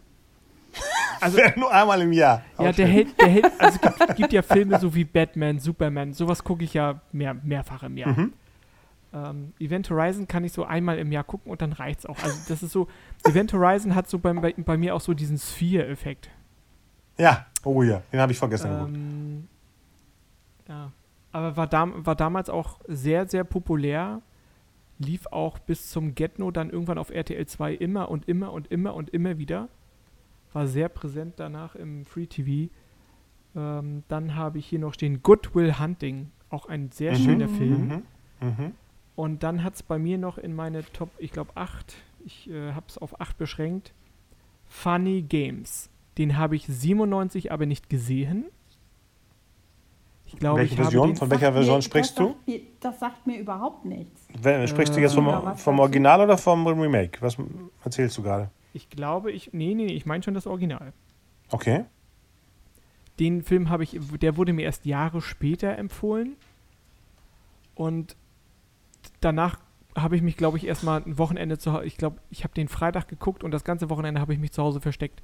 [1.21, 2.41] also Nur einmal im Jahr.
[2.59, 6.13] ja, der hält, der hält, also es gibt, gibt ja Filme so wie Batman, Superman,
[6.13, 8.09] sowas gucke ich ja mehr, mehrfach im Jahr.
[8.19, 8.33] Mhm.
[9.13, 12.17] Ähm, Event Horizon kann ich so einmal im Jahr gucken und dann reicht's auch.
[12.23, 12.87] Also das ist so,
[13.25, 16.29] Event Horizon hat so bei, bei, bei mir auch so diesen Sphere-Effekt.
[17.17, 18.95] Ja, oh ja, den habe ich vorgestern geguckt.
[18.95, 19.47] Ähm,
[20.67, 20.91] ja,
[21.31, 24.21] aber war, dam war damals auch sehr, sehr populär.
[24.99, 28.93] Lief auch bis zum Get-No dann irgendwann auf RTL 2 immer und immer und immer
[28.93, 29.67] und immer wieder.
[30.53, 32.71] War sehr präsent danach im Free TV.
[33.55, 36.31] Ähm, dann habe ich hier noch stehen Good Will Hunting.
[36.49, 37.87] Auch ein sehr Mhm, schöner Film.
[37.87, 38.47] Mhm.
[38.47, 38.71] Mhm.
[39.15, 41.95] Und dann hat es bei mir noch in meine Top, ich glaube 8,
[42.25, 43.93] ich äh, habe es auf 8 beschränkt,
[44.67, 45.89] Funny Games.
[46.17, 48.45] Den habe ich 97 aber nicht gesehen.
[50.25, 51.15] Ich glaube, Welche ich habe Version?
[51.15, 52.27] Von welcher Version mir- sprichst das du?
[52.33, 54.27] Sagt mir, das sagt mir überhaupt nichts.
[54.41, 55.79] Wer- Sprichst du jetzt Äh, vom, was vom?
[55.79, 57.21] Original oder vom Remake?
[57.21, 57.37] Was
[57.83, 58.49] erzählst du gerade?
[58.73, 60.93] Ich glaube, ich, nee, nee, nee, ich meine schon das Original.
[61.51, 61.85] Okay.
[63.19, 66.35] Den Film habe ich, der wurde mir erst Jahre später empfohlen.
[67.75, 68.15] Und
[69.21, 69.59] danach
[69.95, 72.67] habe ich mich, glaube ich, erstmal ein Wochenende zu Hause, ich glaube, ich habe den
[72.67, 75.21] Freitag geguckt und das ganze Wochenende habe ich mich zu Hause versteckt.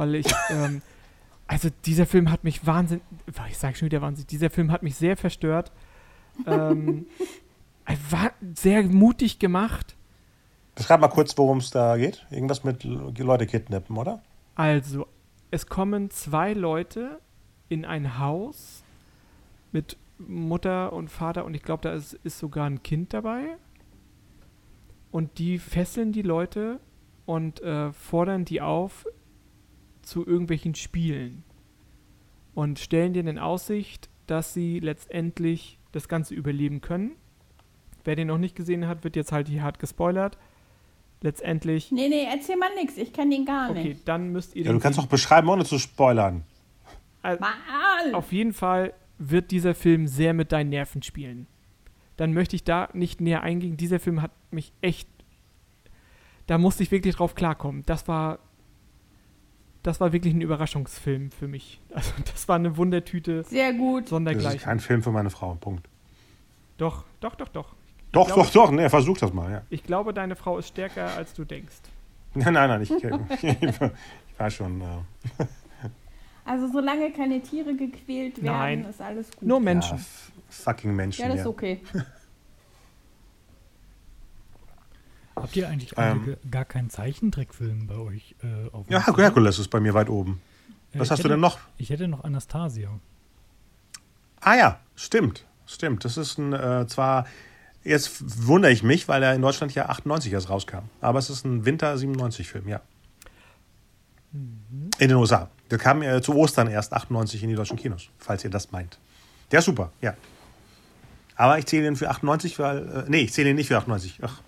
[0.00, 0.80] Weil ich, ähm,
[1.46, 3.04] also dieser Film hat mich wahnsinnig,
[3.50, 5.72] ich sage schon wieder wahnsinnig, dieser Film hat mich sehr verstört.
[6.46, 7.04] Ähm,
[7.84, 9.96] er war sehr mutig gemacht.
[10.74, 12.26] Beschreib mal kurz, worum es da geht.
[12.30, 14.22] Irgendwas mit Leute kidnappen, oder?
[14.54, 15.06] Also,
[15.50, 17.20] es kommen zwei Leute
[17.68, 18.82] in ein Haus
[19.70, 23.58] mit Mutter und Vater und ich glaube, da ist, ist sogar ein Kind dabei.
[25.10, 26.80] Und die fesseln die Leute
[27.26, 29.04] und äh, fordern die auf
[30.02, 31.44] zu irgendwelchen Spielen.
[32.54, 37.12] Und stellen denen in Aussicht, dass sie letztendlich das Ganze überleben können.
[38.04, 40.38] Wer den noch nicht gesehen hat, wird jetzt halt hier hart gespoilert.
[41.22, 42.96] Letztendlich, Nee, nee, erzähl mal nix.
[42.96, 44.08] Ich kenne den gar okay, nicht.
[44.08, 46.44] dann müsst ihr Ja, den du kannst doch beschreiben, ohne zu spoilern.
[47.22, 48.14] Mal!
[48.14, 51.46] Auf jeden Fall wird dieser Film sehr mit deinen Nerven spielen.
[52.16, 53.76] Dann möchte ich da nicht näher eingehen.
[53.76, 55.08] Dieser Film hat mich echt.
[56.46, 57.82] Da musste ich wirklich drauf klarkommen.
[57.86, 58.38] Das war.
[59.82, 61.80] Das war wirklich ein Überraschungsfilm für mich.
[61.94, 64.02] Also, das war eine Wundertüte Sehr gut.
[64.02, 64.60] Das ist sondergleichen.
[64.60, 65.54] kein Film für meine Frau.
[65.54, 65.88] Punkt.
[66.78, 67.74] Doch, doch, doch, doch.
[68.12, 68.70] Doch, glaube- doch, doch.
[68.72, 69.50] Nee, versuch das mal.
[69.50, 69.62] Ja.
[69.70, 71.76] Ich glaube, deine Frau ist stärker, als du denkst.
[72.34, 72.82] Nein, nein, nein.
[72.82, 73.02] Ich, ich,
[73.62, 73.80] ich
[74.38, 74.80] war schon.
[74.80, 75.44] Äh,
[76.44, 78.84] Also solange keine Tiere gequält werden, Nein.
[78.84, 79.42] ist alles gut.
[79.48, 79.96] Nur ja, Menschen.
[79.98, 81.22] f- fucking Menschen.
[81.22, 81.80] Ja, das Ja, ist okay.
[85.42, 86.36] Habt ihr eigentlich Ähm.
[86.50, 89.16] gar keinen Zeichentrickfilm bei euch äh, auf dem ja?
[89.16, 90.40] Herkules ist bei mir weit oben.
[90.92, 91.58] Äh, Was ich hast du hätte- denn noch?
[91.78, 92.90] Ich hätte noch Anastasia.
[94.40, 95.44] Ah ja, stimmt.
[95.66, 96.04] Stimmt.
[96.04, 97.26] Das ist ein, äh, zwar,
[97.84, 100.84] jetzt wundere ich mich, weil er in Deutschland ja 98 erst rauskam.
[101.00, 102.80] Aber es ist ein Winter 97 Film, ja.
[104.32, 105.48] In den USA.
[105.70, 108.98] Der kam äh, zu Ostern erst 98 in die deutschen Kinos, falls ihr das meint.
[109.50, 110.14] Der ist super, ja.
[111.36, 112.78] Aber ich zähle ihn für 98, weil.
[112.88, 114.18] Äh, nee, ich zähle ihn nicht für 98.
[114.22, 114.40] Ach,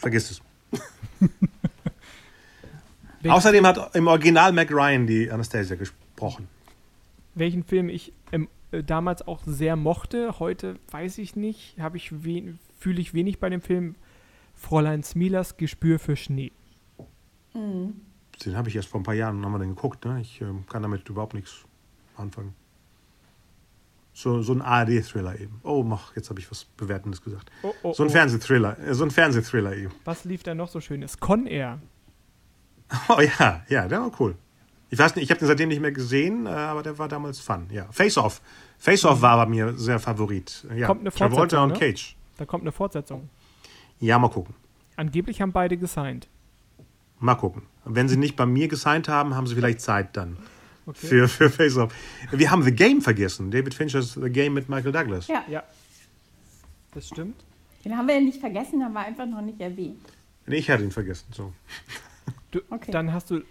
[0.00, 0.42] vergiss es.
[3.28, 6.48] Außerdem hat im Original Mac Ryan die Anastasia gesprochen.
[7.34, 12.10] Welchen Film ich ähm, äh, damals auch sehr mochte, heute weiß ich nicht, habe ich
[12.10, 13.94] fühle ich wenig bei dem Film
[14.54, 16.52] Fräulein Smilers Gespür für Schnee.
[17.54, 18.00] Mhm.
[18.44, 20.04] Den habe ich erst vor ein paar Jahren haben wir den geguckt.
[20.06, 20.20] Ne?
[20.22, 21.64] Ich äh, kann damit überhaupt nichts
[22.16, 22.54] anfangen.
[24.12, 25.60] So, so ein ARD-Thriller eben.
[25.62, 27.50] Oh, mach, jetzt habe ich was Bewertendes gesagt.
[27.62, 28.12] Oh, oh, so ein oh.
[28.12, 28.78] Fernsehthriller.
[28.78, 29.92] Äh, so ein Fernsehthriller eben.
[30.04, 31.18] Was lief da noch so schönes?
[31.18, 31.80] Con Air.
[33.08, 34.34] Oh ja, ja, der war cool.
[34.90, 37.38] Ich weiß nicht, ich habe den seitdem nicht mehr gesehen, äh, aber der war damals
[37.38, 37.68] fun.
[37.70, 38.40] Ja, Face Off.
[38.78, 40.66] Face Off war bei mir sehr Favorit.
[40.74, 41.78] Ja, kommt eine Fortsetzung, Travolta und ne?
[41.78, 42.16] Cage.
[42.36, 43.28] Da kommt eine Fortsetzung.
[44.00, 44.54] Ja, mal gucken.
[44.96, 46.28] Angeblich haben beide gesigned.
[47.20, 47.62] Mal gucken.
[47.84, 50.36] Wenn sie nicht bei mir gesigned haben, haben sie vielleicht Zeit dann.
[50.90, 51.06] Okay.
[51.06, 51.94] Für, für Face Off.
[52.32, 53.50] Wir haben The Game vergessen.
[53.52, 55.28] David Finchers The Game mit Michael Douglas.
[55.28, 55.44] Ja.
[55.48, 55.62] ja.
[56.92, 57.44] Das stimmt.
[57.84, 60.00] Den haben wir ja nicht vergessen, haben wir einfach noch nicht erwähnt.
[60.46, 61.26] Nee, ich hatte ihn vergessen.
[61.32, 61.52] So.
[62.50, 62.90] Du, okay.
[62.90, 63.42] Dann hast du.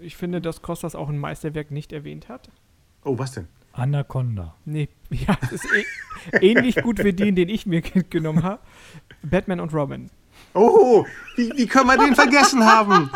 [0.00, 2.48] Ich finde, dass Kostas auch ein Meisterwerk nicht erwähnt hat.
[3.02, 3.48] Oh, was denn?
[3.72, 4.54] Anaconda.
[4.64, 5.84] Nee, ja, das ist eh,
[6.40, 7.80] ähnlich gut wie den, den ich mir
[8.10, 8.62] genommen habe.
[9.22, 10.10] Batman und Robin.
[10.56, 11.04] Oh,
[11.36, 13.10] wie, wie können wir den vergessen haben?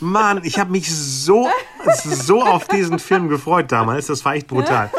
[0.00, 1.48] Mann, ich habe mich so,
[1.94, 4.06] so auf diesen Film gefreut damals.
[4.06, 4.90] Das war echt brutal.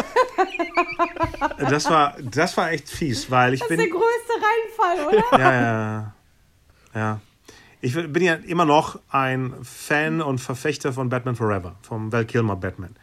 [1.58, 3.78] Das war, das war echt fies, weil ich das bin.
[3.78, 5.40] Das ist der größte Reinfall, oder?
[5.40, 6.14] Ja, ja,
[6.94, 7.20] ja.
[7.82, 12.56] Ich bin ja immer noch ein Fan und Verfechter von Batman Forever, vom Val Kilmer
[12.56, 12.96] Batman.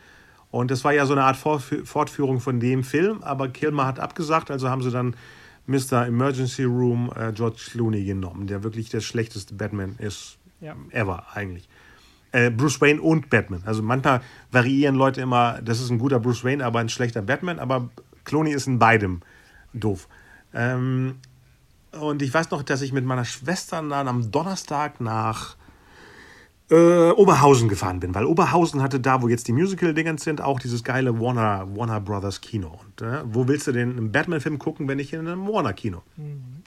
[0.51, 4.51] Und das war ja so eine Art Fortführung von dem Film, aber Kilmer hat abgesagt,
[4.51, 5.15] also haben sie dann
[5.71, 6.07] Mr.
[6.07, 10.75] Emergency Room äh, George Clooney genommen, der wirklich der schlechteste Batman ist ja.
[10.91, 11.69] ever eigentlich.
[12.33, 13.63] Äh, Bruce Wayne und Batman.
[13.65, 17.61] Also manchmal variieren Leute immer, das ist ein guter Bruce Wayne, aber ein schlechter Batman,
[17.61, 17.89] aber
[18.25, 19.21] Clooney ist in beidem
[19.73, 20.09] doof.
[20.53, 21.17] Ähm,
[21.93, 25.57] und ich weiß noch, dass ich mit meiner Schwester dann am Donnerstag nach
[26.71, 30.85] äh, Oberhausen gefahren bin, weil Oberhausen hatte da, wo jetzt die Musical-Dingens sind, auch dieses
[30.85, 32.81] geile Warner, Warner Brothers Kino.
[32.85, 36.03] Und äh, wo willst du denn einen Batman-Film gucken, wenn nicht in einem Warner-Kino?
[36.17, 36.63] Mhm.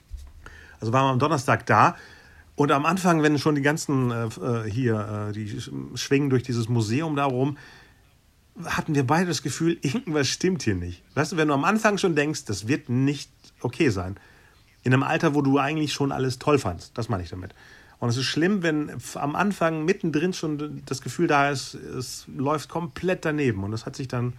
[0.80, 1.96] Also waren wir am Donnerstag da.
[2.56, 5.58] Und am Anfang, wenn schon die ganzen äh, äh hier, äh, die
[5.94, 7.56] schwingen durch dieses Museum da rum,
[8.64, 11.02] hatten wir beide das Gefühl, irgendwas stimmt hier nicht.
[11.14, 13.30] Weißt du, wenn du am Anfang schon denkst, das wird nicht
[13.60, 14.16] okay sein,
[14.82, 17.54] in einem Alter, wo du eigentlich schon alles toll fandst, das meine ich damit.
[18.04, 22.68] Und es ist schlimm, wenn am Anfang mittendrin schon das Gefühl da ist, es läuft
[22.68, 23.64] komplett daneben.
[23.64, 24.34] Und das hat sich dann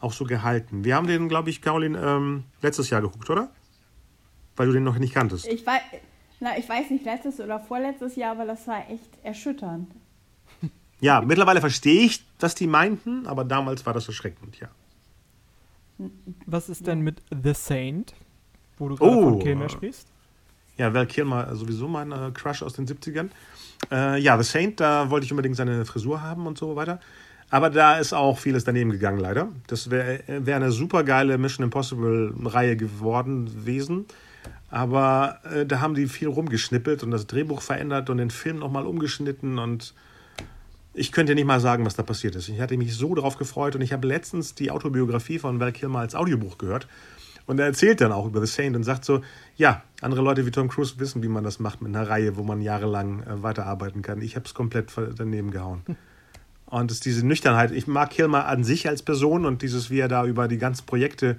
[0.00, 0.82] auch so gehalten.
[0.82, 3.50] Wir haben den, glaube ich, Caroline, ähm, letztes Jahr geguckt, oder?
[4.56, 5.46] Weil du den noch nicht kanntest.
[5.46, 5.82] Ich weiß,
[6.40, 9.90] na, ich weiß nicht, letztes oder vorletztes Jahr, aber das war echt erschütternd.
[11.00, 14.68] Ja, mittlerweile verstehe ich, was die meinten, aber damals war das erschreckend, ja.
[16.46, 18.14] Was ist denn mit The Saint,
[18.78, 20.11] wo du gerade oh, von Kilmer sprichst?
[20.78, 23.28] Ja, Val Kilmer sowieso mein äh, Crush aus den 70ern.
[23.90, 27.00] Äh, ja, The Saint, da wollte ich unbedingt seine Frisur haben und so weiter.
[27.50, 29.48] Aber da ist auch vieles daneben gegangen, leider.
[29.66, 34.06] Das wäre wär eine super geile Mission Impossible-Reihe geworden gewesen.
[34.70, 38.86] Aber äh, da haben die viel rumgeschnippelt und das Drehbuch verändert und den Film nochmal
[38.86, 39.58] umgeschnitten.
[39.58, 39.92] Und
[40.94, 42.48] ich könnte nicht mal sagen, was da passiert ist.
[42.48, 45.98] Ich hatte mich so darauf gefreut und ich habe letztens die Autobiografie von Val Kilmer
[45.98, 46.88] als Audiobuch gehört.
[47.46, 49.22] Und er erzählt dann auch über The Saint und sagt so,
[49.56, 52.42] ja, andere Leute wie Tom Cruise wissen, wie man das macht mit einer Reihe, wo
[52.42, 54.20] man jahrelang äh, weiterarbeiten kann.
[54.22, 55.82] Ich habe es komplett daneben gehauen.
[56.66, 57.70] Und es ist diese Nüchternheit.
[57.70, 60.86] Ich mag Kilmer an sich als Person und dieses, wie er da über die ganzen
[60.86, 61.36] Projekte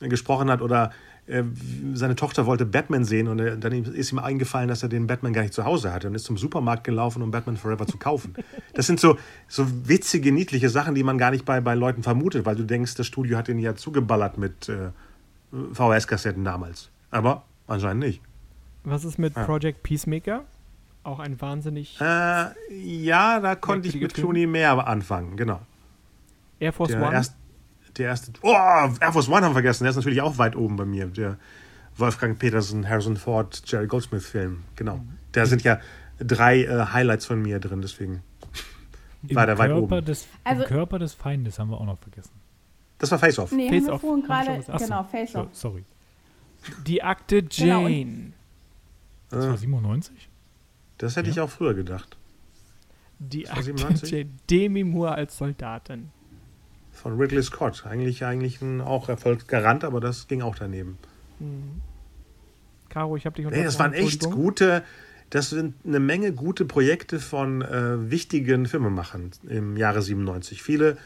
[0.00, 0.92] äh, gesprochen hat oder
[1.26, 1.42] äh,
[1.94, 5.32] seine Tochter wollte Batman sehen und er, dann ist ihm eingefallen, dass er den Batman
[5.32, 8.34] gar nicht zu Hause hatte und ist zum Supermarkt gelaufen, um Batman Forever zu kaufen.
[8.74, 9.18] Das sind so,
[9.48, 12.94] so witzige, niedliche Sachen, die man gar nicht bei, bei Leuten vermutet, weil du denkst,
[12.94, 14.90] das Studio hat ihn ja zugeballert mit äh,
[15.52, 16.90] VHS-Kassetten damals.
[17.10, 18.22] Aber anscheinend nicht.
[18.84, 19.44] Was ist mit ja.
[19.44, 20.44] Project Peacemaker?
[21.02, 21.98] Auch ein wahnsinnig.
[22.00, 25.60] Äh, ja, da konnte ich mit Clooney mehr anfangen, genau.
[26.58, 27.14] Air Force der One?
[27.14, 27.34] Erst,
[27.96, 28.32] der erste.
[28.42, 29.84] Oh, Air Force One haben wir vergessen.
[29.84, 31.06] Der ist natürlich auch weit oben bei mir.
[31.06, 31.38] Der
[31.96, 34.62] Wolfgang Petersen, Harrison Ford, Jerry Goldsmith-Film.
[34.76, 34.98] Genau.
[34.98, 35.18] Mhm.
[35.32, 35.80] Da sind ja
[36.18, 38.22] drei äh, Highlights von mir drin, deswegen
[39.26, 40.04] Im war der weit oben.
[40.04, 42.32] Des, also, Im Körper des Feindes haben wir auch noch vergessen.
[43.00, 43.50] Das war Face Off.
[43.50, 44.02] Nee, Face Off.
[44.02, 45.48] gerade, genau, Face Off.
[45.52, 45.84] sorry.
[46.86, 48.32] Die Akte genau, Jane.
[49.30, 50.28] Genau, das war 97?
[50.98, 51.32] Das hätte ja.
[51.32, 52.18] ich auch früher gedacht.
[53.18, 54.10] Die Akte 97?
[54.10, 54.30] Jane.
[54.50, 56.10] Demi Moore als Soldatin.
[56.92, 57.86] Von Ridley Scott.
[57.86, 60.98] Eigentlich, eigentlich ein auch Erfolgsgarant, aber das ging auch daneben.
[61.38, 61.80] Mhm.
[62.90, 64.82] Caro, ich habe dich Nee, das waren echt gute,
[65.30, 70.62] das sind eine Menge gute Projekte von äh, wichtigen Filmemachern im Jahre 97.
[70.62, 70.98] Viele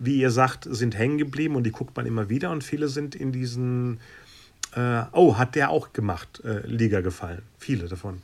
[0.00, 3.14] wie ihr sagt, sind hängen geblieben und die guckt man immer wieder und viele sind
[3.14, 4.00] in diesen
[4.74, 7.42] Äh, oh, hat der auch gemacht, äh, Liga gefallen.
[7.58, 8.22] Viele davon.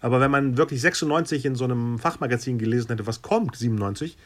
[0.00, 4.16] Aber wenn man wirklich 96 in so einem Fachmagazin gelesen hätte, was kommt, 97,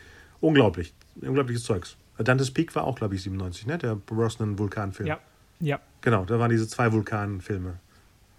[0.40, 0.94] unglaublich.
[1.20, 1.96] Unglaubliches Zeugs.
[2.16, 3.76] Dante's Peak war auch, glaube ich, 97, ne?
[3.76, 5.06] Der Brosnan-Vulkanfilm.
[5.06, 5.18] Ja,
[5.60, 5.80] ja.
[6.00, 7.78] Genau, da waren diese zwei Vulkanfilme.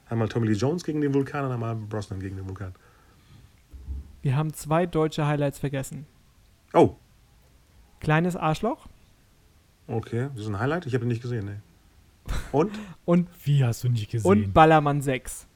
[0.10, 2.74] Einmal Tommy Lee Jones gegen den Vulkan und einmal Brosnan gegen den Vulkan.
[4.24, 6.06] Wir haben zwei deutsche Highlights vergessen.
[6.74, 6.96] Oh,
[8.02, 8.88] Kleines Arschloch
[9.92, 10.30] okay.
[10.34, 10.86] Das ist ein Highlight?
[10.86, 11.62] Ich habe ihn nicht gesehen, ne?
[12.52, 12.72] Und?
[13.06, 14.30] und, Wie hast du nicht gesehen?
[14.30, 15.48] und Ballermann 6.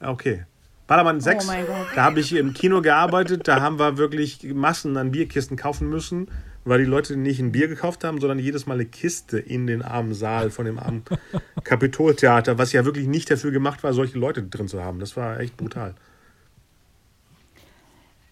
[0.00, 0.44] Okay.
[0.86, 1.76] Ballermann 6, Oh mein Gott.
[1.94, 6.28] da habe ich im Kino gearbeitet, da haben wir wirklich Massen an Bierkisten kaufen müssen,
[6.66, 9.80] weil die Leute nicht ein Bier gekauft haben, sondern jedes Mal eine Kiste in den
[9.80, 11.02] armen Saal von dem armen
[11.64, 15.00] Kapitoltheater, was ja wirklich nicht dafür gemacht war, solche Leute drin zu haben.
[15.00, 15.94] Das war echt brutal.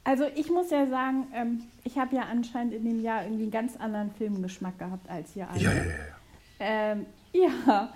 [0.04, 3.52] Also ich muss ja sagen, ähm, ich habe ja anscheinend in dem Jahr irgendwie einen
[3.52, 5.60] ganz anderen Filmgeschmack gehabt als ihr alle.
[5.60, 5.90] Ja, ja, ja.
[5.90, 6.92] ja.
[6.92, 7.92] Ähm, ja,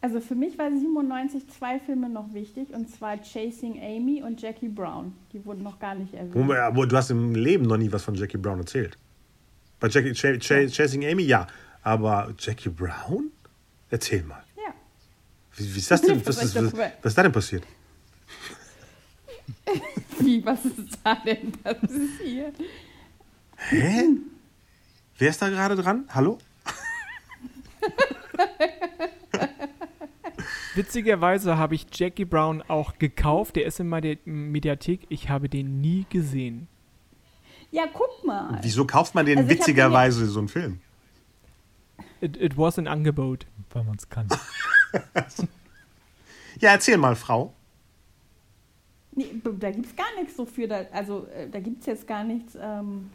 [0.00, 4.68] also für mich war 97 zwei Filme noch wichtig und zwar Chasing Amy und Jackie
[4.68, 5.12] Brown.
[5.32, 6.50] Die wurden noch gar nicht erwähnt.
[6.50, 8.96] Aber Du hast im Leben noch nie was von Jackie Brown erzählt.
[9.78, 11.46] Bei Jackie, Ch Ch Chasing Amy, ja.
[11.82, 13.30] Aber Jackie Brown?
[13.90, 14.42] Erzähl mal.
[14.56, 14.72] Ja.
[15.56, 16.20] Wie, wie ist das denn?
[16.26, 17.64] Was Was, was, was ist da denn passiert?
[20.20, 22.54] Wie, was ist da denn passiert?
[23.56, 24.08] Hä?
[25.18, 26.04] Wer ist da gerade dran?
[26.10, 26.38] Hallo?
[30.74, 33.56] Witzigerweise habe ich Jackie Brown auch gekauft.
[33.56, 35.00] Der ist in meiner Mediathek.
[35.08, 36.68] Ich habe den nie gesehen.
[37.70, 38.58] Ja, guck mal.
[38.62, 40.80] Wieso kauft man den Also hab den witzigerweise so einen Film?
[42.20, 43.46] It, it was an Angebot.
[43.72, 44.28] Weil man es kann.
[46.58, 47.54] Ja, erzähl mal, Frau.
[49.20, 50.66] Nee, da gibt es gar nichts so für.
[50.68, 52.56] Da, also äh, da gibt es jetzt gar nichts.
[52.60, 53.10] Ähm,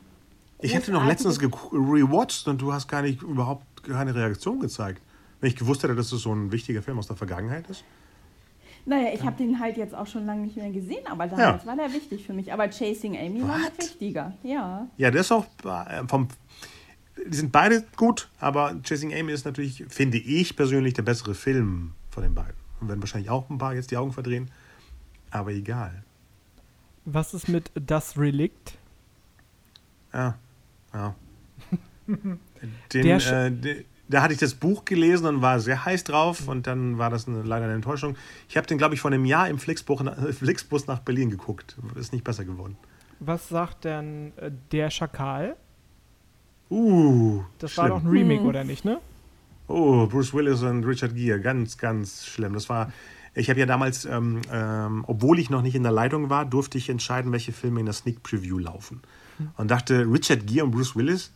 [0.60, 5.02] Ich hätte noch letztens rewatcht und du hast gar nicht überhaupt keine Reaktion gezeigt.
[5.42, 7.84] Wenn ich gewusst hätte, dass es so ein wichtiger Film aus der Vergangenheit ist.
[8.88, 11.68] Naja, ich habe den halt jetzt auch schon lange nicht mehr gesehen, aber damals Ja.
[11.70, 12.54] war der wichtig für mich.
[12.54, 13.78] Aber Chasing Amy war noch What?
[13.80, 14.34] wichtiger.
[14.44, 14.88] Ja.
[14.98, 16.28] Ja, der ist auch äh, vom.
[17.32, 21.94] Die sind beide gut, aber Chasing Amy ist natürlich, finde ich persönlich, der bessere Film
[22.12, 22.54] von den beiden.
[22.80, 24.52] Und werden wahrscheinlich auch ein paar jetzt die Augen verdrehen.
[25.36, 26.02] Aber egal.
[27.04, 28.78] Was ist mit Das Relikt?
[30.14, 30.38] Ja.
[30.94, 31.14] ja.
[32.94, 36.68] Den, äh, de, da hatte ich das Buch gelesen und war sehr heiß drauf und
[36.68, 38.16] dann war das eine, leider eine Enttäuschung.
[38.48, 40.04] Ich habe den, glaube ich, vor einem Jahr im Flixbus,
[40.38, 41.76] Flixbus nach Berlin geguckt.
[41.96, 42.78] Ist nicht besser geworden.
[43.20, 45.58] Was sagt denn äh, Der Schakal?
[46.72, 47.84] Uh, Das schlimm.
[47.84, 48.48] war doch ein Remake, Hm.
[48.48, 49.00] oder nicht, ne?
[49.68, 52.54] Oh, Bruce Willis und Richard Gere, ganz, ganz schlimm.
[52.54, 52.92] Das war,
[53.36, 56.78] ich habe ja damals, ähm, ähm, obwohl ich noch nicht in der Leitung war, durfte
[56.78, 59.02] ich entscheiden, welche Filme in der Sneak Preview laufen.
[59.58, 61.34] Und dachte, Richard Gere und Bruce Willis,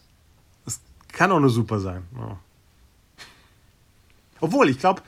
[0.64, 0.80] das
[1.10, 2.04] kann auch nur super sein.
[2.16, 2.40] Ja.
[4.40, 5.02] Obwohl, ich glaube,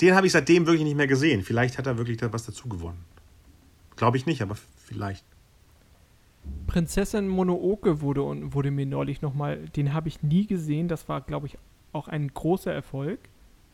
[0.00, 1.42] den habe ich seitdem wirklich nicht mehr gesehen.
[1.42, 3.04] Vielleicht hat er wirklich da was dazu gewonnen.
[3.96, 4.56] Glaube ich nicht, aber
[4.86, 5.24] vielleicht.
[6.66, 8.22] Prinzessin Mononoke wurde,
[8.54, 10.88] wurde mir neulich nochmal, den habe ich nie gesehen.
[10.88, 11.58] Das war, glaube ich,
[11.92, 13.18] auch ein großer Erfolg.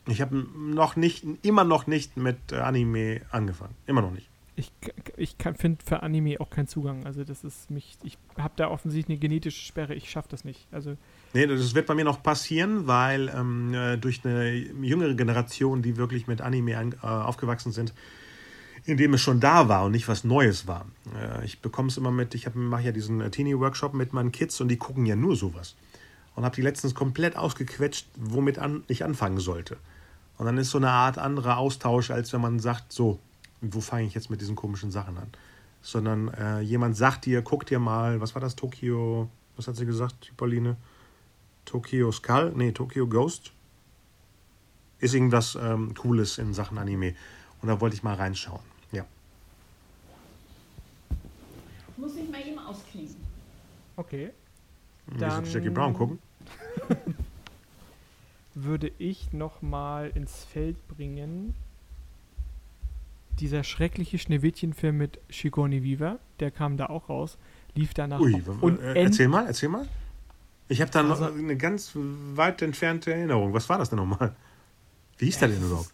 [0.09, 3.75] Ich habe noch nicht, immer noch nicht mit äh, Anime angefangen.
[3.87, 4.29] Immer noch nicht.
[4.55, 4.71] Ich,
[5.17, 7.07] ich finde für Anime auch keinen Zugang.
[7.07, 9.95] Also das ist mich, ich habe da offensichtlich eine genetische Sperre.
[9.95, 10.67] Ich schaffe das nicht.
[10.73, 10.97] Also
[11.35, 15.97] Nee, das wird bei mir noch passieren, weil ähm, äh, durch eine jüngere Generation, die
[15.97, 17.95] wirklich mit Anime an, äh, aufgewachsen sind,
[18.85, 20.85] in dem es schon da war und nicht was Neues war.
[21.17, 24.61] Äh, ich bekomme es immer mit, ich mache ja diesen äh, Teenie-Workshop mit meinen Kids
[24.61, 25.75] und die gucken ja nur sowas.
[26.35, 29.79] Und habe die letztens komplett ausgequetscht, womit an, ich anfangen sollte.
[30.43, 33.21] Und dann ist so eine Art anderer Austausch, als wenn man sagt, so,
[33.61, 35.29] wo fange ich jetzt mit diesen komischen Sachen an?
[35.83, 39.87] Sondern äh, jemand sagt dir, guck dir mal, was war das, Tokio, was hat sie
[39.87, 40.75] gesagt, die Pauline?
[41.65, 43.53] Tokyo Skull, nee, Tokyo Ghost.
[44.99, 47.15] Ist irgendwas ähm, Cooles in Sachen Anime.
[47.61, 48.65] Und da wollte ich mal reinschauen.
[48.91, 49.05] Ja.
[51.97, 53.15] Muss ich mal eben ausklingen.
[53.97, 54.33] okay.
[55.21, 56.19] Dann Jackie Brown gucken.
[58.55, 61.55] würde ich nochmal ins Feld bringen.
[63.41, 67.39] Dieser schreckliche Schneewittchenfilm mit Sigourney Weaver, der kam da auch raus,
[67.75, 69.89] lief danach Ui, äh, erzähl mal, erzähl mal.
[70.69, 73.53] Ich habe da noch Also- eine ganz weit entfernte Erinnerung.
[73.55, 74.35] Was war das denn nochmal?
[75.19, 75.93] Wie hieß der denn überhaupt?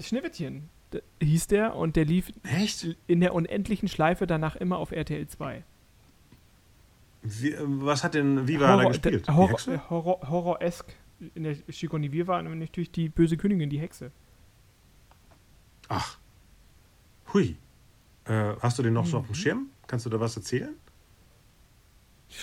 [0.00, 0.68] Schneewittchen
[1.20, 2.96] hieß der und der lief Echt?
[3.06, 5.62] in der unendlichen Schleife danach immer auf RTL 2.
[7.22, 9.26] Wie, äh, was hat denn Viva da gespielt?
[9.26, 9.90] Die Horror, Hexe?
[9.90, 10.58] Horror.
[11.34, 14.10] In der Sigourney Weaver war natürlich die böse Königin, die Hexe.
[15.88, 16.18] Ach.
[17.32, 17.56] Hui.
[18.24, 19.10] Äh, hast du den noch Mhm.
[19.10, 19.66] so auf dem Schirm?
[19.86, 20.74] Kannst du da was erzählen?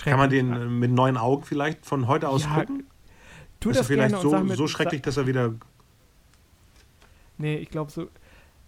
[0.03, 2.87] Kann man den äh, mit neuen Augen vielleicht von heute aus Ja, gucken?
[3.59, 5.53] Tu ist das er vielleicht so, mir, so schrecklich, dass er wieder.
[7.37, 8.09] Nee, ich glaube, so,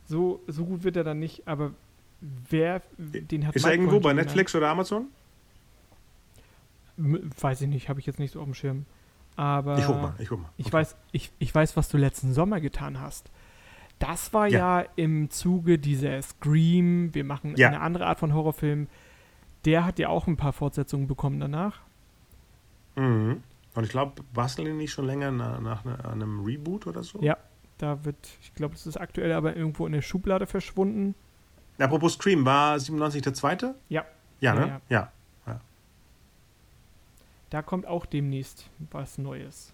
[0.05, 1.71] so, so gut wird er dann nicht, aber
[2.21, 5.07] wer den hat Ist er irgendwo bei Netflix oder Amazon?
[6.97, 8.85] Weiß ich nicht, habe ich jetzt nicht so auf dem Schirm.
[9.35, 10.49] Aber Ich guck mal, ich guck mal.
[10.57, 10.73] ich Okay.
[10.73, 13.29] weiß, ich, ich weiß, was du letzten Sommer getan hast.
[13.99, 14.81] Das war Ja.
[14.81, 17.67] ja, im Zuge dieser Scream, wir machen Ja.
[17.69, 18.87] eine andere Art von Horrorfilm.
[19.65, 21.79] Der hat ja auch ein paar Fortsetzungen bekommen danach.
[22.95, 23.43] Mhm.
[23.73, 27.19] Und ich glaube, basteln nicht schon länger nach, nach ne- einem Reboot oder so?
[27.21, 27.37] Ja.
[27.77, 31.13] Da wird, ich glaube, das ist aktuell aber irgendwo in der Schublade verschwunden.
[31.77, 33.75] Apropos Scream, war 97 der zweite?
[33.89, 34.05] Ja.
[34.39, 34.81] Ja, Ja, ne?
[34.87, 35.11] Ja.
[37.49, 39.71] Da kommt auch demnächst was Neues.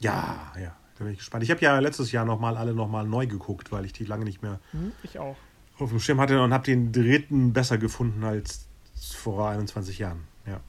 [0.00, 0.76] Ja, ja.
[0.98, 1.44] Da bin ich gespannt.
[1.44, 4.42] Ich habe ja letztes Jahr nochmal alle nochmal neu geguckt, weil ich die lange nicht
[4.42, 5.36] mehr Hm, ich auch.
[5.78, 8.66] auf dem Schirm hatte und habe den dritten besser gefunden als
[9.14, 10.24] vor 21 Jahren.
[10.44, 10.60] Ja.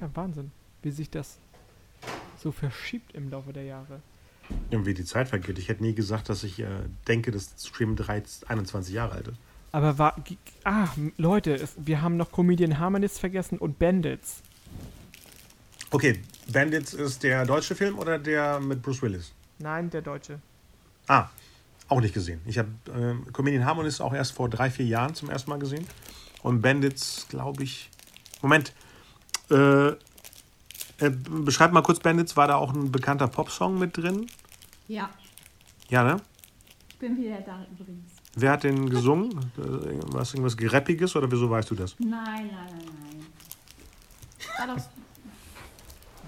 [0.00, 0.50] Ja, Wahnsinn,
[0.82, 1.38] wie sich das
[2.36, 4.00] so verschiebt im Laufe der Jahre.
[4.70, 5.58] Irgendwie die Zeit vergeht.
[5.58, 6.66] Ich hätte nie gesagt, dass ich äh,
[7.06, 9.38] denke, dass Scream 3 21 Jahre alt ist.
[9.72, 10.16] Aber war.
[10.64, 14.42] Ah, Leute, es, wir haben noch Comedian Harmonists vergessen und Bandits.
[15.90, 16.20] Okay,
[16.52, 19.32] Bandits ist der deutsche Film oder der mit Bruce Willis?
[19.58, 20.40] Nein, der Deutsche.
[21.06, 21.28] Ah,
[21.88, 22.40] auch nicht gesehen.
[22.46, 25.86] Ich habe ähm, Comedian Harmonists auch erst vor drei, vier Jahren zum ersten Mal gesehen.
[26.42, 27.90] Und Bandits, glaube ich.
[28.42, 28.72] Moment.
[29.50, 32.36] Äh, äh, beschreib mal kurz Bandits.
[32.36, 34.26] War da auch ein bekannter Popsong mit drin?
[34.88, 35.10] Ja,
[35.88, 36.20] Ja, ne?
[36.88, 38.12] ich bin wieder da übrigens.
[38.36, 39.30] Wer hat den gesungen?
[39.58, 41.96] Äh, Was irgendwas Gerappiges oder wieso weißt du das?
[41.98, 44.68] Nein, nein, nein, nein.
[44.68, 44.88] War das,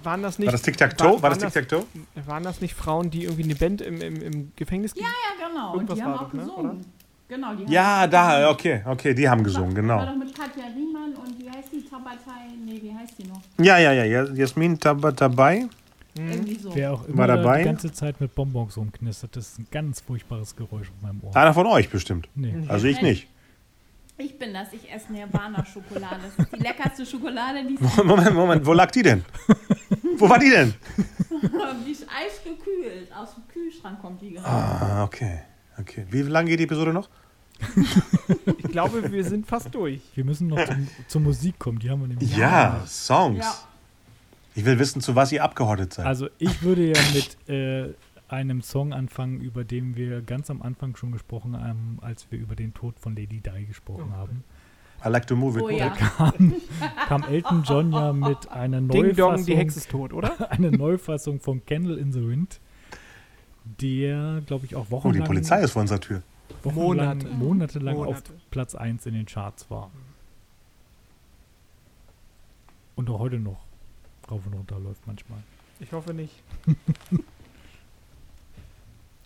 [0.03, 0.46] Waren das nicht.
[0.48, 1.07] War das Tic-Tac-Toe?
[1.14, 1.84] War- War das waren Tic-Tac-Toe?
[2.26, 5.68] Waren das nicht Frauen, die irgendwie eine Band im, im, im Gefängnis ja, ja, genau.
[5.68, 6.86] Und Irgendwas die haben war auch das, ne, gesungen.
[7.28, 10.05] Genau, die haben Ja, da, okay, okay, die haben gesungen, War genau.
[10.07, 11.82] doch mit Katja Riemann und wie heißt die?
[11.88, 12.48] Tabatei?
[12.64, 13.40] Nee, wie heißt die noch?
[13.64, 14.24] Ja, ja, ja, ja.
[14.34, 15.68] Jasmin Tab- dabei.
[16.16, 16.74] Irgendwie so.
[16.74, 17.58] Wer auch immer War dabei?
[17.60, 21.34] die ganze Zeit mit Bonbons rumknistert, das ist ein ganz furchtbares Geräusch auf meinem Ohr.
[21.34, 22.28] Einer von euch bestimmt.
[22.34, 22.54] Nee.
[22.68, 23.28] Also ich nicht.
[24.18, 26.20] Ich bin das, ich esse Nirvana-Schokolade.
[26.36, 29.24] Das ist die leckerste Schokolade, die es Moment, Moment, wo lag die denn?
[30.16, 30.74] Wo war die denn?
[31.86, 33.12] Die ist eisgekühlt.
[33.16, 34.46] Aus dem Kühlschrank kommt die gerade.
[34.46, 35.40] Ah, okay.
[35.78, 36.06] Okay.
[36.10, 37.08] Wie lange geht die Episode noch?
[38.58, 40.00] Ich glaube, wir sind fast durch.
[40.14, 42.34] Wir müssen noch zum, zur Musik kommen, die haben wir nämlich.
[42.36, 43.38] Ja, Songs.
[43.44, 43.54] Ja.
[44.55, 46.07] Ich will wissen, zu was ihr abgehottet seid.
[46.07, 47.94] Also ich würde ja mit äh,
[48.28, 52.55] einem Song anfangen, über den wir ganz am Anfang schon gesprochen haben, als wir über
[52.55, 54.16] den Tod von Lady Di gesprochen Oh.
[54.16, 54.44] haben.
[55.05, 55.64] I like to move it.
[55.64, 55.88] Oh ja.
[56.16, 56.55] Kam,
[57.09, 60.50] kam Elton John ja mit einer Ding Dong, die Neufassung, Hexe ist tot, oder?
[60.53, 62.61] eine Neufassung von Candle in the Wind,
[63.80, 66.22] der, glaube ich, auch Oh, wochenlang, die Polizei ist vor unserer Tür.
[66.62, 67.28] wochenlang Monate.
[67.30, 68.32] monatelang auf Monate.
[68.50, 69.90] Platz 1 in den Charts war.
[72.94, 73.59] Und auch heute noch
[74.32, 75.42] rauf und runter läuft manchmal.
[75.80, 76.42] Ich hoffe nicht.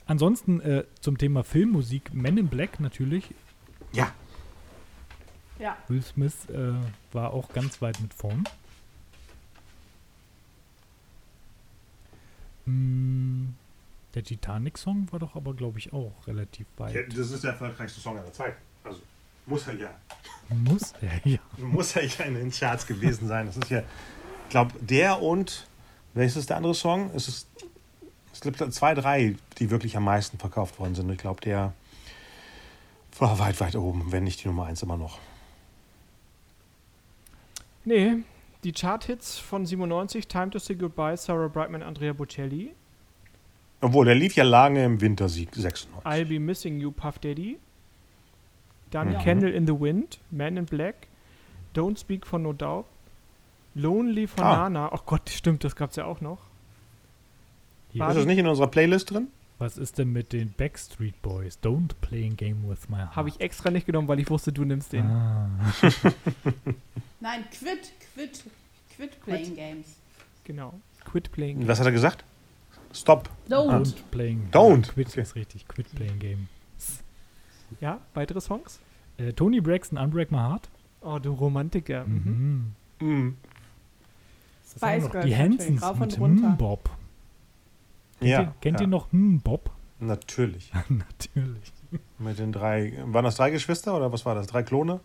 [0.06, 3.34] Ansonsten äh, zum Thema Filmmusik, Men in Black natürlich.
[3.92, 4.12] Ja.
[5.58, 5.76] Ja.
[5.88, 6.74] Will Smith äh,
[7.12, 8.44] war auch ganz weit mit vorn.
[12.66, 13.48] Mm,
[14.14, 17.12] der Titanic-Song war doch aber, glaube ich, auch relativ weit.
[17.16, 18.56] das ist der erfolgreichste Song aller Zeit.
[18.84, 19.00] Also
[19.46, 19.90] muss er ja.
[20.48, 21.38] Muss er, ja.
[21.58, 23.46] Muss er ja in den Charts gewesen sein.
[23.46, 23.82] Das ist ja,
[24.46, 25.66] ich glaube, der und
[26.14, 27.10] welches ist der andere Song?
[27.14, 27.48] Es ist
[28.32, 31.10] es gibt zwei, drei, die wirklich am meisten verkauft worden sind.
[31.10, 31.72] Ich glaube, der
[33.18, 35.18] war weit, weit oben, wenn nicht die Nummer eins immer noch.
[37.86, 38.18] Nee,
[38.62, 42.74] die Chart-Hits von 97, Time to Say Goodbye, Sarah Brightman, Andrea Bocelli,
[43.80, 46.04] Obwohl, der lief ja lange im Wintersieg 96.
[46.04, 47.58] I'll Be Missing You, Puff Daddy,
[48.90, 49.22] dann Ja.
[49.22, 51.06] Candle in the Wind, Man in Black,
[51.74, 52.84] Don't Speak for No Doubt,
[53.76, 54.56] Lonely von Ah.
[54.68, 56.38] Nana, oh Gott, stimmt, das gab's ja auch noch.
[57.92, 59.28] Hier, War Ist das nicht in unserer Playlist drin?
[59.58, 61.58] was ist denn mit den Backstreet Boys?
[61.62, 63.16] Don't play a game with my heart.
[63.16, 65.06] Habe ich extra nicht genommen, weil ich wusste, du nimmst den.
[65.06, 65.48] Ah.
[67.20, 68.44] Nein, quit, quit,
[68.94, 69.86] quit playing games.
[70.44, 70.74] Genau.
[71.04, 71.66] Quit Playing.
[71.68, 72.24] Was hat er gesagt?
[72.92, 73.30] Stop.
[73.48, 73.70] Don't.
[73.70, 74.48] Don't playing.
[74.52, 74.92] Don't.
[74.92, 75.20] Quit Okay.
[75.22, 75.66] ist richtig.
[75.68, 76.48] Quit playing game.
[77.80, 78.80] Ja, weitere Songs?
[79.18, 80.68] Äh, Tony Braxton, Unbreak My Heart.
[81.00, 82.04] Oh, du Romantiker.
[82.04, 82.72] Mhm.
[83.00, 83.36] Mhm.
[84.76, 85.10] Spice noch?
[85.12, 86.48] Girls Die Hansons rauf mit und runter.
[86.50, 86.90] Hm Bob.
[88.18, 88.40] Kennt, Ja.
[88.42, 88.86] ihr, kennt ja.
[88.86, 89.70] ihr noch Hm Bob?
[89.98, 90.72] Natürlich.
[90.88, 91.72] Natürlich.
[92.18, 92.92] Mit den drei.
[93.06, 94.46] Waren das drei Geschwister oder was war das?
[94.46, 95.00] Drei Klone?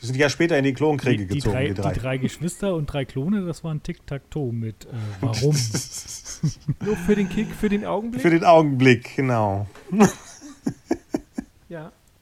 [0.00, 1.92] Die sind ja später in die Klonkriege die, die, gezogen, drei, die drei.
[1.92, 4.88] die drei Geschwister und drei Klone, das war ein Tic-Tac-Toe mit äh,
[5.20, 5.54] Warum?
[6.84, 8.22] Nur für den Kick, für den Augenblick.
[8.22, 9.66] Für den Augenblick, genau.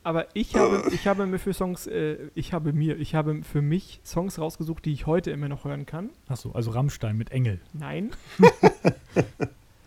[0.08, 3.60] Aber ich habe, ich habe mir für Songs, äh, ich habe mir, ich habe für
[3.60, 6.08] mich Songs rausgesucht, die ich heute immer noch hören kann.
[6.28, 7.60] Achso, also Rammstein mit Engel.
[7.74, 8.12] Nein.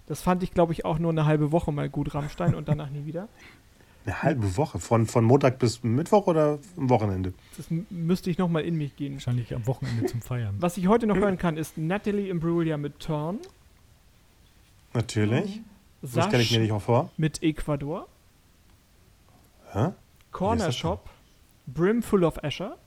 [0.08, 2.90] Das fand ich, glaube ich, auch nur eine halbe Woche mal gut, Rammstein, und danach
[2.90, 3.30] nie wieder.
[4.06, 4.78] Eine halbe Woche?
[4.78, 7.34] Von, von Montag bis Mittwoch oder am Wochenende?
[7.56, 9.14] Das müsste ich nochmal in mich gehen.
[9.14, 10.56] Wahrscheinlich am Wochenende zum Feiern.
[10.60, 13.40] Was ich heute noch hören kann, ist Natalie Imbruglia mit Turn,
[14.94, 15.62] Natürlich.
[16.02, 17.10] Das stelle ich mir nicht auch vor.
[17.16, 18.08] mit Ecuador,
[19.72, 19.92] Hä?
[20.32, 21.10] Corner Shop,
[21.68, 22.78] Brim Full of Asher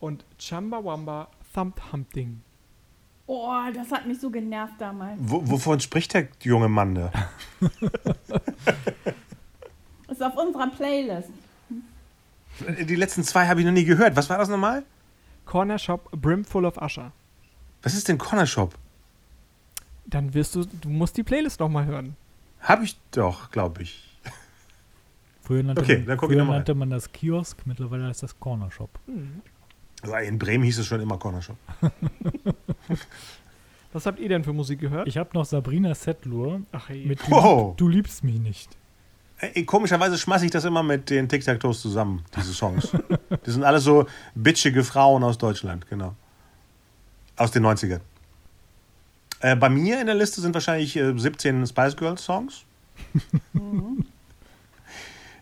[0.00, 2.42] und Chumbawamba Thumped Humpding.
[3.26, 5.18] Oh, das hat mich so genervt damals.
[5.18, 7.10] Wo, wovon spricht der junge Mann da?
[10.08, 11.30] Ist auf unserer Playlist.
[12.60, 14.14] Die letzten zwei habe ich noch nie gehört.
[14.14, 14.84] Was war das nochmal?
[15.46, 17.12] Corner Shop, Brim Full of Asher.
[17.82, 18.74] Was ist denn Corner Shop?
[20.06, 22.16] Dann wirst du, du musst die Playlist nochmal hören.
[22.60, 24.13] Habe ich doch, glaube ich.
[25.44, 28.40] Früher nannte, Okay, man, dann guck ich früher nannte man das Kiosk, mittlerweile heißt das
[28.40, 28.90] Corner Shop.
[29.06, 29.42] Hm.
[30.02, 31.56] Also in Bremen hieß es schon immer Corner Shop.
[33.92, 35.06] Was habt ihr denn für Musik gehört?
[35.06, 37.06] Ich habe noch Sabrina Settler Ach hey.
[37.06, 37.76] mit du, Wow.
[37.76, 38.76] du liebst mich nicht.
[39.38, 42.90] Ey, komischerweise schmeiße ich das immer mit den Tic-Tac-Toes zusammen, diese Songs.
[43.46, 46.14] Die sind alles so bitchige Frauen aus Deutschland, genau.
[47.36, 48.00] Aus den 90ern.
[49.40, 52.64] Äh, bei mir in der Liste sind wahrscheinlich äh, 17 Spice Girls Songs.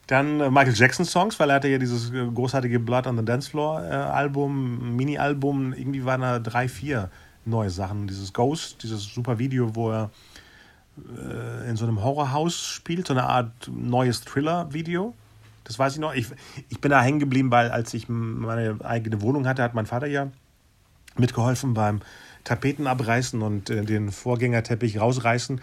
[0.07, 3.25] Dann äh, Michael Jackson Songs, weil er hatte ja dieses äh, großartige Blood on the
[3.25, 5.73] Dance Floor äh, Album, Mini-Album.
[5.73, 7.11] Irgendwie waren da drei, vier
[7.45, 8.07] neue Sachen.
[8.07, 10.11] Dieses Ghost, dieses super Video, wo er
[11.17, 15.15] äh, in so einem Horrorhaus spielt, so eine Art neues Thriller-Video.
[15.65, 16.15] Das weiß ich noch.
[16.15, 16.27] Ich,
[16.69, 20.07] ich bin da hängen geblieben, weil als ich meine eigene Wohnung hatte, hat mein Vater
[20.07, 20.29] ja
[21.17, 22.01] mitgeholfen beim
[22.45, 25.61] Tapeten abreißen und äh, den Vorgängerteppich rausreißen.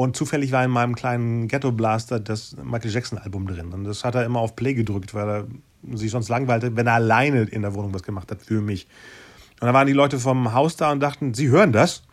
[0.00, 3.70] Und zufällig war in meinem kleinen Ghetto Blaster das Michael Jackson Album drin.
[3.74, 5.46] Und das hat er immer auf Play gedrückt, weil er
[5.94, 8.86] sich sonst langweilte, wenn er alleine in der Wohnung was gemacht hat für mich.
[9.60, 12.04] Und da waren die Leute vom Haus da und dachten, sie hören das?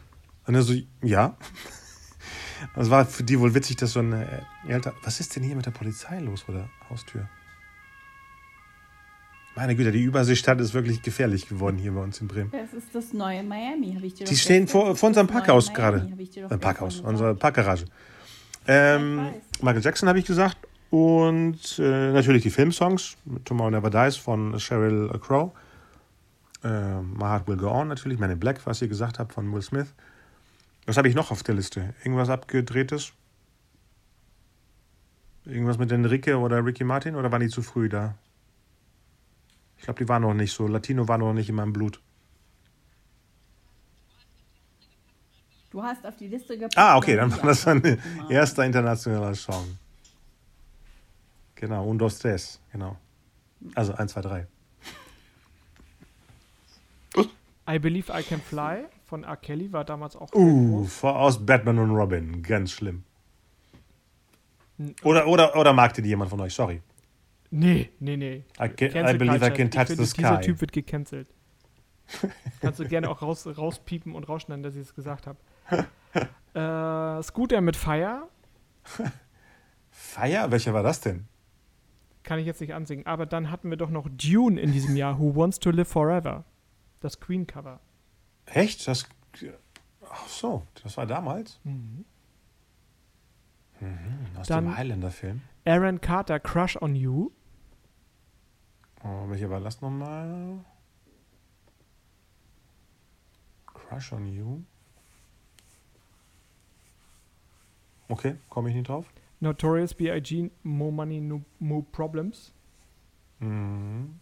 [0.46, 1.38] Und er so, ja.
[2.76, 4.26] Das war für die wohl witzig, dass so ein
[4.68, 4.94] älter.
[5.04, 7.30] Was ist denn hier mit der Polizei los vor der Haustür?
[9.58, 12.52] Meine Güte, die Überseestadt ist wirklich gefährlich geworden hier bei uns in Bremen.
[12.52, 15.26] Das ist das neue Miami, habe ich dir Die doch stehen gestern- vor, vor unserem
[15.28, 16.02] Parkhaus gerade.
[16.42, 17.86] doch Äh, Parkhaus, unsere Parkgarage.
[18.68, 19.30] Ähm.
[19.62, 20.58] Michael Jackson habe ich gesagt.
[20.92, 23.18] Und äh, natürlich die Filmsongs.
[23.46, 25.52] Tomorrow Never Dies von Sheryl Crow.
[26.64, 28.20] Äh, My Heart Will Go On natürlich.
[28.20, 29.88] Man in Black, was ihr gesagt habt, von Will Smith.
[30.86, 31.96] Was habe ich noch auf der Liste?
[32.04, 33.12] Irgendwas abgedrehtes?
[35.46, 37.16] Irgendwas mit Enrique oder Ricky Martin?
[37.16, 38.14] Oder waren die zu früh da?
[39.78, 40.68] Ich glaube, die waren noch nicht so.
[40.68, 42.02] Latino war noch nicht in meinem Blut.
[45.72, 46.78] Du hast auf die Liste gepackt.
[46.78, 48.30] Ah, okay, dann war das ein Genau.
[48.30, 49.78] erster internationaler Song.
[51.56, 52.98] Genau, un, dos, tres, genau.
[53.76, 54.48] Also 1, 2, 3.
[57.70, 59.36] I Believe I Can Fly von R.
[59.36, 63.04] Kelly war damals auch Uh, vor- aus Batman und Robin, ganz schlimm.
[65.04, 66.54] Oder, oder, oder magte die jemand von euch?
[66.54, 66.82] Sorry.
[67.50, 68.44] Nee, nee, nee.
[68.60, 70.46] I, can, I believe I can touch ich finde, the Dieser sky.
[70.46, 71.28] Typ wird gecancelt.
[72.62, 75.38] Kannst du gerne auch raus, rauspiepen und rausschneiden, dass ich es gesagt habe.
[76.54, 78.28] äh, Scooter mit Fire
[79.92, 80.52] Fire?
[80.52, 81.28] Welcher war das denn?
[82.24, 83.06] kann ich jetzt nicht ansingen.
[83.06, 86.44] Aber dann hatten wir doch noch Dune in diesem Jahr, Who Wants to Live Forever.
[87.00, 87.80] Das Queen-Cover.
[88.46, 88.86] Echt?
[88.88, 89.08] Das.
[90.10, 91.60] Ach so, das war damals?
[91.64, 92.04] Mhm.
[94.38, 95.42] Aus Dann- dem Highlander-Film.
[95.66, 97.30] Aaron Carter, Crush on You.
[99.08, 100.60] Oh, welcher war das nochmal?
[103.74, 104.62] Crush on You.
[108.10, 109.06] Okay, komme ich nicht drauf.
[109.40, 110.50] Notorious B.I.G.
[110.64, 112.52] More Money, no, More Problems.
[113.40, 114.20] Mhm.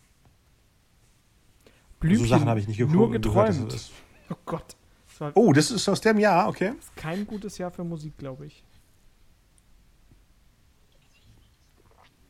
[2.00, 2.96] Blümchen, so Sachen habe ich nicht geguckt.
[2.96, 3.72] Nur gehört, geträumt.
[3.74, 3.92] das ist-
[4.30, 4.76] oh Gott.
[5.18, 6.74] Das Oh, das ist aus dem Jahr, okay.
[6.98, 8.64] kein gutes Jahr für Musik, glaube ich.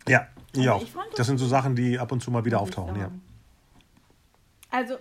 [0.07, 0.27] Ja,
[0.81, 3.11] ich fand das Das sind so Sachen, die ab und zu mal wieder auftauchen, ja.
[4.71, 4.95] Also,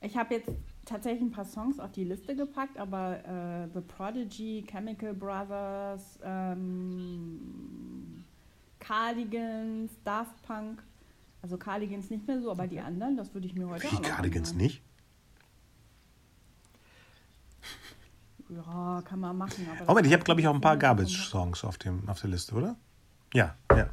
[0.00, 0.50] ich habe jetzt
[0.84, 8.24] tatsächlich ein paar Songs auf die Liste gepackt, aber äh, The Prodigy, Chemical Brothers, ähm,
[8.78, 10.82] Cardigans, Daft Punk,
[11.42, 14.00] also Cardigans nicht mehr so, aber die anderen, das würde ich mir heute Wie auch
[14.00, 14.66] noch Cardigans anhören.
[14.66, 14.82] nicht?
[18.48, 19.66] Ja, kann man machen.
[19.68, 22.54] Aber Moment, ich habe, glaube ich, auch ein paar Garbage-Songs auf, dem- auf der Liste,
[22.54, 22.76] oder?
[23.36, 23.90] Ja, ja.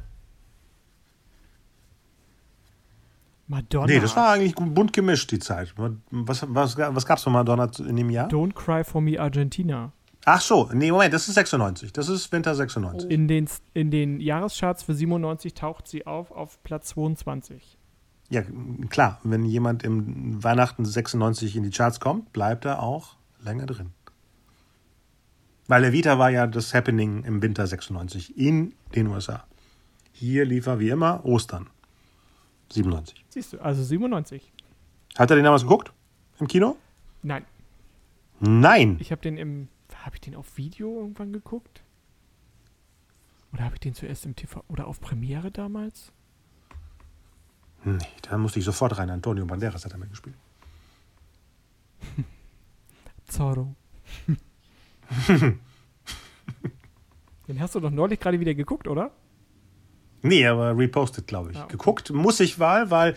[3.46, 3.86] Madonna.
[3.86, 5.74] Nee, das war eigentlich bunt gemischt, die Zeit.
[5.76, 8.28] Was, was, was gab es von Madonna in dem Jahr?
[8.28, 9.92] Don't Cry for Me Argentina.
[10.24, 11.92] Ach so, nee, Moment, das ist 96.
[11.92, 13.10] Das ist Winter 96.
[13.10, 17.76] In den, in den Jahrescharts für 97 taucht sie auf auf Platz 22.
[18.30, 18.42] Ja,
[18.88, 23.90] klar, wenn jemand im Weihnachten 96 in die Charts kommt, bleibt er auch länger drin.
[25.66, 29.44] Weil Evita war ja das Happening im Winter 96 in den USA.
[30.12, 31.70] Hier lief er wie immer Ostern
[32.70, 33.24] 97.
[33.28, 34.52] Siehst du, also 97.
[35.16, 35.92] Hat er den damals geguckt?
[36.38, 36.76] Im Kino?
[37.22, 37.44] Nein,
[38.40, 38.96] Nein.
[39.00, 39.68] ich habe den im.
[40.04, 41.82] Habe ich den auf Video irgendwann geguckt?
[43.52, 46.12] Oder habe ich den zuerst im TV oder auf Premiere damals?
[47.84, 49.08] Nee, da musste ich sofort rein.
[49.08, 50.36] Antonio Banderas hat damit gespielt.
[53.28, 53.74] Zorro.
[57.48, 59.10] den hast du doch neulich gerade wieder geguckt, oder?
[60.22, 61.58] Nee, aber repostet, glaube ich.
[61.58, 61.68] Okay.
[61.68, 63.14] Geguckt muss ich mal, weil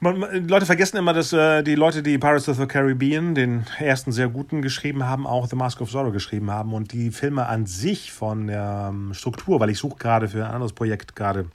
[0.00, 3.64] man, man, Leute vergessen immer, dass äh, die Leute, die Pirates of the Caribbean, den
[3.78, 6.72] ersten sehr guten geschrieben haben, auch The Mask of Zorro geschrieben haben.
[6.72, 10.52] Und die Filme an sich von der ähm, Struktur, weil ich suche gerade für ein
[10.52, 11.46] anderes Projekt gerade,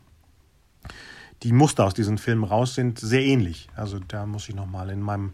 [1.44, 3.70] die Muster aus diesen Filmen raus sind sehr ähnlich.
[3.76, 5.34] Also da muss ich nochmal in meinem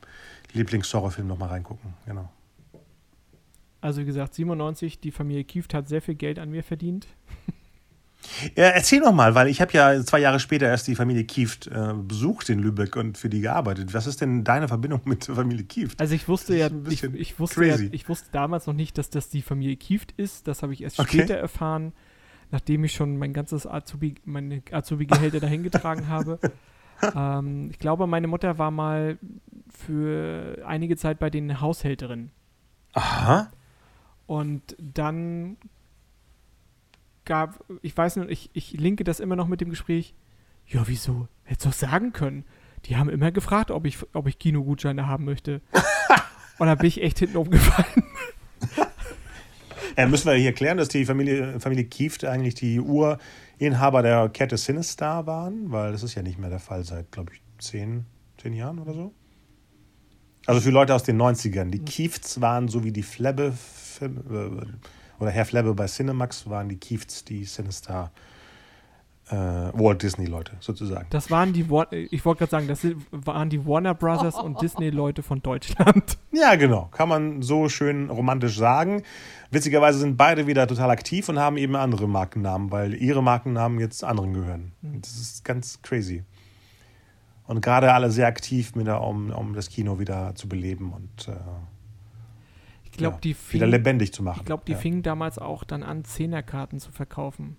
[0.53, 1.94] Lieblings-Zorro-Film nochmal reingucken.
[2.06, 2.30] Genau.
[3.86, 7.07] Also wie gesagt, 97, die Familie Kieft hat sehr viel Geld an mir verdient.
[8.56, 11.68] Ja, erzähl noch mal, weil ich habe ja zwei Jahre später erst die Familie Kieft
[11.68, 13.94] äh, besucht in Lübeck und für die gearbeitet.
[13.94, 15.99] Was ist denn deine Verbindung mit der Familie Kieft?
[16.02, 19.30] Also ich wusste ja, ich, ich wusste ja, ich wusste damals noch nicht, dass das
[19.30, 20.48] die Familie Kieft ist.
[20.48, 21.20] Das habe ich erst Okay.
[21.20, 21.94] später erfahren,
[22.49, 26.40] nachdem ich schon mein ganzes Azubi, meine Azubi-Gehälter dahin getragen habe.
[27.14, 29.20] Ähm, ich glaube, meine Mutter war mal
[29.70, 32.32] für einige Zeit bei den Haushälterin.
[32.94, 33.52] Aha.
[34.27, 35.57] Und dann
[37.26, 40.14] gab, ich weiß nicht, ich, ich linke das immer noch mit dem Gespräch.
[40.68, 41.27] Ja, wieso?
[41.43, 42.45] Hättest du doch sagen können.
[42.85, 45.61] Die haben immer gefragt, ob ich, ob ich Kinogutscheine haben möchte.
[46.57, 48.03] Und da bin ich echt hinten umgefallen.
[49.97, 54.57] Äh, müssen wir hier klären, dass die Familie, Familie Kieft eigentlich die Urinhaber der Kette
[54.57, 55.72] Sinistar waren?
[55.72, 58.06] Weil das ist ja nicht mehr der Fall seit, glaube ich, zehn,
[58.38, 59.14] zehn Jahren oder so.
[60.47, 61.69] Also für Leute aus den 90ern.
[61.69, 63.53] Die Kiefts waren so wie die Flebbe
[64.02, 64.10] äh,
[65.20, 68.12] oder Herr Flebbe bei Cinemax waren die Kiefts die Sinistar
[69.30, 71.08] äh, Walt Disney Leute sozusagen.
[71.10, 75.24] Das waren die, Wa- ich wollte gerade sagen, das waren die Warner Brothers und Disney-Leute
[75.24, 76.18] von Deutschland.
[76.32, 76.90] Ja, genau.
[76.92, 79.04] Kann man so schön romantisch sagen.
[79.52, 84.04] Witzigerweise sind beide wieder total aktiv und haben eben andere Markennamen, weil ihre Markennamen jetzt
[84.04, 84.74] anderen gehören.
[84.82, 86.26] Das ist ganz crazy.
[87.48, 91.30] Und gerade alle sehr aktiv, mit der, um, um das Kino wieder zu beleben und
[91.30, 91.38] äh,
[92.98, 94.40] glaube, ja, die wieder fingen, lebendig zu machen.
[94.40, 94.78] ich glaube, die ja.
[94.78, 97.58] fingen damals auch dann an, Zehnerkarten zu verkaufen.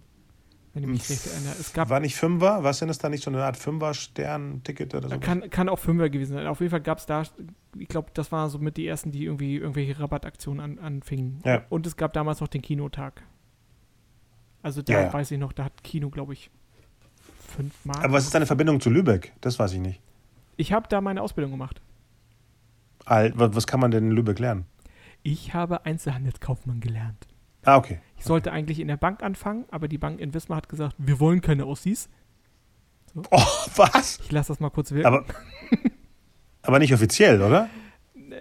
[0.75, 1.55] Wenn ich mich recht erinnere.
[1.59, 2.63] Es gab War nicht Fünfer?
[2.63, 5.19] Was sind das da nicht so eine Art Fünfer-Stern-Ticket oder so?
[5.19, 6.47] Kann, kann auch Fünfer gewesen sein.
[6.47, 7.23] Auf jeden Fall gab es da,
[7.79, 11.41] ich glaube, das waren so mit die ersten, die irgendwie irgendwelche Rabattaktionen an, anfingen.
[11.47, 11.63] Ja.
[11.71, 13.23] Und es gab damals noch den Kinotag.
[14.63, 16.51] Also da weiß ich noch, da hat Kino, glaube ich,
[17.57, 18.05] fünf Mark.
[18.05, 19.33] Aber was ist deine Verbindung zu Lübeck?
[19.41, 20.03] Das weiß ich nicht.
[20.59, 21.81] ich habe da meine Ausbildung gemacht.
[23.07, 24.67] Was kann man denn in Lübeck lernen?
[25.27, 27.27] Ich habe Einzelhandelskaufmann gelernt.
[27.65, 27.99] Ah, okay.
[28.17, 31.19] Ich sollte eigentlich in der Bank anfangen, aber die Bank in Wismar hat gesagt, wir
[31.19, 32.09] wollen keine Ossis.
[33.33, 33.43] Oh,
[33.75, 34.21] was?
[34.21, 35.07] Ich lasse das mal kurz wirken.
[35.07, 35.25] Aber,
[36.63, 37.69] aber nicht offiziell, oder?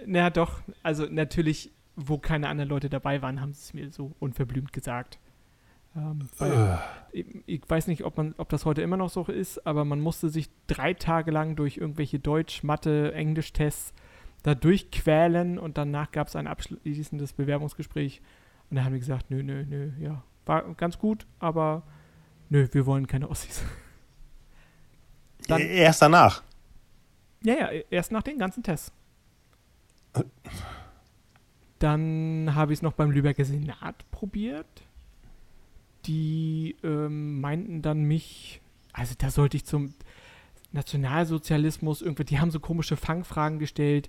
[0.06, 4.14] Na doch, also natürlich, wo keine anderen Leute dabei waren, haben sie es mir so
[4.20, 5.18] unverblümt gesagt.
[5.96, 6.78] Ähm, weil,
[7.10, 9.98] ich, ich weiß nicht, ob, man, ob das heute immer noch so ist, aber man
[9.98, 13.92] musste sich drei Tage lang durch irgendwelche Deutsch-, Mathe-, Englisch-Tests
[14.46, 18.22] da durchquälen und danach gab es ein abschließendes Bewerbungsgespräch
[18.70, 21.82] und da haben die gesagt, nö, nö, nö, ja, war ganz gut, aber
[22.48, 23.64] nö, wir wollen keine Ossis.
[25.48, 26.44] Dann- Erst danach.
[27.42, 28.92] Ja, ja, erst nach den ganzen Tests.
[31.80, 34.84] Dann habe ich es noch beim Lübecker Senat probiert.
[36.06, 38.60] Die ähm, meinten dann mich,
[38.92, 39.94] also da sollte ich zum
[40.72, 44.08] Nationalsozialismus irgendwie, die haben so komische Fangfragen gestellt.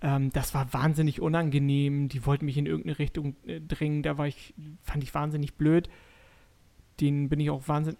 [0.00, 2.08] Ähm, das war wahnsinnig unangenehm.
[2.08, 4.02] Die wollten mich in irgendeine Richtung äh, drängen.
[4.02, 5.88] Da war ich, fand ich wahnsinnig blöd.
[7.00, 7.98] Den bin ich auch wahnsinnig,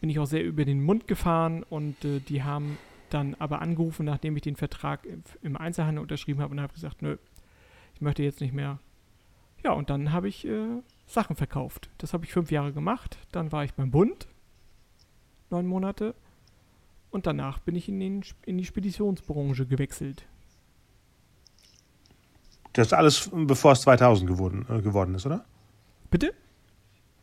[0.00, 2.78] bin ich auch sehr über den Mund gefahren und äh, die haben
[3.10, 5.06] dann aber angerufen, nachdem ich den Vertrag
[5.42, 7.16] im- Einzelhandel unterschrieben habe und habe gesagt, nö,
[7.94, 8.78] ich möchte jetzt nicht mehr.
[9.64, 11.90] Ja, und dann habe ich äh, Sachen verkauft.
[11.98, 13.18] Das habe ich fünf Jahre gemacht.
[13.32, 14.28] Dann war ich beim Bund,
[15.50, 16.14] neun Monate.
[17.10, 20.26] Und danach bin ich in, den, in die Speditionsbranche gewechselt.
[22.78, 25.44] Das ist alles bevor es 2000 geworden, äh, geworden ist, oder?
[26.12, 26.32] Bitte?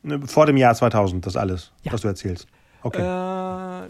[0.04, 1.94] Ne, Vor dem Jahr 2000, das alles, Ja.
[1.94, 2.46] was du erzählst.
[2.84, 3.00] Okay.
[3.02, 3.88] Äh,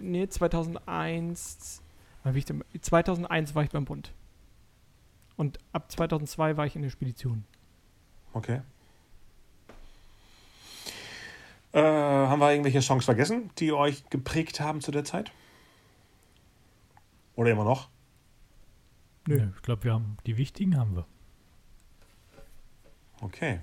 [0.00, 1.82] nee, 2001.
[2.22, 2.62] wann war ich denn?
[2.80, 4.12] 2001 war ich beim Bund.
[5.36, 7.44] Und ab 2002 war ich in der Spedition.
[8.32, 8.60] Okay.
[11.72, 15.32] Äh, haben wir irgendwelche Songs vergessen, die euch geprägt haben zu der Zeit?
[17.34, 17.88] Oder immer noch?
[19.26, 19.36] Nö.
[19.36, 21.06] Nö, ich glaube, wir haben die wichtigen haben wir.
[23.20, 23.60] Okay.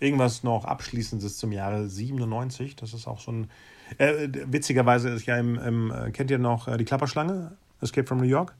[0.00, 2.76] Irgendwas noch Abschließendes zum Jahre 97.
[2.76, 3.50] Das ist auch so ein.
[3.98, 7.56] Äh, witzigerweise ist ja im, im äh, kennt ihr noch äh, die Klapperschlange?
[7.80, 8.54] Escape from New York?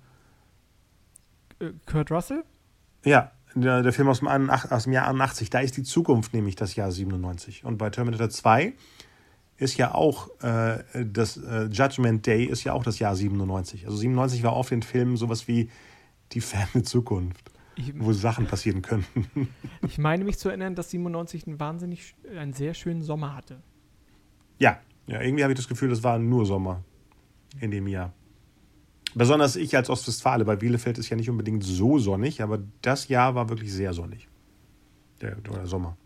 [1.61, 2.45] Äh, Kurt Russell?
[3.05, 5.51] Ja, der, der Film aus dem, 81 aus dem Jahr 81.
[5.51, 7.65] Da ist die Zukunft nämlich das Jahr 97.
[7.65, 8.75] Und bei Terminator 2
[9.59, 13.87] ist ja auch äh, das äh, Judgment Day ist ja auch das Jahr 97.
[13.87, 15.71] Also 97 war auf den Filmen sowas wie
[16.33, 19.49] die ferne Zukunft, Ich, wo Sachen passieren könnten.
[19.83, 23.63] ich meine mich zu erinnern, dass 97 einen wahnsinnig, einen sehr schönen Sommer hatte.
[24.59, 26.85] Ja, ja, irgendwie habe ich das Gefühl, das war nur Sommer
[27.61, 28.13] in dem Jahr.
[29.15, 33.35] Besonders ich als Ostwestfale, bei Bielefeld ist ja nicht unbedingt so sonnig, aber das Jahr
[33.35, 34.29] war wirklich sehr sonnig.
[35.23, 35.97] Der, der Sommer.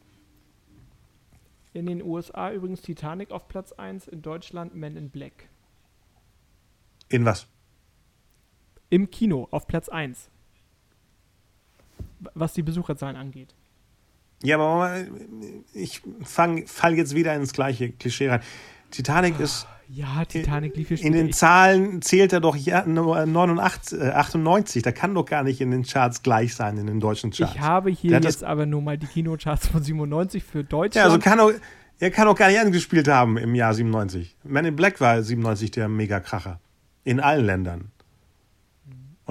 [1.74, 5.48] In den USA übrigens Titanic auf Platz 1, in Deutschland Men in Black.
[7.08, 7.48] In was?
[8.92, 10.28] Im Kino auf Platz 1.
[12.20, 13.54] W- Was die Besucherzahlen angeht.
[14.42, 14.96] Ja, aber
[15.72, 18.40] ich fall jetzt wieder ins gleiche Klischee rein.
[18.90, 21.32] Titanic ist Ja, Titanic lief hier in den.
[21.32, 24.82] Zahlen zählt er doch ja, nur 89, äh, 98.
[24.82, 27.54] Da kann doch gar nicht in den Charts gleich sein, in den deutschen Charts.
[27.54, 30.96] ich habe hier Der jetzt aber nur mal die Kinocharts von 97 für Deutschland.
[30.96, 31.52] Ja, also kann doch,
[31.98, 34.36] er kann doch gar nicht angespielt haben im Jahr 97.
[34.44, 36.60] Man in Black war 97 der Megakracher.
[37.04, 37.91] In allen Ländern.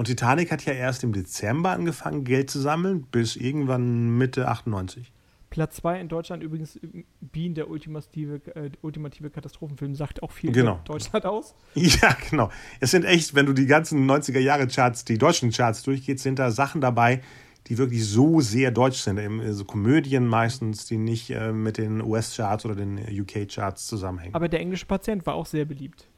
[0.02, 5.12] Und Titanic hat ja erst im Dezember angefangen, Geld zu sammeln, bis irgendwann Mitte 98.
[5.48, 10.50] Platz 2 in Deutschland übrigens äh, Bean, der ultimative, äh, ultimative Katastrophenfilm, sagt auch viel
[10.50, 10.72] Genau.
[10.72, 11.54] über Deutschland aus.
[11.76, 12.50] Ja, genau.
[12.80, 16.80] Es sind echt, wenn du die ganzen 90er-Jahre-Charts, die deutschen Charts durchgehst, sind da Sachen
[16.80, 17.20] dabei,
[17.68, 19.20] die wirklich so sehr deutsch sind.
[19.20, 24.34] Eben So Komödien meistens, die nicht äh, mit den US-Charts oder den UK-Charts zusammenhängen.
[24.34, 26.08] Aber der englische Patient war auch sehr beliebt.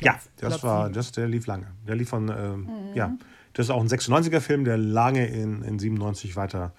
[0.00, 1.66] Ja, das Platz war, das, der lief lange.
[1.86, 3.16] Der lief von, ähm, ja,
[3.52, 6.72] das ist auch ein 96er-Film, der lange in, in 97 weiter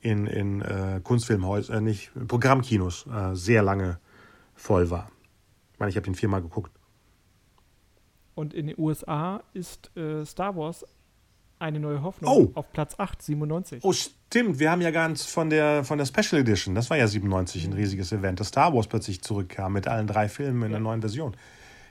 [0.00, 3.98] in, in äh, Kunstfilmhäusern, äh, nicht, Programmkinos äh, sehr lange
[4.54, 5.10] voll war.
[5.72, 6.72] Ich meine, ich habe den viermal geguckt.
[8.34, 10.84] Und in den USA ist äh, Star Wars
[11.58, 12.50] eine neue Hoffnung Oh.
[12.54, 13.80] auf Platz 8, 97.
[13.82, 17.08] Oh, stimmt, wir haben ja ganz von der, von der Special Edition, das war ja
[17.08, 20.80] 97 ein riesiges Event, dass Star Wars plötzlich zurückkam mit allen drei Filmen in der
[20.80, 21.36] neuen Version.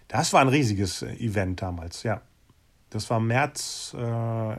[0.08, 2.22] Das war ein riesiges äh, Event damals, ja.
[2.90, 4.56] Das war März, äh,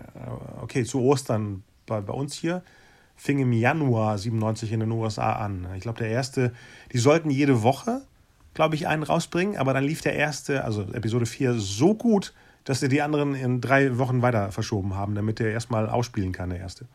[0.60, 2.62] okay, zu Ostern bei, bei uns hier,
[3.16, 5.66] fing im Januar 97 in den USA an.
[5.74, 6.52] Ich glaube, der erste,
[6.92, 8.02] die sollten jede Woche,
[8.52, 12.34] glaube ich, einen rausbringen, aber dann lief der erste, also Episode 4, so gut,
[12.64, 16.50] dass sie die anderen in drei Wochen weiter verschoben haben, damit der erstmal ausspielen kann,
[16.50, 16.86] der erste.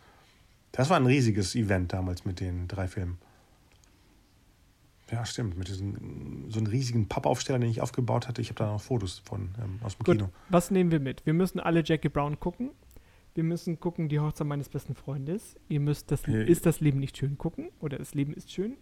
[0.72, 3.18] Das war ein riesiges Event damals mit den drei Filmen.
[5.12, 5.58] Ja, stimmt.
[5.58, 8.42] Mit diesem so einen riesigen Pappaufsteller, den ich aufgebaut hatte.
[8.42, 10.30] Ich habe da noch Fotos von ähm, aus dem Gut, Kino.
[10.50, 11.26] was nehmen wir mit?
[11.26, 12.72] Wir müssen alle Jackie Brown gucken.
[13.36, 15.56] Wir müssen gucken, die Hochzeit meines besten Freundes.
[15.68, 16.46] Ihr müsst das, Äh.
[16.50, 17.70] ist das Leben nicht schön gucken?
[17.80, 18.78] Oder das Leben ist schön?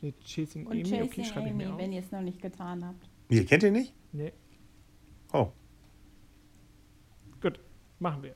[0.00, 1.78] Nee, Chasing Und Amy, Chasing okay, schreibe ich Amy, mir auf.
[1.78, 3.08] wenn ihr es noch nicht getan habt.
[3.28, 3.94] Ihr kennt ihr nicht?
[4.12, 4.32] Nee.
[5.32, 5.52] Oh.
[7.40, 7.60] Gut,
[8.00, 8.34] machen wir.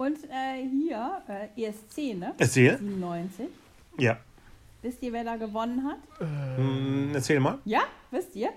[0.00, 2.32] Und äh, hier, äh, ESC, ne?
[2.38, 2.78] Erzähl.
[2.78, 3.48] 97.
[3.98, 4.16] Ja.
[4.80, 5.98] Wisst ihr, wer da gewonnen hat?
[6.56, 7.58] Hm, erzähl mal.
[7.66, 8.48] Ja, wisst ihr?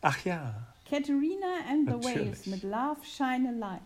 [0.00, 0.66] Ach ja.
[0.88, 2.28] Katharina and the Natürlich.
[2.28, 3.82] Waves mit Love Shine a Light.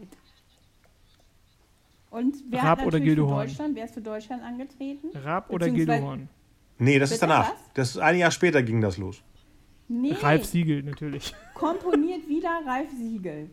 [2.11, 3.49] Und wer Raab hat oder Gildehorn?
[3.49, 5.09] Deutschland, wer ist für Deutschland angetreten?
[5.13, 6.29] Raab oder Gildehorn?
[6.79, 7.51] Nee, das ist danach.
[7.51, 7.57] was?
[7.75, 9.25] Das ist ein Jahr später ging das los.
[9.89, 11.35] Nee, Ralf Siegel natürlich.
[11.55, 13.51] komponiert wieder Ralf Siegel.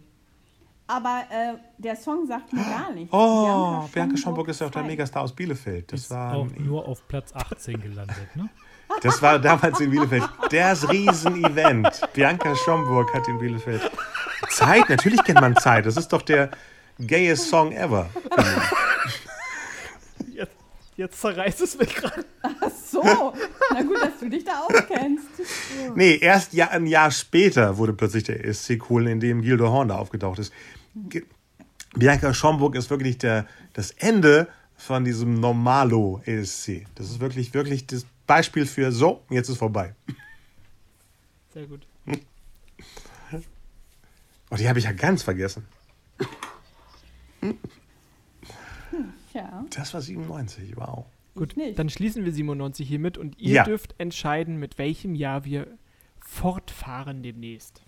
[0.87, 3.11] Aber äh, der Song sagt mir gar nichts.
[3.11, 4.83] Oh, Bianca Schomburg ist ja auch der.
[4.83, 5.91] Megastar aus Bielefeld.
[5.91, 8.49] Das ist war, auch nur auf Platz 18 gelandet, ne?
[9.01, 12.01] das war damals in Bielefeld das Riesenevent.
[12.13, 13.81] Bianca Schomburg hat in Bielefeld.
[14.49, 15.87] Zeit, natürlich kennt man Zeit.
[15.87, 16.51] Das ist doch der
[16.99, 18.07] gayest Song ever.
[20.97, 22.25] Jetzt, zerreißt es mich gerade.
[22.41, 25.27] Ach so, na gut, dass du dich da auskennst.
[25.95, 29.89] Nee, erst ja, ein Jahr später wurde plötzlich der ESC cool, in dem Gildo Horn
[29.89, 30.53] da aufgetaucht ist.
[31.09, 31.25] Ge-
[31.95, 34.47] Bianca Schomburg ist wirklich der, das Ende
[34.77, 36.85] von diesem Normalo ESC.
[36.95, 39.95] Das ist wirklich, wirklich das Beispiel für so, jetzt ist vorbei.
[41.53, 41.85] Sehr gut.
[44.51, 45.65] Oh, die habe ich ja ganz vergessen.
[49.35, 51.05] Tja, Das war 97, wow.
[51.35, 53.63] Gut, dann schließen wir 97 hiermit und ihr Ja.
[53.65, 55.67] dürft entscheiden, mit welchem Jahr wir
[56.21, 57.83] fortfahren demnächst.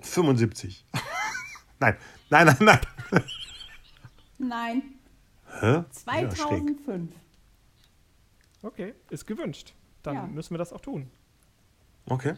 [0.00, 0.86] 75.
[1.80, 1.98] nein,
[2.30, 2.80] nein, nein, nein.
[4.38, 4.82] nein,
[5.60, 5.66] Hä?
[5.66, 6.30] Ja, schräg.
[6.32, 7.12] 2005.
[8.62, 9.74] Okay, ist gewünscht.
[10.02, 10.26] Dann Ja.
[10.26, 11.10] müssen wir das auch tun.
[12.06, 12.32] Okay.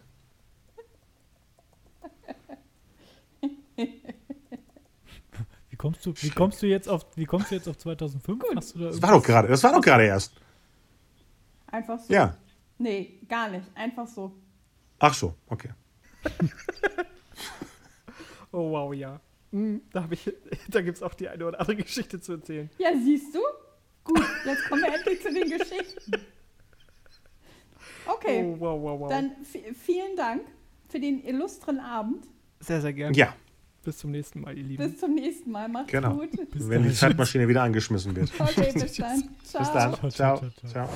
[5.80, 8.42] Kommst du, wie kommst du jetzt auf, wie kommst du jetzt auf 2005?
[8.54, 10.34] Hast du da Das war doch gerade, das war doch gerade erst.
[11.68, 12.12] Einfach so.
[12.12, 12.36] Ja.
[12.78, 13.64] Nee, gar nicht.
[13.74, 14.32] Einfach so.
[14.98, 15.70] Ach so, okay.
[18.52, 19.20] Oh wow, ja.
[19.52, 20.24] Hm, da habe ich,
[20.68, 22.68] da gibt es auch die eine oder andere Geschichte zu erzählen.
[22.78, 23.40] Ja, siehst du?
[24.04, 26.12] Gut, jetzt kommen wir endlich zu den Geschichten.
[28.06, 29.08] Okay, Oh wow, wow, wow.
[29.08, 30.42] dann vi- vielen Dank
[30.88, 32.26] für den illustren Abend.
[32.58, 33.16] sehr, sehr gerne.
[33.16, 33.34] Ja,
[33.82, 34.90] Bis zum nächsten Mal, ihr Lieben.
[34.90, 35.68] Bis zum nächsten Mal.
[35.68, 36.16] Macht's Genau.
[36.16, 36.28] gut.
[36.52, 38.30] wenn die Zeitmaschine wieder angeschmissen wird.
[38.38, 39.24] Okay, bis dann.
[39.42, 39.60] Ciao.
[39.62, 39.94] Bis dann.
[39.94, 40.10] Ciao, Ciao.
[40.10, 40.88] ciao, ciao, Ciao.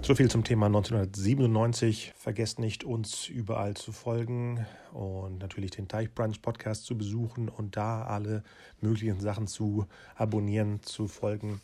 [0.00, 2.12] So viel zum Thema 1997.
[2.16, 8.04] Vergesst nicht, uns überall zu folgen und natürlich den Teichbrunch Podcast zu besuchen und da
[8.04, 8.42] alle
[8.80, 11.60] möglichen Sachen zu abonnieren, zu folgen.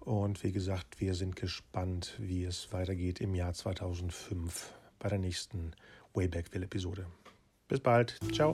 [0.00, 5.72] Und wie gesagt, wir sind gespannt, wie es weitergeht im Jahr 2005 bei der nächsten
[6.14, 7.06] Wayback Will Episode.
[7.72, 8.18] Bis bald.
[8.34, 8.52] Ciao.